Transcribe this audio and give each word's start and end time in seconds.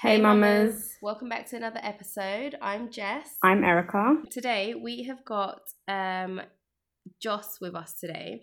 Hey, 0.00 0.20
mamas. 0.20 0.94
Welcome 1.02 1.28
back 1.28 1.50
to 1.50 1.56
another 1.56 1.80
episode. 1.82 2.54
I'm 2.62 2.88
Jess. 2.88 3.30
I'm 3.42 3.64
Erica. 3.64 4.22
Today 4.30 4.76
we 4.76 5.02
have 5.02 5.24
got 5.24 5.58
um, 5.88 6.40
Joss 7.20 7.60
with 7.60 7.74
us 7.74 7.94
today, 8.00 8.42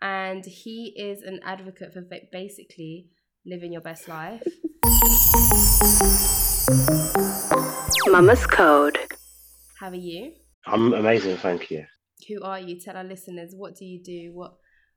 and 0.00 0.42
he 0.46 0.94
is 0.96 1.20
an 1.20 1.40
advocate 1.44 1.92
for 1.92 2.02
basically 2.32 3.10
living 3.44 3.70
your 3.70 3.82
best 3.82 4.08
life. 4.08 4.42
Mama's 8.06 8.46
Code. 8.46 8.98
How 9.78 9.90
are 9.90 9.94
you? 9.94 10.32
I'm 10.64 10.94
amazing, 10.94 11.36
thank 11.36 11.70
you. 11.70 11.84
Who 12.28 12.42
are 12.42 12.58
you? 12.58 12.80
Tell 12.80 12.96
our 12.96 13.04
listeners 13.04 13.52
what 13.54 13.74
do 13.74 13.84
you 13.84 14.02
do? 14.02 14.32
What 14.32 14.54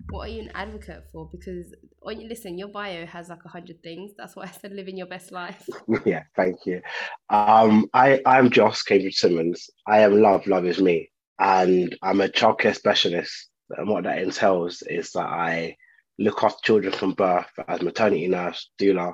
what 0.09 0.29
are 0.29 0.31
you 0.31 0.41
an 0.41 0.51
advocate 0.53 1.03
for? 1.11 1.29
Because 1.31 1.73
you 2.07 2.27
listen, 2.27 2.57
your 2.57 2.69
bio 2.69 3.05
has 3.05 3.29
like 3.29 3.43
a 3.45 3.49
hundred 3.49 3.81
things. 3.83 4.11
That's 4.17 4.35
why 4.35 4.43
I 4.43 4.51
said 4.51 4.71
living 4.71 4.97
your 4.97 5.07
best 5.07 5.31
life. 5.31 5.67
yeah, 6.05 6.23
thank 6.35 6.65
you. 6.65 6.81
Um, 7.29 7.89
I 7.93 8.21
I'm 8.25 8.49
Joss 8.49 8.83
Cambridge 8.83 9.17
Simmons. 9.17 9.69
I 9.85 9.99
am 9.99 10.21
love, 10.21 10.47
love 10.47 10.65
is 10.65 10.79
me, 10.79 11.09
and 11.39 11.95
I'm 12.01 12.21
a 12.21 12.29
childcare 12.29 12.75
specialist. 12.75 13.49
And 13.69 13.89
what 13.89 14.05
that 14.05 14.19
entails 14.19 14.81
is 14.83 15.11
that 15.11 15.25
I 15.25 15.75
look 16.19 16.43
after 16.43 16.57
children 16.63 16.93
from 16.93 17.13
birth 17.13 17.51
as 17.67 17.81
maternity 17.81 18.27
nurse, 18.27 18.69
doula, 18.79 19.13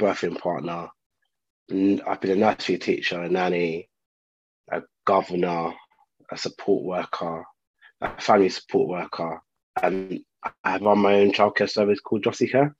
birthing 0.00 0.38
partner. 0.38 0.88
I've 1.70 2.20
been 2.20 2.32
a 2.32 2.36
nursery 2.36 2.78
teacher, 2.78 3.22
a 3.22 3.28
nanny, 3.28 3.88
a 4.70 4.82
governor, 5.06 5.72
a 6.30 6.36
support 6.36 6.84
worker, 6.84 7.44
a 8.00 8.20
family 8.20 8.48
support 8.48 8.88
worker, 8.88 9.40
and 9.80 10.20
I 10.64 10.78
run 10.78 10.98
my 10.98 11.14
own 11.14 11.32
childcare 11.32 11.70
service 11.70 12.00
called 12.00 12.24
Jossie 12.24 12.50
Care. 12.50 12.74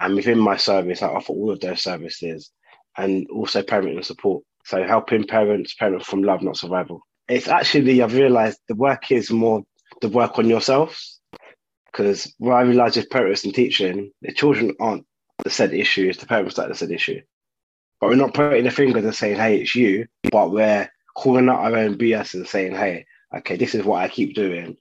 And 0.00 0.14
within 0.14 0.38
my 0.38 0.56
service, 0.56 1.02
I 1.02 1.08
offer 1.08 1.32
all 1.32 1.50
of 1.50 1.60
those 1.60 1.82
services 1.82 2.50
and 2.96 3.26
also 3.30 3.62
parenting 3.62 4.04
support. 4.04 4.44
So 4.64 4.84
helping 4.84 5.26
parents 5.26 5.74
parent 5.74 6.04
from 6.04 6.22
love, 6.22 6.42
not 6.42 6.56
survival. 6.56 7.02
It's 7.28 7.48
actually, 7.48 8.02
I've 8.02 8.14
realized 8.14 8.58
the 8.68 8.74
work 8.74 9.10
is 9.10 9.30
more 9.30 9.62
the 10.00 10.08
work 10.08 10.38
on 10.38 10.48
yourselves. 10.48 11.20
Because 11.86 12.32
what 12.38 12.54
I 12.54 12.62
realized 12.62 12.96
with 12.96 13.10
parents 13.10 13.44
and 13.44 13.54
teaching, 13.54 14.12
the 14.22 14.32
children 14.32 14.74
aren't 14.80 15.06
the 15.44 15.50
said 15.50 15.74
issue, 15.74 16.08
it's 16.08 16.20
the 16.20 16.26
parents 16.26 16.56
that 16.56 16.66
are 16.66 16.68
the 16.68 16.74
said 16.74 16.90
issue. 16.90 17.20
But 18.00 18.10
we're 18.10 18.16
not 18.16 18.34
pointing 18.34 18.64
the 18.64 18.70
fingers 18.70 19.04
and 19.04 19.14
saying, 19.14 19.36
hey, 19.36 19.58
it's 19.58 19.74
you, 19.74 20.06
but 20.30 20.50
we're 20.50 20.90
calling 21.14 21.48
out 21.48 21.60
our 21.60 21.76
own 21.76 21.98
BS 21.98 22.34
and 22.34 22.48
saying, 22.48 22.74
hey, 22.74 23.04
okay, 23.36 23.56
this 23.56 23.74
is 23.74 23.84
what 23.84 24.02
I 24.02 24.08
keep 24.08 24.34
doing 24.34 24.76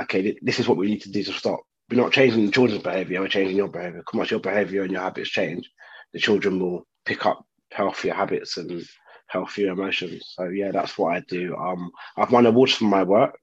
okay, 0.00 0.36
this 0.42 0.58
is 0.58 0.68
what 0.68 0.78
we 0.78 0.86
need 0.86 1.02
to 1.02 1.10
do 1.10 1.22
to 1.24 1.32
stop. 1.32 1.60
We're 1.90 2.00
not 2.00 2.12
changing 2.12 2.46
the 2.46 2.52
children's 2.52 2.82
behavior, 2.82 3.20
we're 3.20 3.28
changing 3.28 3.56
your 3.56 3.68
behavior. 3.68 4.02
Come 4.10 4.20
much 4.20 4.30
your 4.30 4.40
behavior 4.40 4.82
and 4.82 4.92
your 4.92 5.02
habits 5.02 5.30
change, 5.30 5.70
the 6.12 6.18
children 6.18 6.58
will 6.58 6.86
pick 7.04 7.26
up 7.26 7.44
healthier 7.70 8.14
habits 8.14 8.56
and 8.56 8.82
healthier 9.28 9.72
emotions. 9.72 10.32
So 10.34 10.44
yeah, 10.48 10.70
that's 10.70 10.96
what 10.96 11.14
I 11.14 11.20
do. 11.20 11.56
Um, 11.56 11.90
I've 12.16 12.32
won 12.32 12.46
awards 12.46 12.74
for 12.74 12.84
my 12.84 13.02
work. 13.02 13.38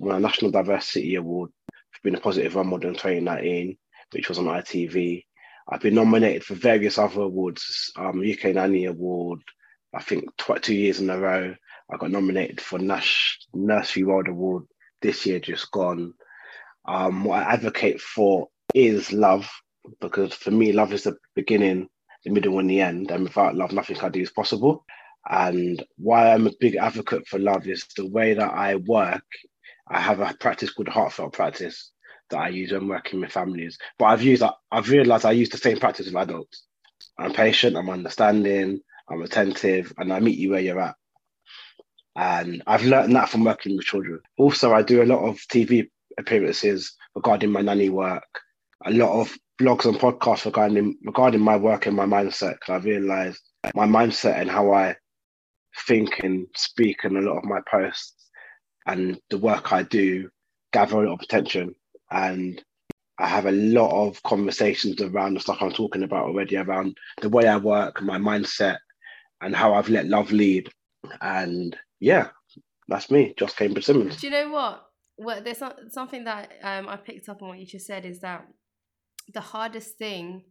I 0.00 0.04
won 0.04 0.16
a 0.16 0.20
National 0.20 0.50
Diversity 0.50 1.16
Award 1.16 1.50
for 1.72 2.00
being 2.04 2.16
a 2.16 2.20
positive 2.20 2.54
role 2.54 2.64
model 2.64 2.90
in 2.90 2.94
2019, 2.94 3.76
which 4.12 4.28
was 4.28 4.38
on 4.38 4.46
ITV. 4.46 5.24
I've 5.68 5.80
been 5.80 5.94
nominated 5.94 6.44
for 6.44 6.54
various 6.54 6.98
other 6.98 7.22
awards, 7.22 7.92
um, 7.96 8.20
UK 8.20 8.54
Nanny 8.54 8.86
Award, 8.86 9.40
I 9.94 10.02
think 10.02 10.24
tw- 10.36 10.62
two 10.62 10.74
years 10.74 11.00
in 11.00 11.10
a 11.10 11.18
row. 11.18 11.54
I 11.92 11.96
got 11.96 12.10
nominated 12.10 12.60
for 12.60 12.78
Nash 12.78 13.38
Nursery 13.52 14.04
World 14.04 14.28
Award 14.28 14.64
this 15.02 15.26
year 15.26 15.40
just 15.40 15.70
gone. 15.70 16.14
Um, 16.86 17.24
what 17.24 17.42
I 17.42 17.52
advocate 17.52 18.00
for 18.00 18.48
is 18.74 19.12
love, 19.12 19.48
because 20.00 20.34
for 20.34 20.50
me, 20.50 20.72
love 20.72 20.92
is 20.92 21.04
the 21.04 21.16
beginning, 21.34 21.88
the 22.24 22.30
middle, 22.30 22.58
and 22.58 22.68
the 22.68 22.80
end. 22.80 23.10
And 23.10 23.24
without 23.24 23.54
love, 23.54 23.72
nothing 23.72 23.98
I 24.00 24.08
do 24.08 24.20
is 24.20 24.30
possible. 24.30 24.84
And 25.28 25.82
why 25.96 26.32
I'm 26.32 26.46
a 26.46 26.52
big 26.60 26.76
advocate 26.76 27.26
for 27.28 27.38
love 27.38 27.66
is 27.66 27.86
the 27.96 28.06
way 28.08 28.34
that 28.34 28.52
I 28.52 28.76
work. 28.76 29.24
I 29.88 30.00
have 30.00 30.20
a 30.20 30.34
practice 30.38 30.70
called 30.70 30.88
heartfelt 30.88 31.32
practice 31.32 31.92
that 32.30 32.38
I 32.38 32.48
use 32.48 32.72
when 32.72 32.88
working 32.88 33.20
with 33.20 33.32
families. 33.32 33.78
But 33.98 34.06
I've 34.06 34.22
used, 34.22 34.42
I've 34.70 34.88
realized 34.88 35.26
I 35.26 35.32
use 35.32 35.50
the 35.50 35.58
same 35.58 35.78
practice 35.78 36.06
with 36.06 36.16
adults. 36.16 36.64
I'm 37.18 37.32
patient, 37.32 37.76
I'm 37.76 37.90
understanding, 37.90 38.80
I'm 39.08 39.22
attentive, 39.22 39.92
and 39.98 40.12
I 40.12 40.20
meet 40.20 40.38
you 40.38 40.50
where 40.50 40.60
you're 40.60 40.80
at. 40.80 40.94
And 42.16 42.62
I've 42.66 42.84
learned 42.84 43.14
that 43.14 43.28
from 43.28 43.44
working 43.44 43.76
with 43.76 43.86
children. 43.86 44.20
Also, 44.38 44.74
I 44.74 44.82
do 44.82 45.02
a 45.02 45.04
lot 45.04 45.24
of 45.24 45.36
TV 45.52 45.88
appearances 46.18 46.94
regarding 47.14 47.50
my 47.50 47.60
nanny 47.60 47.88
work, 47.88 48.28
a 48.84 48.90
lot 48.90 49.20
of 49.20 49.36
blogs 49.60 49.84
and 49.84 49.96
podcasts 49.98 50.44
regarding 50.44 50.96
regarding 51.04 51.40
my 51.40 51.56
work 51.56 51.86
and 51.86 51.96
my 51.96 52.06
mindset. 52.06 52.54
Because 52.54 52.82
I 52.82 52.84
realized 52.84 53.40
my 53.74 53.86
mindset 53.86 54.38
and 54.40 54.50
how 54.50 54.72
I 54.72 54.96
think 55.86 56.20
and 56.22 56.46
speak 56.56 57.04
and 57.04 57.16
a 57.16 57.20
lot 57.20 57.38
of 57.38 57.44
my 57.44 57.60
posts 57.70 58.14
and 58.86 59.18
the 59.30 59.38
work 59.38 59.72
I 59.72 59.82
do 59.84 60.28
gather 60.72 61.02
a 61.02 61.08
lot 61.08 61.14
of 61.14 61.20
attention. 61.20 61.74
And 62.10 62.62
I 63.18 63.28
have 63.28 63.46
a 63.46 63.52
lot 63.52 64.08
of 64.08 64.22
conversations 64.22 65.00
around 65.00 65.34
the 65.34 65.40
stuff 65.40 65.58
I'm 65.60 65.72
talking 65.72 66.02
about 66.02 66.24
already 66.24 66.56
around 66.56 66.96
the 67.20 67.28
way 67.28 67.46
I 67.46 67.58
work, 67.58 68.02
my 68.02 68.18
mindset, 68.18 68.78
and 69.40 69.54
how 69.54 69.74
I've 69.74 69.90
let 69.90 70.06
love 70.06 70.32
lead. 70.32 70.70
And 71.20 71.76
yeah, 72.00 72.28
that's 72.88 73.10
me, 73.10 73.34
Joss 73.36 73.54
Cambridge 73.54 73.84
Simmons. 73.84 74.16
Do 74.16 74.26
you 74.26 74.32
know 74.32 74.50
what? 74.50 74.82
Well, 75.16 75.42
there's 75.42 75.62
something 75.90 76.24
that 76.24 76.52
um, 76.62 76.88
I 76.88 76.96
picked 76.96 77.28
up 77.28 77.42
on 77.42 77.48
what 77.48 77.58
you 77.58 77.66
just 77.66 77.86
said 77.86 78.04
is 78.06 78.20
that 78.20 78.46
the 79.32 79.40
hardest 79.40 79.98
thing 79.98 80.44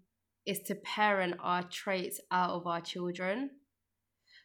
is 0.45 0.59
to 0.67 0.75
parent 0.75 1.35
our 1.41 1.63
traits 1.63 2.21
out 2.31 2.51
of 2.51 2.67
our 2.67 2.81
children. 2.81 3.49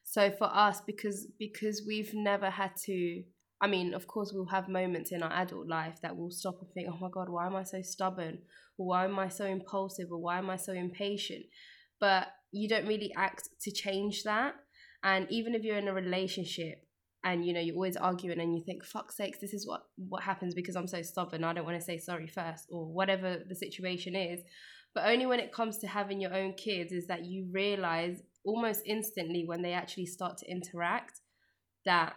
So 0.02 0.30
for 0.30 0.44
us, 0.44 0.80
because 0.86 1.28
because 1.38 1.82
we've 1.86 2.12
never 2.14 2.50
had 2.50 2.72
to 2.86 3.22
I 3.60 3.66
mean, 3.66 3.94
of 3.94 4.06
course, 4.06 4.30
we'll 4.34 4.46
have 4.46 4.68
moments 4.68 5.10
in 5.12 5.22
our 5.22 5.32
adult 5.32 5.68
life 5.68 5.98
that 6.02 6.16
we'll 6.16 6.30
stop 6.30 6.56
and 6.60 6.70
think, 6.72 6.88
oh 6.90 6.98
my 7.00 7.08
God, 7.10 7.30
why 7.30 7.46
am 7.46 7.56
I 7.56 7.62
so 7.62 7.80
stubborn? 7.80 8.40
Or 8.76 8.88
why 8.88 9.04
am 9.04 9.18
I 9.18 9.28
so 9.28 9.46
impulsive? 9.46 10.08
Or 10.10 10.18
why 10.18 10.36
am 10.36 10.50
I 10.50 10.56
so 10.56 10.72
impatient? 10.72 11.46
But 11.98 12.26
you 12.52 12.68
don't 12.68 12.86
really 12.86 13.12
act 13.16 13.48
to 13.62 13.70
change 13.70 14.24
that. 14.24 14.54
And 15.02 15.26
even 15.30 15.54
if 15.54 15.62
you're 15.62 15.78
in 15.78 15.88
a 15.88 15.94
relationship 15.94 16.84
and 17.24 17.44
you 17.44 17.52
know 17.52 17.60
you're 17.60 17.74
always 17.74 17.96
arguing 17.96 18.38
and 18.38 18.56
you 18.56 18.62
think 18.64 18.84
fuck 18.84 19.10
sakes 19.10 19.38
this 19.38 19.54
is 19.54 19.66
what 19.66 19.82
what 19.96 20.22
happens 20.22 20.54
because 20.54 20.76
i'm 20.76 20.86
so 20.86 21.00
stubborn 21.02 21.42
i 21.42 21.52
don't 21.52 21.64
want 21.64 21.78
to 21.78 21.84
say 21.84 21.98
sorry 21.98 22.26
first 22.26 22.66
or 22.70 22.86
whatever 22.86 23.42
the 23.48 23.54
situation 23.54 24.14
is. 24.14 24.40
But 24.94 25.08
only 25.08 25.26
when 25.26 25.40
it 25.40 25.52
comes 25.52 25.78
to 25.78 25.88
having 25.88 26.20
your 26.20 26.32
own 26.32 26.54
kids 26.54 26.92
is 26.92 27.08
that 27.08 27.24
you 27.24 27.48
realize 27.50 28.22
almost 28.44 28.82
instantly 28.86 29.44
when 29.44 29.62
they 29.62 29.72
actually 29.72 30.06
start 30.06 30.38
to 30.38 30.50
interact 30.50 31.20
that 31.84 32.14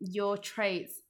your 0.00 0.38
traits 0.38 1.02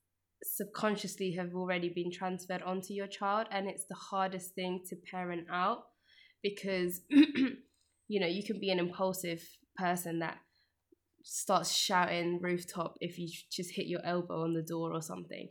subconsciously 0.42 1.32
have 1.32 1.54
already 1.54 1.88
been 1.88 2.10
transferred 2.10 2.62
onto 2.62 2.92
your 2.92 3.06
child 3.06 3.46
and 3.50 3.68
it's 3.68 3.86
the 3.88 3.94
hardest 3.94 4.54
thing 4.54 4.82
to 4.88 4.96
parent 5.10 5.46
out 5.50 5.84
because 6.42 7.00
you 7.08 8.20
know 8.20 8.26
you 8.26 8.44
can 8.44 8.60
be 8.60 8.70
an 8.70 8.78
impulsive 8.78 9.42
person 9.76 10.18
that 10.18 10.38
starts 11.28 11.72
shouting 11.72 12.38
rooftop 12.40 12.96
if 13.00 13.18
you 13.18 13.28
just 13.50 13.74
hit 13.74 13.86
your 13.86 14.00
elbow 14.04 14.44
on 14.44 14.54
the 14.54 14.62
door 14.62 14.92
or 14.92 15.02
something. 15.02 15.48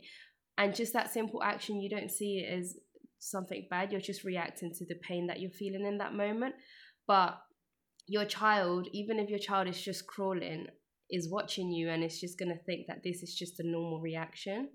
And 0.56 0.74
just 0.74 0.94
that 0.94 1.12
simple 1.12 1.42
action, 1.42 1.82
you 1.82 1.90
don't 1.90 2.10
see 2.10 2.38
it 2.38 2.58
as 2.58 2.76
something 3.18 3.66
bad. 3.68 3.92
You're 3.92 4.00
just 4.00 4.24
reacting 4.24 4.72
to 4.72 4.86
the 4.86 4.94
pain 4.94 5.26
that 5.26 5.38
you're 5.38 5.50
feeling 5.50 5.84
in 5.84 5.98
that 5.98 6.14
moment. 6.14 6.54
But 7.06 7.38
your 8.06 8.24
child, 8.24 8.88
even 8.92 9.18
if 9.18 9.28
your 9.28 9.38
child 9.38 9.68
is 9.68 9.80
just 9.80 10.06
crawling, 10.06 10.66
is 11.10 11.30
watching 11.30 11.70
you 11.70 11.90
and 11.90 12.02
it's 12.02 12.20
just 12.20 12.38
going 12.38 12.48
to 12.48 12.64
think 12.64 12.86
that 12.88 13.02
this 13.04 13.22
is 13.22 13.34
just 13.34 13.60
a 13.60 13.66
normal 13.68 14.00
reaction. 14.00 14.70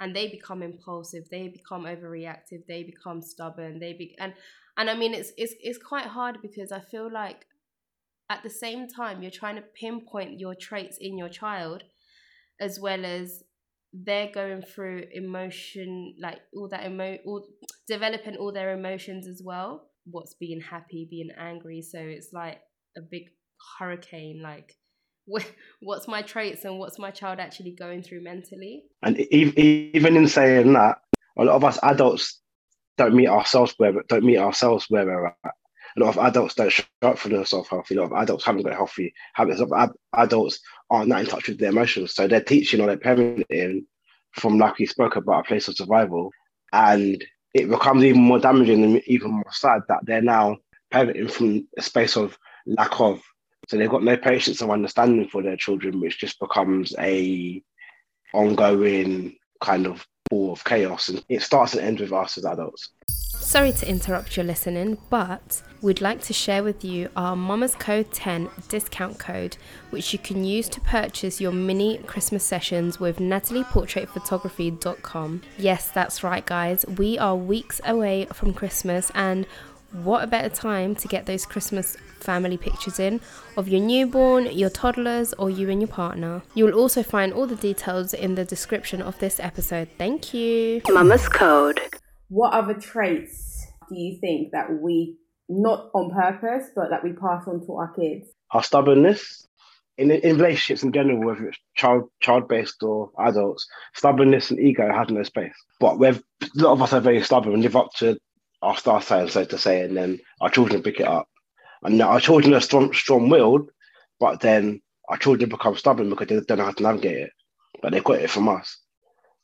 And 0.00 0.14
they 0.14 0.28
become 0.28 0.62
impulsive, 0.62 1.24
they 1.30 1.48
become 1.48 1.84
overreactive, 1.84 2.66
they 2.68 2.82
become 2.82 3.22
stubborn, 3.22 3.78
they 3.80 3.94
be 3.94 4.16
and 4.18 4.34
and 4.76 4.90
I 4.90 4.96
mean 4.96 5.14
it's 5.14 5.32
it's 5.36 5.54
it's 5.60 5.78
quite 5.78 6.06
hard 6.06 6.38
because 6.42 6.72
I 6.72 6.80
feel 6.80 7.10
like 7.10 7.46
at 8.32 8.42
the 8.42 8.50
same 8.50 8.88
time 8.88 9.20
you're 9.22 9.30
trying 9.30 9.56
to 9.56 9.64
pinpoint 9.78 10.40
your 10.40 10.54
traits 10.54 10.96
in 10.98 11.18
your 11.18 11.28
child 11.28 11.82
as 12.60 12.80
well 12.80 13.04
as 13.04 13.42
they're 13.92 14.32
going 14.32 14.62
through 14.62 15.04
emotion 15.12 16.14
like 16.18 16.40
all 16.56 16.68
that 16.68 16.86
emo 16.86 17.18
all 17.26 17.46
developing 17.88 18.36
all 18.36 18.52
their 18.52 18.72
emotions 18.72 19.26
as 19.28 19.42
well. 19.44 19.90
What's 20.06 20.34
being 20.34 20.60
happy 20.60 21.06
being 21.10 21.30
angry. 21.38 21.82
So 21.82 21.98
it's 21.98 22.30
like 22.32 22.58
a 22.96 23.02
big 23.02 23.24
hurricane 23.78 24.40
like 24.42 24.74
what's 25.80 26.08
my 26.08 26.22
traits 26.22 26.64
and 26.64 26.78
what's 26.78 26.98
my 26.98 27.10
child 27.10 27.38
actually 27.38 27.76
going 27.78 28.02
through 28.02 28.24
mentally? 28.24 28.84
And 29.02 29.20
even 29.20 30.16
in 30.16 30.26
saying 30.26 30.72
that 30.72 30.96
a 31.38 31.44
lot 31.44 31.56
of 31.56 31.64
us 31.64 31.78
adults 31.82 32.40
don't 32.96 33.14
meet 33.14 33.28
ourselves 33.28 33.74
where 33.76 33.92
don't 34.08 34.24
meet 34.24 34.38
ourselves 34.38 34.86
where 34.88 35.04
we're 35.04 35.26
at 35.26 35.54
a 35.96 36.00
lot 36.00 36.16
of 36.16 36.24
adults 36.24 36.54
don't 36.54 36.72
show 36.72 36.84
up 37.02 37.18
for 37.18 37.28
themselves 37.28 37.68
healthy. 37.68 37.96
A 37.96 38.00
lot 38.00 38.12
of 38.12 38.22
adults 38.22 38.44
haven't 38.44 38.62
got 38.62 38.74
healthy 38.74 39.12
habits. 39.34 39.60
A 39.60 39.64
lot 39.66 39.90
of 39.90 39.96
adults 40.14 40.60
aren't 40.90 41.08
not 41.08 41.20
in 41.20 41.26
touch 41.26 41.48
with 41.48 41.58
their 41.58 41.70
emotions. 41.70 42.14
So 42.14 42.26
they're 42.26 42.40
teaching 42.40 42.80
or 42.80 42.86
they're 42.86 42.96
parenting 42.96 43.84
from, 44.32 44.58
like 44.58 44.78
we 44.78 44.86
spoke 44.86 45.16
about, 45.16 45.40
a 45.40 45.48
place 45.48 45.68
of 45.68 45.76
survival. 45.76 46.30
And 46.72 47.22
it 47.54 47.68
becomes 47.68 48.04
even 48.04 48.22
more 48.22 48.38
damaging 48.38 48.82
and 48.82 49.02
even 49.06 49.32
more 49.32 49.52
sad 49.52 49.82
that 49.88 50.00
they're 50.04 50.22
now 50.22 50.58
parenting 50.92 51.30
from 51.30 51.68
a 51.76 51.82
space 51.82 52.16
of 52.16 52.38
lack 52.66 53.00
of 53.00 53.20
So 53.68 53.76
they've 53.76 53.88
got 53.88 54.02
no 54.02 54.16
patience 54.16 54.60
or 54.62 54.70
understanding 54.72 55.28
for 55.28 55.42
their 55.42 55.56
children, 55.56 56.00
which 56.00 56.18
just 56.18 56.40
becomes 56.40 56.94
a 56.98 57.62
ongoing 58.34 59.36
kind 59.60 59.86
of 59.86 60.06
ball 60.30 60.52
of 60.52 60.64
chaos. 60.64 61.08
And 61.08 61.24
it 61.28 61.42
starts 61.42 61.74
and 61.74 61.82
ends 61.82 62.00
with 62.00 62.12
us 62.12 62.38
as 62.38 62.44
adults. 62.44 62.90
Sorry 63.52 63.72
to 63.72 63.86
interrupt 63.86 64.34
your 64.34 64.46
listening, 64.46 64.96
but 65.10 65.60
we'd 65.82 66.00
like 66.00 66.22
to 66.22 66.32
share 66.32 66.64
with 66.64 66.82
you 66.82 67.10
our 67.14 67.36
Mama's 67.36 67.74
Code 67.74 68.10
10 68.10 68.48
discount 68.70 69.18
code, 69.18 69.58
which 69.90 70.14
you 70.14 70.18
can 70.18 70.42
use 70.42 70.70
to 70.70 70.80
purchase 70.80 71.38
your 71.38 71.52
mini 71.52 71.98
Christmas 71.98 72.44
sessions 72.44 72.98
with 72.98 73.18
natalieportraitphotography.com. 73.18 75.42
Yes, 75.58 75.90
that's 75.90 76.24
right, 76.24 76.46
guys. 76.46 76.86
We 76.96 77.18
are 77.18 77.36
weeks 77.36 77.78
away 77.84 78.24
from 78.32 78.54
Christmas, 78.54 79.12
and 79.14 79.44
what 80.02 80.24
a 80.24 80.26
better 80.26 80.48
time 80.48 80.94
to 80.94 81.06
get 81.06 81.26
those 81.26 81.44
Christmas 81.44 81.98
family 82.20 82.56
pictures 82.56 82.98
in 82.98 83.20
of 83.58 83.68
your 83.68 83.82
newborn, 83.82 84.46
your 84.46 84.70
toddlers, 84.70 85.34
or 85.34 85.50
you 85.50 85.68
and 85.68 85.82
your 85.82 85.88
partner. 85.88 86.40
You 86.54 86.64
will 86.64 86.72
also 86.72 87.02
find 87.02 87.34
all 87.34 87.46
the 87.46 87.56
details 87.56 88.14
in 88.14 88.34
the 88.34 88.46
description 88.46 89.02
of 89.02 89.18
this 89.18 89.38
episode. 89.38 89.90
Thank 89.98 90.32
you. 90.32 90.80
Mama's 90.88 91.28
Code. 91.28 91.82
What 92.32 92.54
other 92.54 92.72
traits 92.72 93.66
do 93.90 93.94
you 93.94 94.18
think 94.18 94.52
that 94.52 94.80
we, 94.80 95.18
not 95.50 95.90
on 95.92 96.10
purpose, 96.10 96.70
but 96.74 96.88
that 96.88 97.04
we 97.04 97.12
pass 97.12 97.46
on 97.46 97.60
to 97.66 97.74
our 97.74 97.92
kids? 97.92 98.30
Our 98.52 98.62
stubbornness. 98.62 99.46
In, 99.98 100.10
in 100.10 100.38
relationships 100.38 100.82
in 100.82 100.92
general, 100.92 101.22
whether 101.22 101.48
it's 101.48 101.58
child 101.76 102.08
child 102.20 102.48
based 102.48 102.82
or 102.82 103.10
adults, 103.18 103.66
stubbornness 103.92 104.50
and 104.50 104.58
ego 104.58 104.90
has 104.90 105.10
no 105.10 105.22
space. 105.24 105.52
But 105.78 105.98
we've 105.98 106.22
a 106.40 106.48
lot 106.54 106.72
of 106.72 106.80
us 106.80 106.94
are 106.94 107.02
very 107.02 107.22
stubborn 107.22 107.52
and 107.52 107.62
live 107.62 107.76
up 107.76 107.92
to 107.98 108.16
our 108.62 108.78
star 108.78 109.02
sign, 109.02 109.28
so 109.28 109.44
to 109.44 109.58
say, 109.58 109.82
and 109.82 109.94
then 109.94 110.18
our 110.40 110.48
children 110.48 110.82
pick 110.82 111.00
it 111.00 111.06
up. 111.06 111.28
And 111.82 112.00
our 112.00 112.18
children 112.18 112.54
are 112.54 112.62
strong, 112.62 112.94
strong-willed, 112.94 113.68
but 114.18 114.40
then 114.40 114.80
our 115.10 115.18
children 115.18 115.50
become 115.50 115.76
stubborn 115.76 116.08
because 116.08 116.28
they 116.28 116.40
don't 116.40 116.56
know 116.56 116.64
how 116.64 116.72
to 116.72 116.82
navigate 116.82 117.18
it. 117.18 117.30
But 117.82 117.92
they 117.92 118.00
got 118.00 118.20
it 118.20 118.30
from 118.30 118.48
us. 118.48 118.78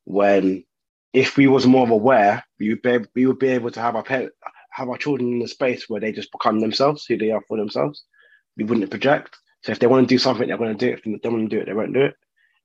When 0.06 0.64
if 1.12 1.36
we 1.36 1.46
was 1.46 1.66
more 1.66 1.88
aware, 1.88 2.44
we 2.58 2.70
would 2.70 2.82
be 2.82 2.98
we 3.14 3.26
would 3.26 3.38
be 3.38 3.48
able 3.48 3.70
to 3.70 3.80
have 3.80 3.96
our 3.96 4.02
parent, 4.02 4.32
have 4.70 4.88
our 4.88 4.98
children 4.98 5.32
in 5.34 5.42
a 5.42 5.48
space 5.48 5.88
where 5.88 6.00
they 6.00 6.12
just 6.12 6.32
become 6.32 6.60
themselves, 6.60 7.06
who 7.06 7.16
they 7.16 7.30
are 7.30 7.42
for 7.48 7.56
themselves. 7.56 8.04
We 8.56 8.64
wouldn't 8.64 8.90
project. 8.90 9.36
So 9.62 9.72
if 9.72 9.78
they 9.78 9.86
want 9.86 10.08
to 10.08 10.14
do 10.14 10.18
something, 10.18 10.48
they're 10.48 10.58
going 10.58 10.76
to 10.76 10.86
do 10.86 10.92
it. 10.92 10.98
If 10.98 11.04
they 11.04 11.18
don't 11.22 11.32
want 11.32 11.50
to 11.50 11.56
do 11.56 11.62
it, 11.62 11.66
they 11.66 11.72
won't 11.72 11.94
do 11.94 12.02
it. 12.02 12.14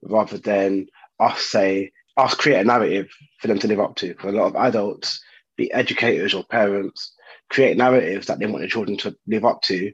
Rather 0.01 0.38
than 0.38 0.88
us 1.19 1.42
say 1.42 1.92
us 2.18 2.36
create 2.36 2.60
a 2.60 2.63
narrative 2.63 3.10
for 3.40 3.48
them 3.48 3.60
to 3.60 3.68
live 3.68 3.80
up 3.80 3.95
to. 3.98 4.13
For 4.16 4.30
a 4.30 4.31
lot 4.31 4.48
of 4.48 4.56
adults, 4.56 5.22
be 5.57 5.72
educators 5.72 6.34
or 6.34 6.44
parents, 6.44 7.13
create 7.50 7.78
narratives 7.78 8.28
that 8.28 8.40
they 8.40 8.45
want 8.45 8.60
their 8.60 8.68
children 8.68 8.98
to 9.00 9.16
live 9.28 9.45
up 9.45 9.62
to. 9.63 9.92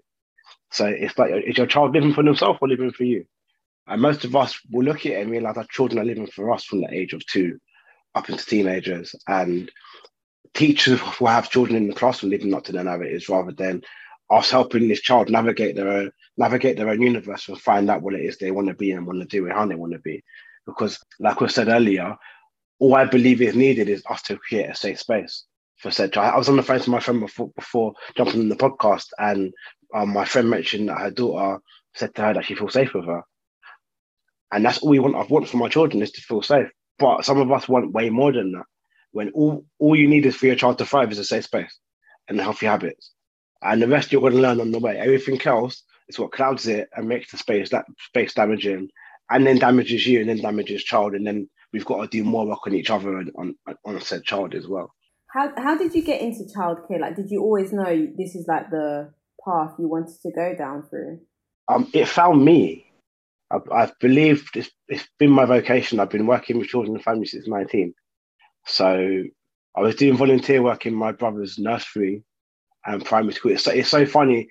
So 0.71 0.85
it's 0.85 1.17
like, 1.17 1.31
is 1.45 1.57
your 1.57 1.67
child 1.67 1.93
living 1.93 2.13
for 2.13 2.23
themselves 2.23 2.59
or 2.61 2.67
living 2.67 2.91
for 2.91 3.03
you? 3.03 3.25
And 3.87 4.01
most 4.01 4.25
of 4.25 4.35
us 4.35 4.59
will 4.69 4.83
look 4.83 5.05
at 5.05 5.13
it 5.13 5.21
and 5.21 5.31
realize 5.31 5.57
our 5.57 5.65
children 5.65 5.99
are 5.99 6.05
living 6.05 6.27
for 6.27 6.51
us 6.51 6.63
from 6.63 6.81
the 6.81 6.93
age 6.93 7.13
of 7.13 7.25
two 7.25 7.59
up 8.15 8.29
into 8.29 8.45
teenagers. 8.45 9.15
And 9.27 9.71
teachers 10.53 11.01
will 11.19 11.27
have 11.27 11.49
children 11.49 11.77
in 11.77 11.87
the 11.87 11.95
classroom 11.95 12.31
living 12.31 12.53
up 12.53 12.65
to 12.65 12.71
their 12.71 12.83
narratives 12.83 13.29
rather 13.29 13.51
than 13.51 13.81
us 14.31 14.51
helping 14.51 14.87
this 14.87 15.01
child 15.01 15.29
navigate 15.29 15.75
their 15.75 15.89
own 15.89 16.11
navigate 16.37 16.77
their 16.77 16.89
own 16.89 17.01
universe 17.01 17.49
and 17.49 17.59
find 17.59 17.89
out 17.89 18.01
what 18.01 18.13
it 18.13 18.21
is 18.21 18.37
they 18.37 18.51
want 18.51 18.67
to 18.67 18.73
be 18.73 18.91
and 18.91 19.05
want 19.05 19.19
to 19.19 19.25
do 19.25 19.45
and 19.45 19.53
how 19.53 19.65
they 19.65 19.75
want 19.75 19.91
to 19.91 19.99
be. 19.99 20.23
Because 20.65 20.99
like 21.19 21.41
we 21.41 21.49
said 21.49 21.67
earlier, 21.67 22.15
all 22.79 22.95
I 22.95 23.05
believe 23.05 23.41
is 23.41 23.55
needed 23.55 23.89
is 23.89 24.03
us 24.09 24.21
to 24.23 24.37
create 24.37 24.69
a 24.69 24.75
safe 24.75 24.99
space 24.99 25.45
for 25.79 25.91
said 25.91 26.13
child. 26.13 26.33
I 26.33 26.37
was 26.37 26.49
on 26.49 26.57
the 26.57 26.63
phone 26.63 26.79
to 26.79 26.89
my 26.89 26.99
friend 26.99 27.19
before 27.19 27.51
before 27.55 27.93
jumping 28.15 28.41
on 28.41 28.49
the 28.49 28.55
podcast, 28.55 29.07
and 29.17 29.53
um, 29.93 30.09
my 30.09 30.25
friend 30.25 30.49
mentioned 30.49 30.89
that 30.89 30.99
her 30.99 31.11
daughter 31.11 31.61
said 31.95 32.13
to 32.15 32.21
her 32.21 32.33
that 32.35 32.45
she 32.45 32.55
feels 32.55 32.73
safe 32.73 32.93
with 32.93 33.05
her, 33.05 33.23
and 34.51 34.63
that's 34.63 34.79
all 34.79 34.89
we 34.89 34.99
want. 34.99 35.15
I 35.15 35.23
want 35.23 35.47
for 35.49 35.57
my 35.57 35.69
children 35.69 36.01
is 36.01 36.11
to 36.11 36.21
feel 36.21 36.41
safe. 36.41 36.69
But 36.99 37.25
some 37.25 37.39
of 37.39 37.51
us 37.51 37.67
want 37.67 37.93
way 37.93 38.09
more 38.09 38.31
than 38.31 38.51
that. 38.51 38.65
When 39.11 39.29
all 39.31 39.65
all 39.79 39.95
you 39.95 40.07
need 40.07 40.25
is 40.25 40.35
for 40.35 40.45
your 40.45 40.55
child 40.55 40.77
to 40.77 40.85
thrive 40.85 41.11
is 41.11 41.17
a 41.17 41.23
safe 41.23 41.45
space 41.45 41.79
and 42.27 42.39
healthy 42.39 42.67
habits, 42.67 43.11
and 43.61 43.81
the 43.81 43.87
rest 43.87 44.11
you're 44.11 44.21
going 44.21 44.33
to 44.33 44.39
learn 44.39 44.61
on 44.61 44.71
the 44.71 44.79
way. 44.79 44.97
Everything 44.97 45.41
else 45.47 45.83
is 46.09 46.19
what 46.19 46.31
clouds 46.31 46.67
it 46.67 46.89
and 46.95 47.07
makes 47.07 47.31
the 47.31 47.37
space 47.37 47.69
that 47.69 47.85
space 47.99 48.33
damaging, 48.35 48.89
and 49.31 49.47
then 49.47 49.57
damages 49.57 50.05
you, 50.05 50.19
and 50.19 50.29
then 50.29 50.41
damages 50.41 50.83
child, 50.83 51.15
and 51.15 51.25
then 51.25 51.49
we've 51.73 51.85
got 51.85 52.01
to 52.01 52.07
do 52.07 52.23
more 52.23 52.45
work 52.45 52.67
on 52.67 52.75
each 52.75 52.89
other 52.89 53.17
and 53.17 53.31
on 53.35 53.55
on 53.85 53.99
said 54.01 54.23
child 54.23 54.53
as 54.53 54.67
well. 54.67 54.93
How 55.33 55.51
how 55.57 55.77
did 55.77 55.95
you 55.95 56.03
get 56.03 56.21
into 56.21 56.43
childcare? 56.43 56.99
Like, 56.99 57.15
did 57.15 57.31
you 57.31 57.41
always 57.41 57.71
know 57.71 58.07
this 58.15 58.35
is 58.35 58.45
like 58.47 58.69
the 58.69 59.11
path 59.43 59.73
you 59.79 59.87
wanted 59.87 60.21
to 60.21 60.31
go 60.31 60.55
down 60.55 60.83
through? 60.89 61.21
Um, 61.67 61.89
it 61.93 62.07
found 62.07 62.43
me. 62.43 62.88
I've, 63.51 63.71
I've 63.71 63.99
believed 63.99 64.55
it's, 64.55 64.69
it's 64.87 65.07
been 65.17 65.31
my 65.31 65.45
vocation. 65.45 65.99
I've 65.99 66.09
been 66.09 66.27
working 66.27 66.57
with 66.57 66.67
children 66.67 66.95
and 66.95 67.03
families 67.03 67.31
since 67.31 67.47
19. 67.47 67.93
So 68.65 69.23
I 69.75 69.81
was 69.81 69.95
doing 69.95 70.17
volunteer 70.17 70.61
work 70.61 70.85
in 70.85 70.93
my 70.93 71.11
brother's 71.11 71.57
nursery 71.57 72.23
and 72.85 73.03
primary 73.03 73.33
school. 73.33 73.51
It's 73.51 73.63
so, 73.63 73.71
it's 73.71 73.89
so 73.89 74.05
funny 74.05 74.49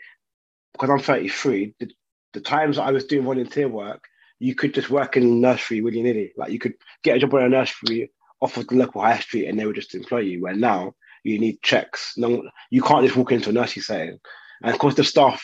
because 0.72 0.90
I'm 0.90 1.00
33. 1.00 1.74
The, 1.78 1.90
the 2.32 2.40
times 2.40 2.76
that 2.76 2.82
I 2.82 2.92
was 2.92 3.04
doing 3.04 3.24
volunteer 3.24 3.68
work, 3.68 4.04
you 4.40 4.54
could 4.54 4.74
just 4.74 4.90
work 4.90 5.16
in 5.16 5.40
nursery 5.40 5.80
willy 5.80 6.02
nilly. 6.02 6.32
Like 6.36 6.50
you 6.50 6.58
could 6.58 6.74
get 7.02 7.16
a 7.16 7.20
job 7.20 7.34
in 7.34 7.42
a 7.42 7.48
nursery 7.48 8.10
off 8.40 8.56
of 8.56 8.68
the 8.68 8.76
local 8.76 9.02
high 9.02 9.18
street 9.18 9.46
and 9.46 9.58
they 9.58 9.66
would 9.66 9.74
just 9.76 9.94
employ 9.94 10.20
you. 10.20 10.42
Where 10.42 10.54
now 10.54 10.94
you 11.24 11.38
need 11.38 11.62
checks. 11.62 12.14
No, 12.16 12.48
you 12.70 12.82
can't 12.82 13.04
just 13.04 13.16
walk 13.16 13.32
into 13.32 13.50
a 13.50 13.52
nursery 13.52 13.82
setting. 13.82 14.18
And 14.62 14.72
of 14.72 14.78
course, 14.78 14.94
the 14.94 15.04
staff 15.04 15.42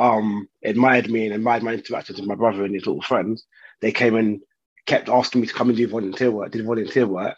um, 0.00 0.48
admired 0.64 1.10
me 1.10 1.26
and 1.26 1.34
admired 1.34 1.62
my 1.62 1.74
interactions 1.74 2.18
with 2.18 2.28
my 2.28 2.34
brother 2.34 2.64
and 2.64 2.74
his 2.74 2.86
little 2.86 3.02
friends. 3.02 3.44
They 3.82 3.92
came 3.92 4.16
and 4.16 4.40
kept 4.86 5.10
asking 5.10 5.42
me 5.42 5.46
to 5.46 5.52
come 5.52 5.68
and 5.68 5.76
do 5.76 5.86
volunteer 5.86 6.30
work. 6.30 6.50
Did 6.50 6.64
volunteer 6.64 7.06
work. 7.06 7.36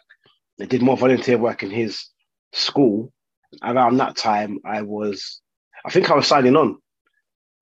I 0.61 0.65
did 0.65 0.81
more 0.81 0.95
volunteer 0.95 1.37
work 1.37 1.61
in 1.61 1.69
his 1.69 2.07
school. 2.53 3.11
Around 3.61 3.97
that 3.97 4.15
time, 4.15 4.59
I 4.65 4.81
was, 4.81 5.41
I 5.85 5.91
think 5.91 6.09
I 6.09 6.15
was 6.15 6.25
signing 6.25 6.55
on, 6.55 6.77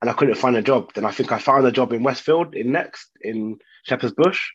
and 0.01 0.09
I 0.09 0.13
couldn't 0.13 0.35
find 0.35 0.55
a 0.55 0.61
job. 0.61 0.93
Then 0.93 1.03
I 1.03 1.11
think 1.11 1.31
I 1.31 1.39
found 1.39 1.65
a 1.65 1.71
job 1.71 1.93
in 1.93 2.03
Westfield, 2.03 2.53
in 2.55 2.71
Next, 2.71 3.09
in 3.21 3.57
Shepherd's 3.83 4.13
Bush, 4.13 4.51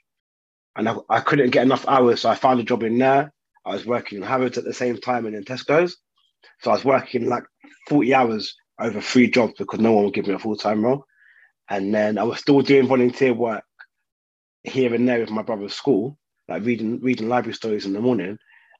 and 0.76 0.88
I, 0.88 0.94
I 1.10 1.20
couldn't 1.20 1.50
get 1.50 1.64
enough 1.64 1.86
hours, 1.88 2.20
so 2.20 2.30
I 2.30 2.36
found 2.36 2.60
a 2.60 2.64
job 2.64 2.84
in 2.84 2.98
there. 2.98 3.32
I 3.66 3.74
was 3.74 3.84
working 3.84 4.18
in 4.18 4.24
Harrods 4.24 4.56
at 4.58 4.64
the 4.64 4.72
same 4.72 4.96
time 4.96 5.26
and 5.26 5.34
in 5.34 5.44
Tesco's. 5.44 5.96
So 6.62 6.70
I 6.70 6.74
was 6.74 6.84
working 6.84 7.28
like 7.28 7.42
40 7.88 8.14
hours 8.14 8.54
over 8.80 9.00
three 9.00 9.30
jobs 9.30 9.54
because 9.58 9.80
no 9.80 9.92
one 9.92 10.04
would 10.04 10.14
give 10.14 10.26
me 10.26 10.34
a 10.34 10.38
full 10.38 10.56
time 10.56 10.84
role. 10.84 11.04
And 11.70 11.94
then 11.94 12.18
I 12.18 12.24
was 12.24 12.40
still 12.40 12.60
doing 12.62 12.86
volunteer 12.86 13.34
work 13.34 13.64
here 14.64 14.94
and 14.94 15.08
there 15.08 15.20
with 15.20 15.30
my 15.30 15.42
brother's 15.42 15.74
school, 15.74 16.18
like 16.48 16.64
reading 16.64 17.00
reading 17.00 17.28
library 17.28 17.54
stories 17.54 17.86
in 17.86 17.92
the 17.92 18.00
morning. 18.00 18.38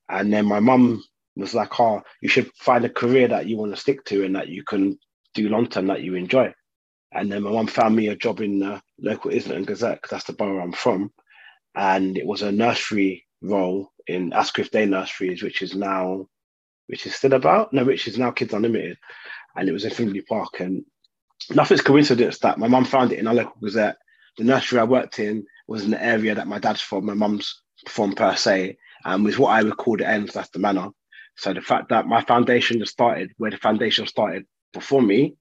And 0.09 0.33
then 0.33 0.47
my 0.47 0.61
mum 0.61 1.03
was 1.37 1.55
like, 1.55 1.81
"Oh, 1.81 2.03
you 2.23 2.29
should 2.29 2.51
find 2.57 2.85
a 2.85 2.91
career 2.91 3.29
that 3.29 3.47
you 3.49 3.57
want 3.59 3.75
to 3.75 3.81
stick 3.81 4.05
to 4.07 4.25
and 4.25 4.37
that 4.37 4.49
you 4.49 4.65
can 4.65 4.99
do 5.35 5.49
long 5.49 5.69
term 5.69 5.89
that 5.89 6.03
you 6.03 6.15
enjoy." 6.15 6.53
And 7.13 7.33
then 7.33 7.43
my 7.45 7.51
mum 7.53 7.69
found 7.69 7.97
me 7.97 8.09
a 8.09 8.17
job 8.17 8.41
in 8.41 8.61
the 8.61 8.83
local 9.01 9.33
Islington 9.33 9.65
Gazette 9.65 9.97
because 10.03 10.11
that's 10.11 10.25
the 10.27 10.35
borough 10.35 10.63
I'm 10.63 10.73
from 10.73 11.13
and 11.77 12.19
it 12.19 12.27
was 12.27 12.43
a 12.43 12.53
nursery 12.53 13.27
role 13.43 13.93
in 14.09 14.33
Asquith 14.33 14.73
Day 14.73 14.87
Nurseries, 14.87 15.43
which 15.43 15.63
is 15.63 15.77
now, 15.77 16.27
which 16.89 17.07
is 17.07 17.17
still 17.17 17.35
about 17.35 17.73
no, 17.73 17.85
which 17.85 18.09
is 18.09 18.19
now 18.19 18.33
Kids 18.33 18.55
Unlimited, 18.55 18.99
and 19.57 19.69
it 19.69 19.73
was 19.73 19.85
in 19.85 19.91
Finsbury 19.91 20.23
Park. 20.23 20.61
And 20.61 20.85
nothing's 21.51 21.83
coincidence 21.83 22.39
that 22.41 22.59
my 22.59 22.69
mum 22.69 22.85
found 22.85 23.13
it 23.13 23.19
in 23.19 23.27
our 23.27 23.35
local 23.35 23.61
gazette. 23.61 23.97
The 24.39 24.45
nursery 24.45 24.79
I 24.79 24.85
worked 24.85 25.19
in 25.19 25.45
was 25.67 25.85
in 25.85 25.91
the 25.91 26.03
area 26.03 26.35
that 26.35 26.47
my 26.47 26.59
dad's 26.59 26.81
from, 26.81 27.07
my 27.07 27.15
mum's 27.15 27.63
from 27.89 28.15
per 28.15 28.37
se, 28.37 28.77
and 29.05 29.25
was 29.25 29.39
what 29.39 29.51
I 29.51 29.63
would 29.63 29.77
call 29.77 29.97
the 29.97 30.07
ends. 30.07 30.35
That's 30.35 30.51
the 30.51 30.59
manor. 30.59 30.91
So 31.37 31.53
the 31.53 31.61
fact 31.61 31.89
that 31.91 32.07
my 32.07 32.23
foundation 32.23 32.79
just 32.79 32.93
started 32.93 33.33
where 33.37 33.51
the 33.51 33.59
foundation 33.59 34.07
started 34.07 34.47
before 34.73 35.03
me, 35.03 35.37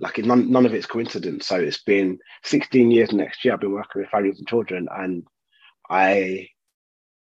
like 0.00 0.18
none, 0.18 0.50
none 0.50 0.66
of 0.66 0.74
it's 0.74 0.86
coincidence. 0.86 1.46
So 1.46 1.56
it's 1.56 1.82
been 1.82 2.18
16 2.44 2.90
years 2.90 3.12
next 3.12 3.44
year. 3.44 3.54
I've 3.54 3.60
been 3.60 3.72
working 3.72 4.02
with 4.02 4.10
families 4.10 4.38
and 4.38 4.48
children, 4.48 4.88
and 4.90 5.24
I 5.88 6.48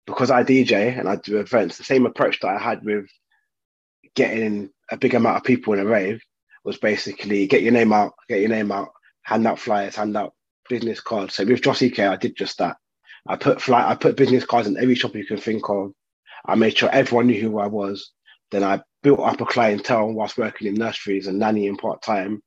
because 0.05 0.31
I 0.31 0.43
DJ 0.43 0.97
and 0.97 1.07
I 1.07 1.17
do 1.17 1.37
events, 1.37 1.77
the 1.77 1.83
same 1.83 2.05
approach 2.05 2.39
that 2.39 2.47
I 2.47 2.57
had 2.57 2.83
with 2.83 3.05
getting 4.17 4.69
a 4.91 4.97
big 4.97 5.13
amount 5.13 5.37
of 5.37 5.43
people 5.43 5.73
in 5.73 5.79
a 5.79 5.85
rave 5.85 6.19
was 6.65 6.77
basically 6.77 7.45
get 7.45 7.61
your 7.61 7.71
name 7.71 7.93
out, 7.93 8.13
get 8.27 8.39
your 8.41 8.49
name 8.49 8.71
out, 8.71 8.89
hand 9.21 9.45
out 9.45 9.59
flyers, 9.59 9.95
hand 9.95 10.17
out 10.17 10.33
business 10.67 10.99
cards. 10.99 11.35
So 11.35 11.45
with 11.45 11.61
Jossie 11.61 11.93
Care, 11.93 12.09
I 12.09 12.17
did 12.17 12.35
just 12.35 12.57
that. 12.57 12.77
I 13.27 13.35
put 13.35 13.61
fly, 13.61 13.87
I 13.87 13.93
put 13.93 14.17
business 14.17 14.43
cards 14.43 14.67
in 14.67 14.75
every 14.75 14.95
shop 14.95 15.15
you 15.15 15.25
can 15.25 15.37
think 15.37 15.69
of. 15.69 15.91
I 16.45 16.55
made 16.55 16.75
sure 16.75 16.89
everyone 16.89 17.27
knew 17.27 17.39
who 17.39 17.59
I 17.59 17.67
was. 17.67 18.11
Then 18.49 18.63
I 18.63 18.81
built 19.03 19.19
up 19.19 19.39
a 19.39 19.45
clientele 19.45 20.11
whilst 20.11 20.37
working 20.37 20.67
in 20.67 20.73
nurseries 20.73 21.27
and 21.27 21.39
nannying 21.39 21.77
part 21.77 22.01
time. 22.01 22.41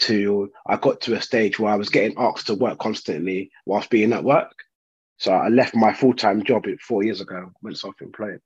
To 0.00 0.50
I 0.66 0.76
got 0.76 1.00
to 1.02 1.14
a 1.14 1.20
stage 1.20 1.58
where 1.58 1.72
I 1.72 1.76
was 1.76 1.88
getting 1.88 2.16
asked 2.18 2.48
to 2.48 2.54
work 2.54 2.78
constantly 2.78 3.50
whilst 3.64 3.90
being 3.90 4.12
at 4.12 4.24
work. 4.24 4.52
So 5.18 5.32
I 5.32 5.48
left 5.48 5.76
my 5.76 5.92
full 5.92 6.14
time 6.14 6.42
job 6.42 6.64
four 6.80 7.04
years 7.04 7.20
ago, 7.20 7.50
went 7.62 7.78
self 7.78 7.94
employed, 8.00 8.40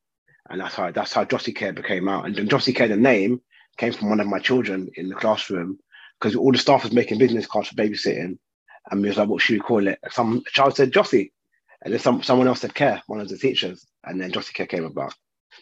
and 0.48 0.60
that's 0.60 0.74
how 0.74 0.90
that's 0.90 1.12
how 1.12 1.24
Jossie 1.24 1.54
Care 1.54 1.72
became 1.72 2.08
out. 2.08 2.26
And 2.26 2.36
Jossie 2.48 2.74
Care, 2.74 2.88
the 2.88 2.96
name, 2.96 3.40
came 3.76 3.92
from 3.92 4.10
one 4.10 4.20
of 4.20 4.26
my 4.26 4.38
children 4.38 4.90
in 4.96 5.08
the 5.08 5.14
classroom 5.14 5.78
because 6.18 6.34
all 6.34 6.52
the 6.52 6.58
staff 6.58 6.82
was 6.84 6.92
making 6.92 7.18
business 7.18 7.46
cards 7.46 7.68
for 7.68 7.74
babysitting. 7.74 8.38
And 8.90 9.02
we 9.02 9.08
was 9.08 9.18
like, 9.18 9.28
what 9.28 9.42
should 9.42 9.54
we 9.54 9.60
call 9.60 9.86
it? 9.86 9.98
Some 10.10 10.42
child 10.46 10.76
said 10.76 10.92
Jossie. 10.92 11.32
And 11.82 11.92
then 11.92 12.00
some, 12.00 12.22
someone 12.22 12.48
else 12.48 12.60
said 12.60 12.74
Care, 12.74 13.02
one 13.06 13.20
of 13.20 13.28
the 13.28 13.38
teachers. 13.38 13.86
And 14.04 14.20
then 14.20 14.32
Jossie 14.32 14.54
Care 14.54 14.66
came 14.66 14.84
about. 14.84 15.14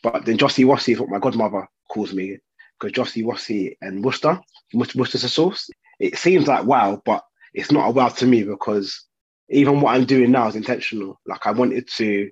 But 0.03 0.25
then 0.25 0.39
Jossie 0.39 0.65
Wassie 0.65 0.93
is 0.93 1.01
what 1.01 1.11
my 1.11 1.19
godmother 1.19 1.67
calls 1.91 2.13
me 2.13 2.39
because 2.79 2.93
Jossie 2.93 3.25
Wassie 3.25 3.77
and 3.81 4.05
Worcester, 4.05 4.41
Worcester's 4.73 5.25
a 5.25 5.29
sauce. 5.29 5.69
It 5.99 6.17
seems 6.17 6.47
like 6.47 6.65
wow, 6.65 7.01
but 7.05 7.23
it's 7.55 7.73
not 7.73 7.89
a 7.89 7.91
wow 7.91 8.09
to 8.09 8.27
me 8.27 8.45
because 8.45 9.05
even 9.49 9.81
what 9.81 9.95
I'm 9.95 10.05
doing 10.05 10.31
now 10.31 10.49
is 10.49 10.57
intentional. 10.57 11.19
Like 11.27 11.47
I 11.47 11.53
wanted 11.53 11.89
to 11.97 12.31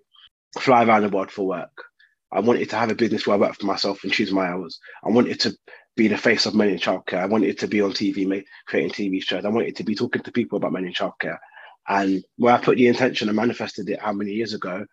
fly 0.59 0.85
around 0.85 1.03
the 1.03 1.09
world 1.09 1.31
for 1.31 1.47
work. 1.47 1.85
I 2.33 2.41
wanted 2.41 2.69
to 2.71 2.77
have 2.77 2.91
a 2.91 2.95
business 2.95 3.27
where 3.27 3.37
I 3.37 3.41
worked 3.41 3.61
for 3.61 3.67
myself 3.67 4.03
and 4.03 4.13
choose 4.13 4.33
my 4.33 4.47
hours. 4.47 4.81
I 5.05 5.11
wanted 5.11 5.41
to 5.41 5.57
be 5.97 6.09
the 6.09 6.17
face 6.17 6.47
of 6.47 6.55
men 6.55 6.71
in 6.71 6.79
childcare. 6.79 7.21
I 7.21 7.27
wanted 7.27 7.59
to 7.59 7.69
be 7.69 7.81
on 7.81 7.93
TV, 7.93 8.27
make, 8.27 8.47
creating 8.67 8.91
TV 8.91 9.23
shows. 9.23 9.45
I 9.45 9.51
wanted 9.51 9.77
to 9.77 9.85
be 9.85 9.95
talking 9.95 10.23
to 10.23 10.33
people 10.33 10.57
about 10.57 10.73
men 10.73 10.85
in 10.85 10.93
childcare. 10.93 11.39
And 11.87 12.25
where 12.37 12.55
I 12.55 12.59
put 12.59 12.77
the 12.77 12.89
intention 12.89 13.29
and 13.29 13.37
manifested 13.37 13.89
it 13.89 14.01
how 14.01 14.13
many 14.13 14.33
years 14.33 14.55
ago, 14.55 14.85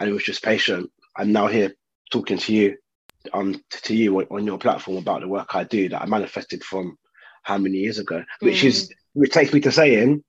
and 0.00 0.10
it 0.10 0.12
was 0.12 0.24
just 0.24 0.42
patient. 0.42 0.90
I'm 1.16 1.32
now 1.32 1.46
here 1.46 1.74
talking 2.10 2.38
to 2.38 2.52
you, 2.52 2.76
um, 3.32 3.62
to 3.70 3.94
you 3.94 4.20
on 4.20 4.46
your 4.46 4.58
platform 4.58 4.96
about 4.96 5.20
the 5.20 5.28
work 5.28 5.54
I 5.54 5.64
do 5.64 5.88
that 5.90 6.02
I 6.02 6.06
manifested 6.06 6.64
from 6.64 6.96
how 7.42 7.58
many 7.58 7.78
years 7.78 7.98
ago, 7.98 8.24
which 8.40 8.62
mm. 8.62 8.68
is 8.68 8.92
which 9.12 9.32
takes 9.32 9.52
me 9.52 9.60
to 9.60 9.72
saying, 9.72 10.22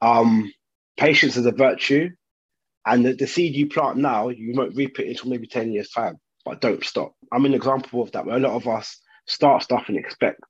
um, 0.00 0.52
patience 0.96 1.36
is 1.36 1.46
a 1.46 1.52
virtue, 1.52 2.10
and 2.86 3.04
the, 3.04 3.12
the 3.12 3.26
seed 3.26 3.54
you 3.54 3.68
plant 3.68 3.98
now, 3.98 4.28
you 4.28 4.54
won't 4.56 4.76
reap 4.76 4.98
it 5.00 5.08
until 5.08 5.30
maybe 5.30 5.46
ten 5.46 5.72
years 5.72 5.90
time. 5.90 6.16
But 6.44 6.60
don't 6.60 6.84
stop. 6.84 7.14
I'm 7.32 7.44
an 7.44 7.54
example 7.54 8.02
of 8.02 8.12
that, 8.12 8.24
where 8.24 8.36
a 8.36 8.40
lot 8.40 8.54
of 8.54 8.68
us 8.68 9.00
start 9.26 9.64
stuff 9.64 9.84
and 9.88 9.96
expect 9.96 10.40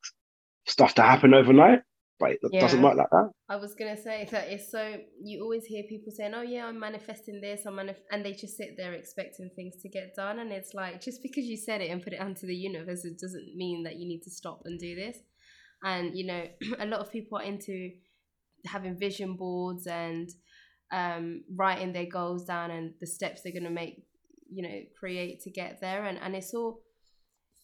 stuff 0.66 0.94
to 0.96 1.02
happen 1.02 1.32
overnight, 1.32 1.80
but 2.20 2.32
it 2.32 2.38
yeah. 2.52 2.60
doesn't 2.60 2.82
work 2.82 2.96
like 2.96 3.08
that. 3.10 3.30
I 3.48 3.56
was 3.56 3.74
gonna 3.74 3.96
say 3.96 4.28
that 4.30 4.48
it's 4.48 4.70
so 4.70 4.96
you 5.22 5.42
always 5.42 5.64
hear 5.64 5.84
people 5.84 6.12
saying, 6.12 6.34
"Oh 6.34 6.42
yeah, 6.42 6.66
I'm 6.66 6.78
manifesting 6.78 7.40
this," 7.40 7.64
I'm 7.66 7.74
manif-, 7.74 8.04
and 8.10 8.24
they 8.24 8.32
just 8.32 8.56
sit 8.56 8.76
there 8.76 8.92
expecting 8.92 9.50
things 9.56 9.76
to 9.82 9.88
get 9.88 10.14
done, 10.14 10.38
and 10.38 10.52
it's 10.52 10.74
like 10.74 11.00
just 11.00 11.22
because 11.22 11.44
you 11.44 11.56
said 11.56 11.80
it 11.80 11.90
and 11.90 12.02
put 12.02 12.12
it 12.12 12.20
onto 12.20 12.46
the 12.46 12.54
universe, 12.54 13.04
it 13.04 13.18
doesn't 13.18 13.56
mean 13.56 13.84
that 13.84 13.96
you 13.96 14.06
need 14.06 14.22
to 14.24 14.30
stop 14.30 14.62
and 14.64 14.78
do 14.78 14.94
this. 14.94 15.18
And 15.82 16.16
you 16.16 16.26
know, 16.26 16.46
a 16.78 16.86
lot 16.86 17.00
of 17.00 17.10
people 17.10 17.38
are 17.38 17.44
into 17.44 17.92
having 18.66 18.98
vision 18.98 19.36
boards 19.36 19.86
and 19.86 20.28
um, 20.92 21.42
writing 21.54 21.92
their 21.92 22.06
goals 22.06 22.44
down 22.44 22.70
and 22.70 22.94
the 23.00 23.06
steps 23.06 23.42
they're 23.42 23.52
gonna 23.52 23.70
make, 23.70 24.04
you 24.50 24.62
know, 24.62 24.80
create 24.98 25.40
to 25.40 25.50
get 25.50 25.80
there, 25.80 26.04
and 26.04 26.18
and 26.18 26.34
it's 26.34 26.54
all 26.54 26.80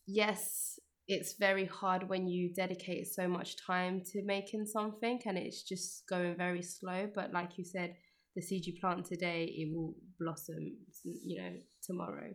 yes 0.06 0.78
it's 1.08 1.34
very 1.34 1.66
hard 1.66 2.08
when 2.08 2.26
you 2.26 2.52
dedicate 2.54 3.06
so 3.06 3.26
much 3.26 3.56
time 3.64 4.02
to 4.12 4.22
making 4.24 4.64
something 4.66 5.20
and 5.26 5.36
it's 5.36 5.62
just 5.62 6.04
going 6.08 6.36
very 6.36 6.62
slow. 6.62 7.08
But 7.14 7.32
like 7.32 7.58
you 7.58 7.64
said 7.64 7.96
the 8.34 8.40
seed 8.40 8.64
you 8.64 8.72
plant 8.80 9.04
today 9.04 9.52
it 9.56 9.74
will 9.74 9.94
blossom 10.18 10.76
you 11.04 11.42
know 11.42 11.52
tomorrow. 11.84 12.30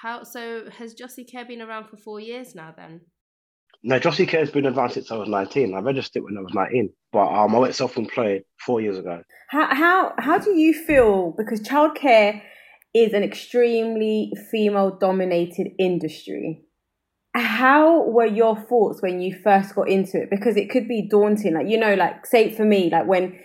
How 0.00 0.22
so 0.22 0.70
has 0.70 0.94
Jossie 0.94 1.30
Care 1.30 1.44
been 1.44 1.62
around 1.62 1.88
for 1.88 1.96
four 1.96 2.20
years 2.20 2.54
now 2.54 2.72
then 2.76 3.00
no 3.82 3.98
Jossie 3.98 4.28
Care 4.28 4.40
has 4.40 4.50
been 4.50 4.66
around 4.66 4.90
since 4.90 5.10
I 5.10 5.16
was 5.16 5.28
19 5.28 5.74
I 5.74 5.80
registered 5.80 6.22
when 6.22 6.36
I 6.36 6.40
was 6.40 6.54
19 6.54 6.90
but 7.12 7.26
um, 7.26 7.54
I 7.54 7.58
went 7.58 7.74
self-employed 7.74 8.42
four 8.64 8.80
years 8.80 8.98
ago. 8.98 9.22
How, 9.50 9.74
how, 9.74 10.14
how 10.18 10.38
do 10.38 10.52
you 10.52 10.72
feel? 10.72 11.34
Because 11.36 11.60
childcare 11.60 12.40
is 12.94 13.12
an 13.12 13.22
extremely 13.22 14.32
female 14.50 14.96
dominated 14.98 15.68
industry. 15.78 16.62
How 17.34 18.02
were 18.08 18.26
your 18.26 18.56
thoughts 18.56 19.00
when 19.02 19.20
you 19.20 19.34
first 19.42 19.74
got 19.74 19.88
into 19.88 20.22
it? 20.22 20.28
Because 20.30 20.56
it 20.56 20.70
could 20.70 20.86
be 20.86 21.08
daunting. 21.08 21.54
Like 21.54 21.68
you 21.68 21.78
know 21.78 21.94
like 21.94 22.26
say 22.26 22.54
for 22.54 22.64
me 22.64 22.90
like 22.90 23.06
when 23.06 23.38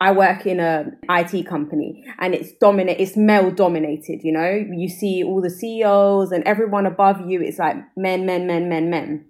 i 0.00 0.12
work 0.12 0.46
in 0.46 0.60
a 0.60 0.84
it 1.10 1.46
company 1.46 2.04
and 2.20 2.32
it's 2.32 2.52
dominant 2.60 2.98
it's 3.00 3.16
male 3.16 3.50
dominated 3.50 4.20
you 4.22 4.32
know? 4.32 4.64
You 4.72 4.88
see 4.88 5.22
all 5.22 5.42
the 5.42 5.50
ceos 5.50 6.32
and 6.32 6.44
everyone 6.44 6.86
above 6.86 7.28
you 7.28 7.42
it's 7.42 7.58
like 7.58 7.76
men 7.96 8.24
men 8.24 8.46
men 8.46 8.68
men 8.68 8.88
men 8.88 9.26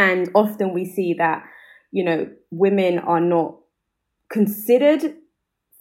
and 0.00 0.30
often 0.34 0.72
we 0.72 0.84
see 0.84 1.14
that 1.18 1.44
you 1.92 2.04
know 2.04 2.28
women 2.50 2.98
are 2.98 3.20
not 3.20 3.56
considered 4.30 5.14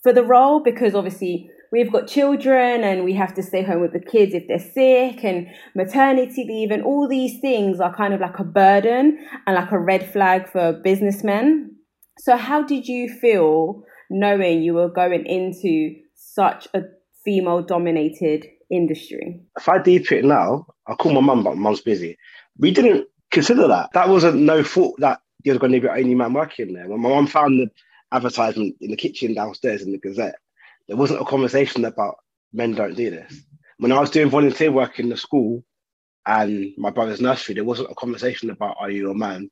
for 0.03 0.11
the 0.13 0.23
role 0.23 0.59
because 0.61 0.93
obviously 0.93 1.49
we've 1.71 1.91
got 1.91 2.07
children 2.07 2.83
and 2.83 3.05
we 3.05 3.13
have 3.13 3.33
to 3.33 3.43
stay 3.43 3.63
home 3.63 3.81
with 3.81 3.93
the 3.93 3.99
kids 3.99 4.33
if 4.33 4.47
they're 4.47 4.59
sick 4.59 5.23
and 5.23 5.47
maternity 5.75 6.45
leave 6.47 6.71
and 6.71 6.83
all 6.83 7.07
these 7.07 7.39
things 7.39 7.79
are 7.79 7.95
kind 7.95 8.13
of 8.13 8.19
like 8.19 8.39
a 8.39 8.43
burden 8.43 9.17
and 9.45 9.55
like 9.55 9.71
a 9.71 9.79
red 9.79 10.11
flag 10.11 10.49
for 10.49 10.73
businessmen. 10.73 11.75
So 12.19 12.37
how 12.37 12.63
did 12.63 12.87
you 12.87 13.07
feel 13.07 13.83
knowing 14.09 14.63
you 14.63 14.73
were 14.73 14.89
going 14.89 15.25
into 15.25 15.95
such 16.15 16.67
a 16.73 16.81
female 17.23 17.61
dominated 17.61 18.47
industry? 18.71 19.41
If 19.57 19.69
I 19.69 19.77
deep 19.81 20.11
it 20.11 20.25
now, 20.25 20.65
I'll 20.87 20.97
call 20.97 21.13
my 21.13 21.21
mum, 21.21 21.43
but 21.43 21.55
mum's 21.55 21.81
busy. 21.81 22.17
We 22.57 22.71
didn't 22.71 23.07
consider 23.31 23.67
that. 23.67 23.91
That 23.93 24.09
wasn't 24.09 24.41
no 24.41 24.63
thought 24.63 24.99
that 24.99 25.21
you 25.43 25.51
was 25.51 25.59
going 25.59 25.71
to 25.71 25.79
be 25.79 25.87
only 25.87 26.15
man 26.15 26.33
working 26.33 26.73
there. 26.73 26.87
When 26.87 27.01
my 27.01 27.09
mum 27.09 27.27
found 27.27 27.59
the 27.59 27.69
advertisement 28.11 28.75
in 28.81 28.91
the 28.91 28.97
kitchen 28.97 29.33
downstairs 29.33 29.81
in 29.81 29.91
the 29.91 29.97
Gazette, 29.97 30.39
there 30.87 30.97
wasn't 30.97 31.21
a 31.21 31.25
conversation 31.25 31.85
about 31.85 32.17
men 32.51 32.73
don't 32.73 32.95
do 32.95 33.09
this. 33.09 33.41
When 33.77 33.91
I 33.91 33.99
was 33.99 34.09
doing 34.09 34.29
volunteer 34.29 34.71
work 34.71 34.99
in 34.99 35.09
the 35.09 35.17
school 35.17 35.63
and 36.25 36.73
my 36.77 36.89
brother's 36.89 37.21
nursery, 37.21 37.55
there 37.55 37.63
wasn't 37.63 37.91
a 37.91 37.95
conversation 37.95 38.49
about 38.49 38.77
are 38.79 38.91
you 38.91 39.11
a 39.11 39.15
man? 39.15 39.49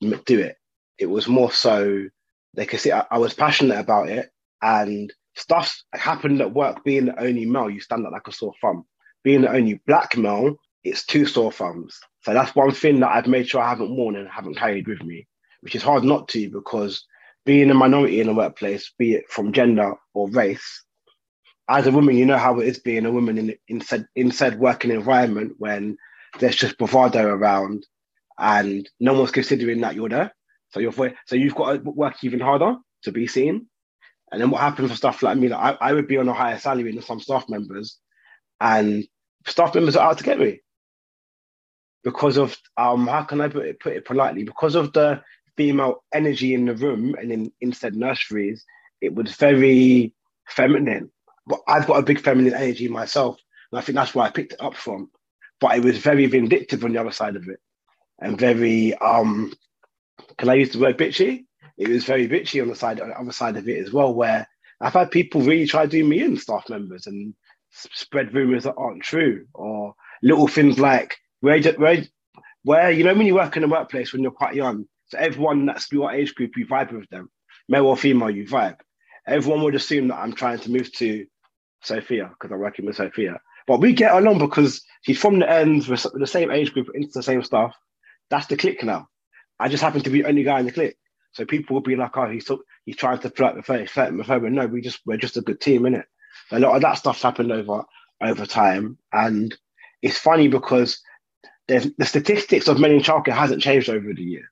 Do 0.00 0.40
it. 0.40 0.56
It 0.98 1.06
was 1.06 1.28
more 1.28 1.52
so 1.52 2.06
they 2.54 2.66
could 2.66 2.80
see 2.80 2.92
I, 2.92 3.06
I 3.10 3.18
was 3.18 3.34
passionate 3.34 3.78
about 3.78 4.08
it 4.08 4.30
and 4.60 5.12
stuff 5.36 5.82
happened 5.94 6.40
at 6.40 6.52
work. 6.52 6.84
Being 6.84 7.06
the 7.06 7.20
only 7.20 7.46
male, 7.46 7.70
you 7.70 7.80
stand 7.80 8.04
up 8.04 8.12
like 8.12 8.28
a 8.28 8.32
sore 8.32 8.54
thumb. 8.60 8.84
Being 9.22 9.42
the 9.42 9.52
only 9.52 9.80
black 9.86 10.16
male, 10.16 10.56
it's 10.84 11.04
two 11.04 11.26
sore 11.26 11.52
thumbs. 11.52 11.98
So 12.22 12.32
that's 12.34 12.54
one 12.54 12.72
thing 12.72 13.00
that 13.00 13.10
I've 13.10 13.26
made 13.26 13.48
sure 13.48 13.60
I 13.60 13.68
haven't 13.68 13.94
worn 13.94 14.16
and 14.16 14.28
haven't 14.28 14.56
carried 14.56 14.88
with 14.88 15.02
me, 15.02 15.26
which 15.60 15.74
is 15.74 15.82
hard 15.82 16.04
not 16.04 16.28
to 16.28 16.50
because 16.50 17.04
being 17.44 17.70
a 17.70 17.74
minority 17.74 18.20
in 18.20 18.28
the 18.28 18.34
workplace, 18.34 18.92
be 18.98 19.14
it 19.14 19.28
from 19.28 19.52
gender 19.52 19.94
or 20.14 20.28
race, 20.30 20.84
as 21.68 21.86
a 21.86 21.92
woman, 21.92 22.16
you 22.16 22.26
know 22.26 22.38
how 22.38 22.58
it 22.60 22.68
is 22.68 22.78
being 22.78 23.06
a 23.06 23.10
woman 23.10 23.38
in 23.38 23.54
in 23.68 23.80
said 23.80 24.06
in 24.14 24.30
said 24.30 24.58
working 24.58 24.90
environment 24.90 25.54
when 25.58 25.96
there's 26.38 26.56
just 26.56 26.78
bravado 26.78 27.24
around 27.24 27.86
and 28.38 28.88
no 28.98 29.14
one's 29.14 29.30
considering 29.30 29.80
that 29.80 29.94
you're 29.94 30.08
there. 30.08 30.34
So 30.70 30.80
you're 30.80 30.92
so 30.92 31.36
you've 31.36 31.54
got 31.54 31.72
to 31.72 31.90
work 31.90 32.16
even 32.22 32.40
harder 32.40 32.76
to 33.04 33.12
be 33.12 33.26
seen. 33.26 33.66
And 34.30 34.40
then 34.40 34.50
what 34.50 34.62
happens 34.62 34.90
for 34.90 34.96
stuff 34.96 35.22
like 35.22 35.36
me? 35.36 35.48
Like 35.48 35.78
I, 35.80 35.90
I 35.90 35.92
would 35.92 36.08
be 36.08 36.16
on 36.16 36.28
a 36.28 36.32
higher 36.32 36.58
salary 36.58 36.92
than 36.92 37.02
some 37.02 37.20
staff 37.20 37.48
members, 37.48 37.98
and 38.60 39.06
staff 39.46 39.74
members 39.74 39.96
are 39.96 40.10
out 40.10 40.18
to 40.18 40.24
get 40.24 40.38
me 40.38 40.60
because 42.04 42.36
of 42.36 42.56
um 42.76 43.06
how 43.06 43.22
can 43.24 43.40
I 43.40 43.48
put 43.48 43.66
it, 43.66 43.80
put 43.80 43.94
it 43.94 44.04
politely? 44.04 44.44
Because 44.44 44.74
of 44.74 44.92
the 44.92 45.22
female 45.56 46.02
energy 46.14 46.54
in 46.54 46.66
the 46.66 46.74
room 46.74 47.14
and 47.18 47.30
in 47.32 47.52
instead 47.60 47.94
nurseries, 47.94 48.64
it 49.00 49.14
was 49.14 49.34
very 49.34 50.14
feminine. 50.48 51.10
But 51.46 51.60
I've 51.68 51.86
got 51.86 51.98
a 51.98 52.02
big 52.02 52.20
feminine 52.20 52.54
energy 52.54 52.88
myself, 52.88 53.38
and 53.70 53.78
I 53.78 53.82
think 53.82 53.96
that's 53.96 54.14
where 54.14 54.26
I 54.26 54.30
picked 54.30 54.54
it 54.54 54.62
up 54.62 54.76
from. 54.76 55.10
But 55.60 55.76
it 55.76 55.84
was 55.84 55.98
very 55.98 56.26
vindictive 56.26 56.84
on 56.84 56.92
the 56.92 57.00
other 57.00 57.12
side 57.12 57.36
of 57.36 57.48
it, 57.48 57.60
and 58.20 58.38
very 58.38 58.94
um, 58.96 59.52
can 60.38 60.48
I 60.48 60.54
use 60.54 60.70
the 60.72 60.80
word 60.80 60.98
bitchy? 60.98 61.44
It 61.78 61.88
was 61.88 62.04
very 62.04 62.28
bitchy 62.28 62.62
on 62.62 62.68
the 62.68 62.76
side 62.76 63.00
on 63.00 63.08
the 63.10 63.18
other 63.18 63.32
side 63.32 63.56
of 63.56 63.68
it 63.68 63.84
as 63.84 63.92
well, 63.92 64.14
where 64.14 64.46
I've 64.80 64.92
had 64.92 65.10
people 65.10 65.42
really 65.42 65.66
try 65.66 65.84
to 65.84 65.90
do 65.90 66.04
me 66.04 66.22
in 66.22 66.36
staff 66.36 66.68
members 66.68 67.06
and 67.06 67.34
spread 67.70 68.34
rumors 68.34 68.64
that 68.64 68.74
aren't 68.76 69.02
true, 69.02 69.46
or 69.54 69.94
little 70.22 70.48
things 70.48 70.78
like 70.78 71.16
where 71.42 71.62
where 71.74 72.02
where 72.64 72.90
you 72.90 73.04
know 73.04 73.14
when 73.14 73.26
you 73.26 73.34
work 73.34 73.56
in 73.56 73.64
a 73.64 73.68
workplace 73.68 74.12
when 74.12 74.22
you're 74.22 74.32
quite 74.32 74.54
young 74.54 74.86
so 75.12 75.18
everyone 75.18 75.66
that's 75.66 75.92
your 75.92 76.10
age 76.10 76.34
group, 76.34 76.56
you 76.56 76.66
vibe 76.66 76.90
with 76.90 77.08
them, 77.10 77.30
male 77.68 77.86
or 77.86 77.98
female, 77.98 78.30
you 78.30 78.46
vibe. 78.46 78.78
Everyone 79.26 79.62
would 79.62 79.74
assume 79.74 80.08
that 80.08 80.16
I'm 80.16 80.32
trying 80.32 80.58
to 80.60 80.70
move 80.70 80.90
to 80.94 81.26
Sophia 81.82 82.30
because 82.30 82.50
I'm 82.50 82.60
working 82.60 82.86
with 82.86 82.96
Sophia. 82.96 83.38
But 83.66 83.80
we 83.80 83.92
get 83.92 84.14
along 84.14 84.38
because 84.38 84.82
she's 85.02 85.20
from 85.20 85.38
the 85.38 85.50
ends 85.50 85.86
with 85.86 86.06
the 86.14 86.26
same 86.26 86.50
age 86.50 86.72
group, 86.72 86.88
into 86.94 87.10
the 87.12 87.22
same 87.22 87.42
stuff. 87.42 87.76
That's 88.30 88.46
the 88.46 88.56
click 88.56 88.82
now. 88.82 89.08
I 89.60 89.68
just 89.68 89.82
happen 89.82 90.00
to 90.00 90.08
be 90.08 90.22
the 90.22 90.28
only 90.28 90.44
guy 90.44 90.60
in 90.60 90.66
the 90.66 90.72
click. 90.72 90.96
So 91.32 91.44
people 91.44 91.74
will 91.74 91.82
be 91.82 91.94
like, 91.94 92.16
oh, 92.16 92.30
he's, 92.30 92.50
he's 92.86 92.96
trying 92.96 93.18
to 93.18 93.28
flirt 93.28 93.56
with 93.56 93.66
her, 93.66 93.86
flirt 93.86 94.16
with 94.16 94.26
her. 94.28 94.40
But 94.40 94.52
no, 94.52 94.66
we 94.66 94.80
just, 94.80 95.00
we're 95.04 95.18
just 95.18 95.36
a 95.36 95.42
good 95.42 95.60
team, 95.60 95.82
innit? 95.82 96.04
A 96.52 96.58
lot 96.58 96.74
of 96.74 96.80
that 96.80 96.94
stuff's 96.94 97.22
happened 97.22 97.52
over 97.52 97.84
over 98.22 98.46
time. 98.46 98.96
And 99.12 99.54
it's 100.00 100.18
funny 100.18 100.48
because 100.48 101.02
the 101.68 102.04
statistics 102.04 102.68
of 102.68 102.78
men 102.78 102.92
in 102.92 103.00
childcare 103.00 103.32
hasn't 103.32 103.62
changed 103.62 103.88
over 103.88 104.12
the 104.12 104.22
years. 104.22 104.48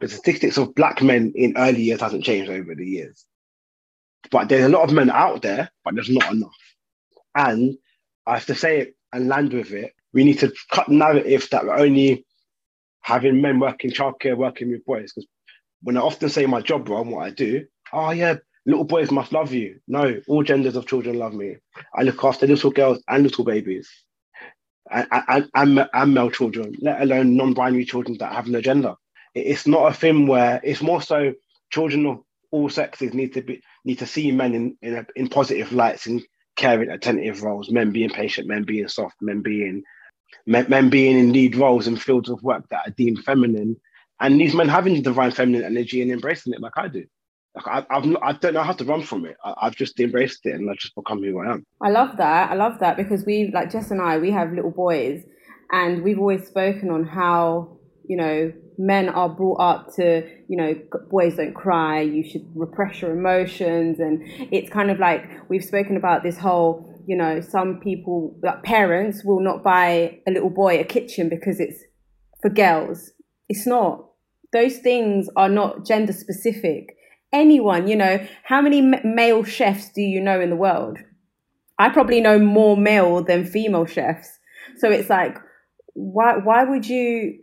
The 0.00 0.08
statistics 0.08 0.58
of 0.58 0.74
black 0.74 1.02
men 1.02 1.32
in 1.34 1.56
early 1.56 1.82
years 1.82 2.00
hasn't 2.00 2.24
changed 2.24 2.50
over 2.50 2.74
the 2.74 2.86
years. 2.86 3.24
But 4.30 4.48
there's 4.48 4.64
a 4.64 4.68
lot 4.68 4.84
of 4.84 4.92
men 4.94 5.10
out 5.10 5.42
there, 5.42 5.70
but 5.84 5.94
there's 5.94 6.10
not 6.10 6.32
enough. 6.32 6.56
And 7.34 7.76
I 8.26 8.34
have 8.34 8.46
to 8.46 8.54
say 8.54 8.80
it 8.80 8.96
and 9.12 9.28
land 9.28 9.52
with 9.52 9.72
it. 9.72 9.92
We 10.12 10.24
need 10.24 10.38
to 10.40 10.52
cut 10.70 10.88
the 10.88 10.94
narrative 10.94 11.48
that 11.50 11.64
we're 11.64 11.76
only 11.76 12.24
having 13.00 13.42
men 13.42 13.60
working 13.60 13.90
childcare, 13.90 14.36
working 14.36 14.70
with 14.70 14.84
boys. 14.84 15.12
Because 15.12 15.28
when 15.82 15.96
I 15.96 16.00
often 16.00 16.28
say 16.28 16.46
my 16.46 16.60
job 16.60 16.88
role 16.88 17.02
and 17.02 17.10
what 17.10 17.26
I 17.26 17.30
do, 17.30 17.66
oh 17.92 18.10
yeah, 18.10 18.36
little 18.64 18.84
boys 18.84 19.10
must 19.10 19.32
love 19.32 19.52
you. 19.52 19.80
No, 19.86 20.20
all 20.28 20.42
genders 20.42 20.76
of 20.76 20.86
children 20.86 21.18
love 21.18 21.34
me. 21.34 21.56
I 21.94 22.02
look 22.02 22.22
after 22.24 22.46
little 22.46 22.70
girls 22.70 23.02
and 23.08 23.22
little 23.22 23.44
babies 23.44 23.90
and, 24.90 25.48
and, 25.54 25.88
and, 25.92 26.14
male 26.14 26.30
children, 26.30 26.74
let 26.80 27.00
alone 27.00 27.36
non-binary 27.36 27.84
children 27.84 28.18
that 28.18 28.32
have 28.32 28.46
no 28.46 28.60
gender. 28.60 28.94
It's 29.34 29.66
not 29.66 29.90
a 29.90 29.94
thing 29.94 30.26
where 30.26 30.60
it's 30.62 30.82
more 30.82 31.02
so 31.02 31.32
children 31.70 32.06
of 32.06 32.20
all 32.50 32.68
sexes 32.68 33.14
need 33.14 33.34
to 33.34 33.42
be 33.42 33.60
need 33.84 33.98
to 33.98 34.06
see 34.06 34.30
men 34.30 34.54
in 34.54 34.76
in, 34.80 34.96
a, 34.96 35.06
in 35.16 35.28
positive 35.28 35.72
lights 35.72 36.06
and 36.06 36.22
caring, 36.56 36.90
attentive 36.90 37.42
roles. 37.42 37.70
Men 37.70 37.90
being 37.90 38.10
patient, 38.10 38.46
men 38.46 38.62
being 38.62 38.86
soft, 38.86 39.16
men 39.20 39.42
being 39.42 39.82
men, 40.46 40.66
men 40.68 40.88
being 40.88 41.18
in 41.18 41.32
lead 41.32 41.56
roles 41.56 41.88
in 41.88 41.96
fields 41.96 42.28
of 42.28 42.42
work 42.42 42.68
that 42.68 42.86
are 42.86 42.92
deemed 42.92 43.24
feminine, 43.24 43.76
and 44.20 44.40
these 44.40 44.54
men 44.54 44.68
having 44.68 45.02
divine 45.02 45.32
feminine 45.32 45.64
energy 45.64 46.00
and 46.00 46.12
embracing 46.12 46.52
it 46.52 46.60
like 46.60 46.76
I 46.76 46.88
do. 46.88 47.04
Like 47.54 47.66
I, 47.66 47.96
I've, 47.96 48.16
I 48.22 48.32
don't 48.32 48.54
know 48.54 48.62
how 48.62 48.72
to 48.72 48.84
run 48.84 49.02
from 49.02 49.26
it. 49.26 49.36
I, 49.44 49.66
have 49.66 49.76
just 49.76 49.98
embraced 50.00 50.44
it 50.44 50.54
and 50.54 50.68
I've 50.68 50.78
just 50.78 50.94
become 50.94 51.22
who 51.22 51.38
I 51.40 51.52
am. 51.52 51.66
I 51.80 51.90
love 51.90 52.16
that. 52.16 52.50
I 52.50 52.54
love 52.54 52.80
that 52.80 52.96
because 52.96 53.24
we, 53.24 53.50
like 53.54 53.70
Jess 53.70 53.90
and 53.90 54.00
I, 54.02 54.18
we 54.18 54.32
have 54.32 54.52
little 54.52 54.72
boys, 54.72 55.22
and 55.70 56.02
we've 56.02 56.18
always 56.18 56.46
spoken 56.46 56.90
on 56.90 57.04
how 57.04 57.78
you 58.06 58.16
know 58.16 58.52
men 58.76 59.08
are 59.08 59.28
brought 59.28 59.60
up 59.60 59.94
to 59.94 60.28
you 60.48 60.56
know 60.56 60.74
boys 61.10 61.36
don't 61.36 61.54
cry 61.54 62.00
you 62.00 62.28
should 62.28 62.44
repress 62.54 63.00
your 63.00 63.12
emotions 63.12 63.98
and 63.98 64.20
it's 64.52 64.70
kind 64.70 64.90
of 64.90 64.98
like 64.98 65.24
we've 65.48 65.64
spoken 65.64 65.96
about 65.96 66.22
this 66.22 66.36
whole 66.36 67.02
you 67.06 67.16
know 67.16 67.40
some 67.40 67.80
people 67.80 68.38
like 68.42 68.62
parents 68.62 69.24
will 69.24 69.40
not 69.40 69.62
buy 69.62 70.18
a 70.26 70.30
little 70.30 70.50
boy 70.50 70.78
a 70.78 70.84
kitchen 70.84 71.28
because 71.28 71.60
it's 71.60 71.82
for 72.42 72.50
girls 72.50 73.12
it's 73.48 73.66
not 73.66 74.10
those 74.52 74.78
things 74.78 75.28
are 75.36 75.48
not 75.48 75.86
gender 75.86 76.12
specific 76.12 76.96
anyone 77.34 77.86
you 77.86 77.96
know 77.96 78.24
how 78.44 78.62
many 78.62 78.80
male 78.80 79.44
chefs 79.44 79.90
do 79.90 80.00
you 80.00 80.20
know 80.20 80.40
in 80.40 80.48
the 80.48 80.56
world 80.56 80.98
i 81.78 81.88
probably 81.88 82.20
know 82.20 82.38
more 82.38 82.76
male 82.76 83.22
than 83.22 83.44
female 83.44 83.84
chefs 83.84 84.38
so 84.76 84.90
it's 84.90 85.10
like 85.10 85.36
why 85.94 86.36
why 86.38 86.64
would 86.64 86.86
you 86.88 87.34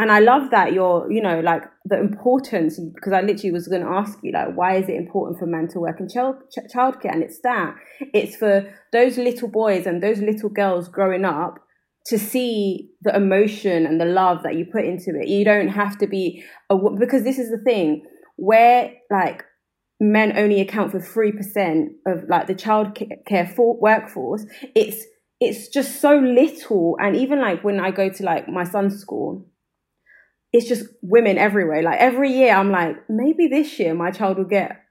and 0.00 0.10
I 0.10 0.20
love 0.20 0.50
that 0.50 0.72
you're, 0.72 1.12
you 1.12 1.20
know, 1.20 1.40
like 1.40 1.62
the 1.84 2.00
importance 2.00 2.80
because 2.94 3.12
I 3.12 3.20
literally 3.20 3.50
was 3.50 3.68
going 3.68 3.82
to 3.82 3.88
ask 3.88 4.18
you, 4.22 4.32
like, 4.32 4.54
why 4.54 4.76
is 4.76 4.88
it 4.88 4.94
important 4.94 5.38
for 5.38 5.44
men 5.44 5.68
to 5.72 5.78
work 5.78 6.00
in 6.00 6.08
child 6.08 6.36
childcare? 6.74 7.12
And 7.12 7.22
it's 7.22 7.40
that 7.42 7.74
it's 8.00 8.34
for 8.34 8.72
those 8.94 9.18
little 9.18 9.48
boys 9.48 9.84
and 9.84 10.02
those 10.02 10.20
little 10.20 10.48
girls 10.48 10.88
growing 10.88 11.26
up 11.26 11.58
to 12.06 12.18
see 12.18 12.88
the 13.02 13.14
emotion 13.14 13.84
and 13.84 14.00
the 14.00 14.06
love 14.06 14.42
that 14.42 14.54
you 14.54 14.64
put 14.64 14.86
into 14.86 15.10
it. 15.20 15.28
You 15.28 15.44
don't 15.44 15.68
have 15.68 15.98
to 15.98 16.06
be 16.06 16.42
a 16.70 16.76
because 16.98 17.22
this 17.24 17.38
is 17.38 17.50
the 17.50 17.62
thing 17.62 18.02
where 18.40 18.92
like 19.10 19.44
men 20.00 20.36
only 20.36 20.60
account 20.60 20.92
for 20.92 21.00
three 21.00 21.32
percent 21.32 21.92
of 22.06 22.24
like 22.28 22.46
the 22.46 22.54
child 22.54 22.98
care 23.26 23.54
workforce. 23.56 24.44
It's 24.74 25.04
it's 25.40 25.68
just 25.68 26.00
so 26.00 26.16
little, 26.16 26.96
and 27.00 27.16
even 27.16 27.40
like 27.40 27.62
when 27.64 27.80
I 27.80 27.90
go 27.90 28.08
to 28.08 28.24
like 28.24 28.48
my 28.48 28.64
son's 28.64 28.98
school 29.00 29.50
it's 30.52 30.68
just 30.68 30.86
women 31.02 31.38
everywhere. 31.38 31.82
Like 31.82 32.00
every 32.00 32.32
year, 32.32 32.54
I'm 32.54 32.70
like, 32.70 32.96
maybe 33.08 33.46
this 33.46 33.78
year 33.78 33.94
my 33.94 34.10
child 34.10 34.38
will 34.38 34.44
get 34.44 34.82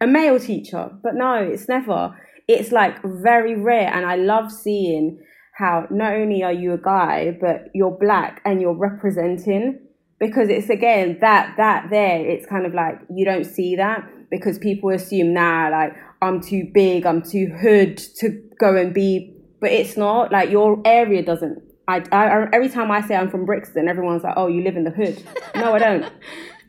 a 0.00 0.06
male 0.06 0.38
teacher, 0.38 0.90
but 1.02 1.14
no, 1.14 1.34
it's 1.34 1.68
never. 1.68 2.16
It's 2.48 2.72
like 2.72 3.02
very 3.04 3.54
rare, 3.54 3.90
and 3.92 4.04
I 4.04 4.16
love 4.16 4.52
seeing 4.52 5.20
how 5.56 5.86
not 5.90 6.14
only 6.14 6.42
are 6.42 6.52
you 6.52 6.72
a 6.72 6.78
guy, 6.78 7.36
but 7.40 7.66
you're 7.74 7.96
black 7.98 8.40
and 8.44 8.60
you're 8.60 8.76
representing. 8.76 9.83
Because 10.20 10.48
it's 10.48 10.70
again 10.70 11.18
that 11.20 11.54
that 11.56 11.90
there, 11.90 12.24
it's 12.24 12.46
kind 12.46 12.66
of 12.66 12.74
like 12.74 13.00
you 13.10 13.24
don't 13.24 13.44
see 13.44 13.76
that 13.76 14.08
because 14.30 14.58
people 14.58 14.90
assume 14.90 15.34
now, 15.34 15.68
nah, 15.68 15.76
like 15.76 15.96
I'm 16.22 16.40
too 16.40 16.70
big, 16.72 17.04
I'm 17.04 17.22
too 17.22 17.46
hood 17.60 17.98
to 18.18 18.30
go 18.58 18.76
and 18.76 18.94
be, 18.94 19.34
but 19.60 19.70
it's 19.70 19.96
not 19.96 20.32
like 20.32 20.50
your 20.50 20.80
area 20.84 21.22
doesn't 21.22 21.62
I, 21.86 22.02
I, 22.12 22.48
every 22.52 22.68
time 22.68 22.90
I 22.90 23.06
say 23.06 23.14
I'm 23.14 23.30
from 23.30 23.44
Brixton, 23.44 23.88
everyone's 23.88 24.22
like, 24.22 24.34
"Oh, 24.36 24.46
you 24.46 24.62
live 24.62 24.76
in 24.76 24.84
the 24.84 24.90
hood." 24.90 25.22
No, 25.54 25.74
I 25.74 25.78
don't. 25.78 26.10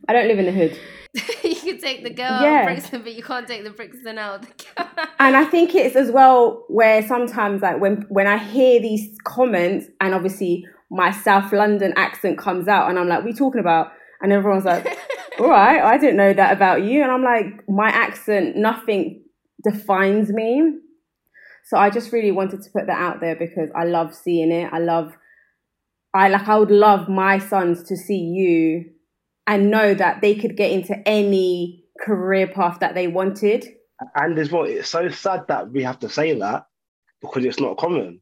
I 0.07 0.13
don't 0.13 0.27
live 0.27 0.39
in 0.39 0.45
the 0.45 0.51
hood. 0.51 0.77
you 1.43 1.55
can 1.55 1.79
take 1.79 2.03
the 2.03 2.09
girl 2.09 2.41
yeah. 2.41 2.47
out 2.47 2.59
of 2.59 2.65
Brixton, 2.65 3.01
but 3.01 3.15
you 3.15 3.23
can't 3.23 3.47
take 3.47 3.63
the 3.63 3.69
Brixton 3.69 4.17
out. 4.17 4.41
The 4.41 5.09
and 5.19 5.35
I 5.35 5.45
think 5.45 5.73
it's 5.73 5.95
as 5.95 6.11
well 6.11 6.65
where 6.67 7.01
sometimes, 7.07 7.61
like 7.61 7.79
when 7.79 8.05
when 8.09 8.27
I 8.27 8.37
hear 8.37 8.81
these 8.81 9.17
comments, 9.23 9.87
and 10.01 10.13
obviously 10.13 10.67
my 10.95 11.11
South 11.11 11.51
London 11.51 11.93
accent 11.97 12.37
comes 12.37 12.67
out, 12.67 12.89
and 12.89 12.97
I'm 12.97 13.07
like, 13.07 13.23
"We 13.23 13.33
talking 13.33 13.59
about?" 13.59 13.91
And 14.21 14.31
everyone's 14.31 14.65
like, 14.65 14.97
"All 15.39 15.49
right, 15.49 15.81
I 15.81 15.97
didn't 15.97 16.17
know 16.17 16.33
that 16.33 16.53
about 16.53 16.83
you." 16.83 17.03
And 17.03 17.11
I'm 17.11 17.23
like, 17.23 17.67
"My 17.67 17.89
accent, 17.89 18.55
nothing 18.55 19.23
defines 19.63 20.29
me." 20.29 20.79
So 21.65 21.77
I 21.77 21.89
just 21.89 22.11
really 22.11 22.31
wanted 22.31 22.61
to 22.61 22.69
put 22.69 22.87
that 22.87 22.99
out 22.99 23.19
there 23.19 23.35
because 23.35 23.69
I 23.75 23.85
love 23.85 24.13
seeing 24.13 24.51
it. 24.51 24.71
I 24.71 24.79
love, 24.79 25.13
I 26.13 26.29
like, 26.29 26.47
I 26.47 26.57
would 26.57 26.71
love 26.71 27.09
my 27.09 27.39
sons 27.39 27.83
to 27.89 27.97
see 27.97 28.19
you 28.19 28.85
and 29.47 29.71
know 29.71 29.95
that 29.95 30.21
they 30.21 30.35
could 30.35 30.55
get 30.55 30.71
into 30.71 30.95
any 31.07 31.83
career 31.99 32.47
path 32.47 32.79
that 32.81 32.93
they 32.93 33.07
wanted. 33.07 33.67
And 34.13 34.37
as 34.37 34.51
well, 34.51 34.65
it's 34.65 34.89
so 34.89 35.09
sad 35.09 35.47
that 35.47 35.71
we 35.71 35.83
have 35.83 35.99
to 35.99 36.09
say 36.09 36.37
that 36.37 36.67
because 37.21 37.43
it's 37.43 37.59
not 37.59 37.77
common. 37.77 38.21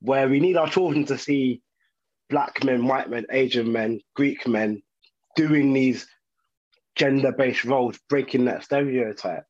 Where 0.00 0.28
we 0.28 0.38
need 0.38 0.56
our 0.56 0.68
children 0.68 1.04
to 1.06 1.18
see 1.18 1.62
black 2.30 2.62
men, 2.64 2.86
white 2.86 3.10
men, 3.10 3.26
Asian 3.30 3.72
men, 3.72 4.00
Greek 4.14 4.46
men 4.46 4.82
doing 5.36 5.72
these 5.72 6.06
gender 6.96 7.32
based 7.32 7.64
roles, 7.64 7.98
breaking 8.08 8.46
that 8.46 8.64
stereotype. 8.64 9.44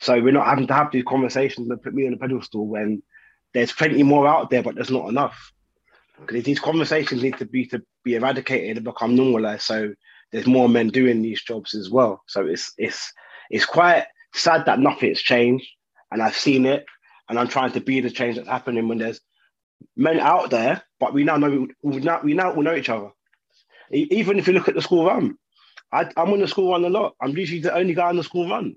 So 0.00 0.20
we're 0.20 0.32
not 0.32 0.46
having 0.46 0.66
to 0.66 0.74
have 0.74 0.92
these 0.92 1.04
conversations 1.04 1.68
that 1.68 1.82
put 1.82 1.94
me 1.94 2.06
on 2.06 2.14
a 2.14 2.16
pedestal 2.16 2.66
when 2.66 3.02
there's 3.54 3.72
plenty 3.72 4.02
more 4.02 4.26
out 4.26 4.50
there, 4.50 4.62
but 4.62 4.74
there's 4.74 4.90
not 4.90 5.08
enough. 5.08 5.52
Because 6.20 6.44
these 6.44 6.60
conversations 6.60 7.22
need 7.22 7.38
to 7.38 7.46
be 7.46 7.66
to 7.66 7.82
be 8.04 8.14
eradicated 8.14 8.76
and 8.76 8.84
become 8.84 9.16
normalized. 9.16 9.62
So 9.62 9.94
there's 10.30 10.46
more 10.46 10.68
men 10.68 10.88
doing 10.88 11.22
these 11.22 11.42
jobs 11.42 11.74
as 11.74 11.90
well. 11.90 12.22
So 12.26 12.46
it's 12.46 12.72
it's 12.76 13.12
it's 13.50 13.64
quite 13.64 14.06
sad 14.34 14.66
that 14.66 14.78
nothing's 14.78 15.20
changed, 15.20 15.66
and 16.10 16.22
I've 16.22 16.36
seen 16.36 16.66
it, 16.66 16.84
and 17.28 17.38
I'm 17.38 17.48
trying 17.48 17.72
to 17.72 17.80
be 17.80 18.00
the 18.00 18.10
change 18.10 18.36
that's 18.36 18.48
happening 18.48 18.88
when 18.88 18.98
there's 18.98 19.20
men 19.96 20.20
out 20.20 20.50
there, 20.50 20.82
but 21.04 21.12
we 21.12 21.22
now 21.22 21.36
know 21.36 21.68
we 21.82 22.00
now 22.00 22.20
we 22.22 22.32
now 22.32 22.54
all 22.54 22.62
know 22.62 22.74
each 22.74 22.88
other. 22.88 23.10
Even 23.90 24.38
if 24.38 24.46
you 24.46 24.54
look 24.54 24.68
at 24.68 24.74
the 24.74 24.80
school 24.80 25.04
run, 25.04 25.36
I, 25.92 26.04
am 26.16 26.32
on 26.32 26.40
the 26.40 26.48
school 26.48 26.70
run 26.70 26.82
a 26.82 26.88
lot. 26.88 27.14
I'm 27.20 27.36
usually 27.36 27.60
the 27.60 27.74
only 27.74 27.92
guy 27.92 28.08
on 28.08 28.16
the 28.16 28.24
school 28.24 28.48
run. 28.48 28.76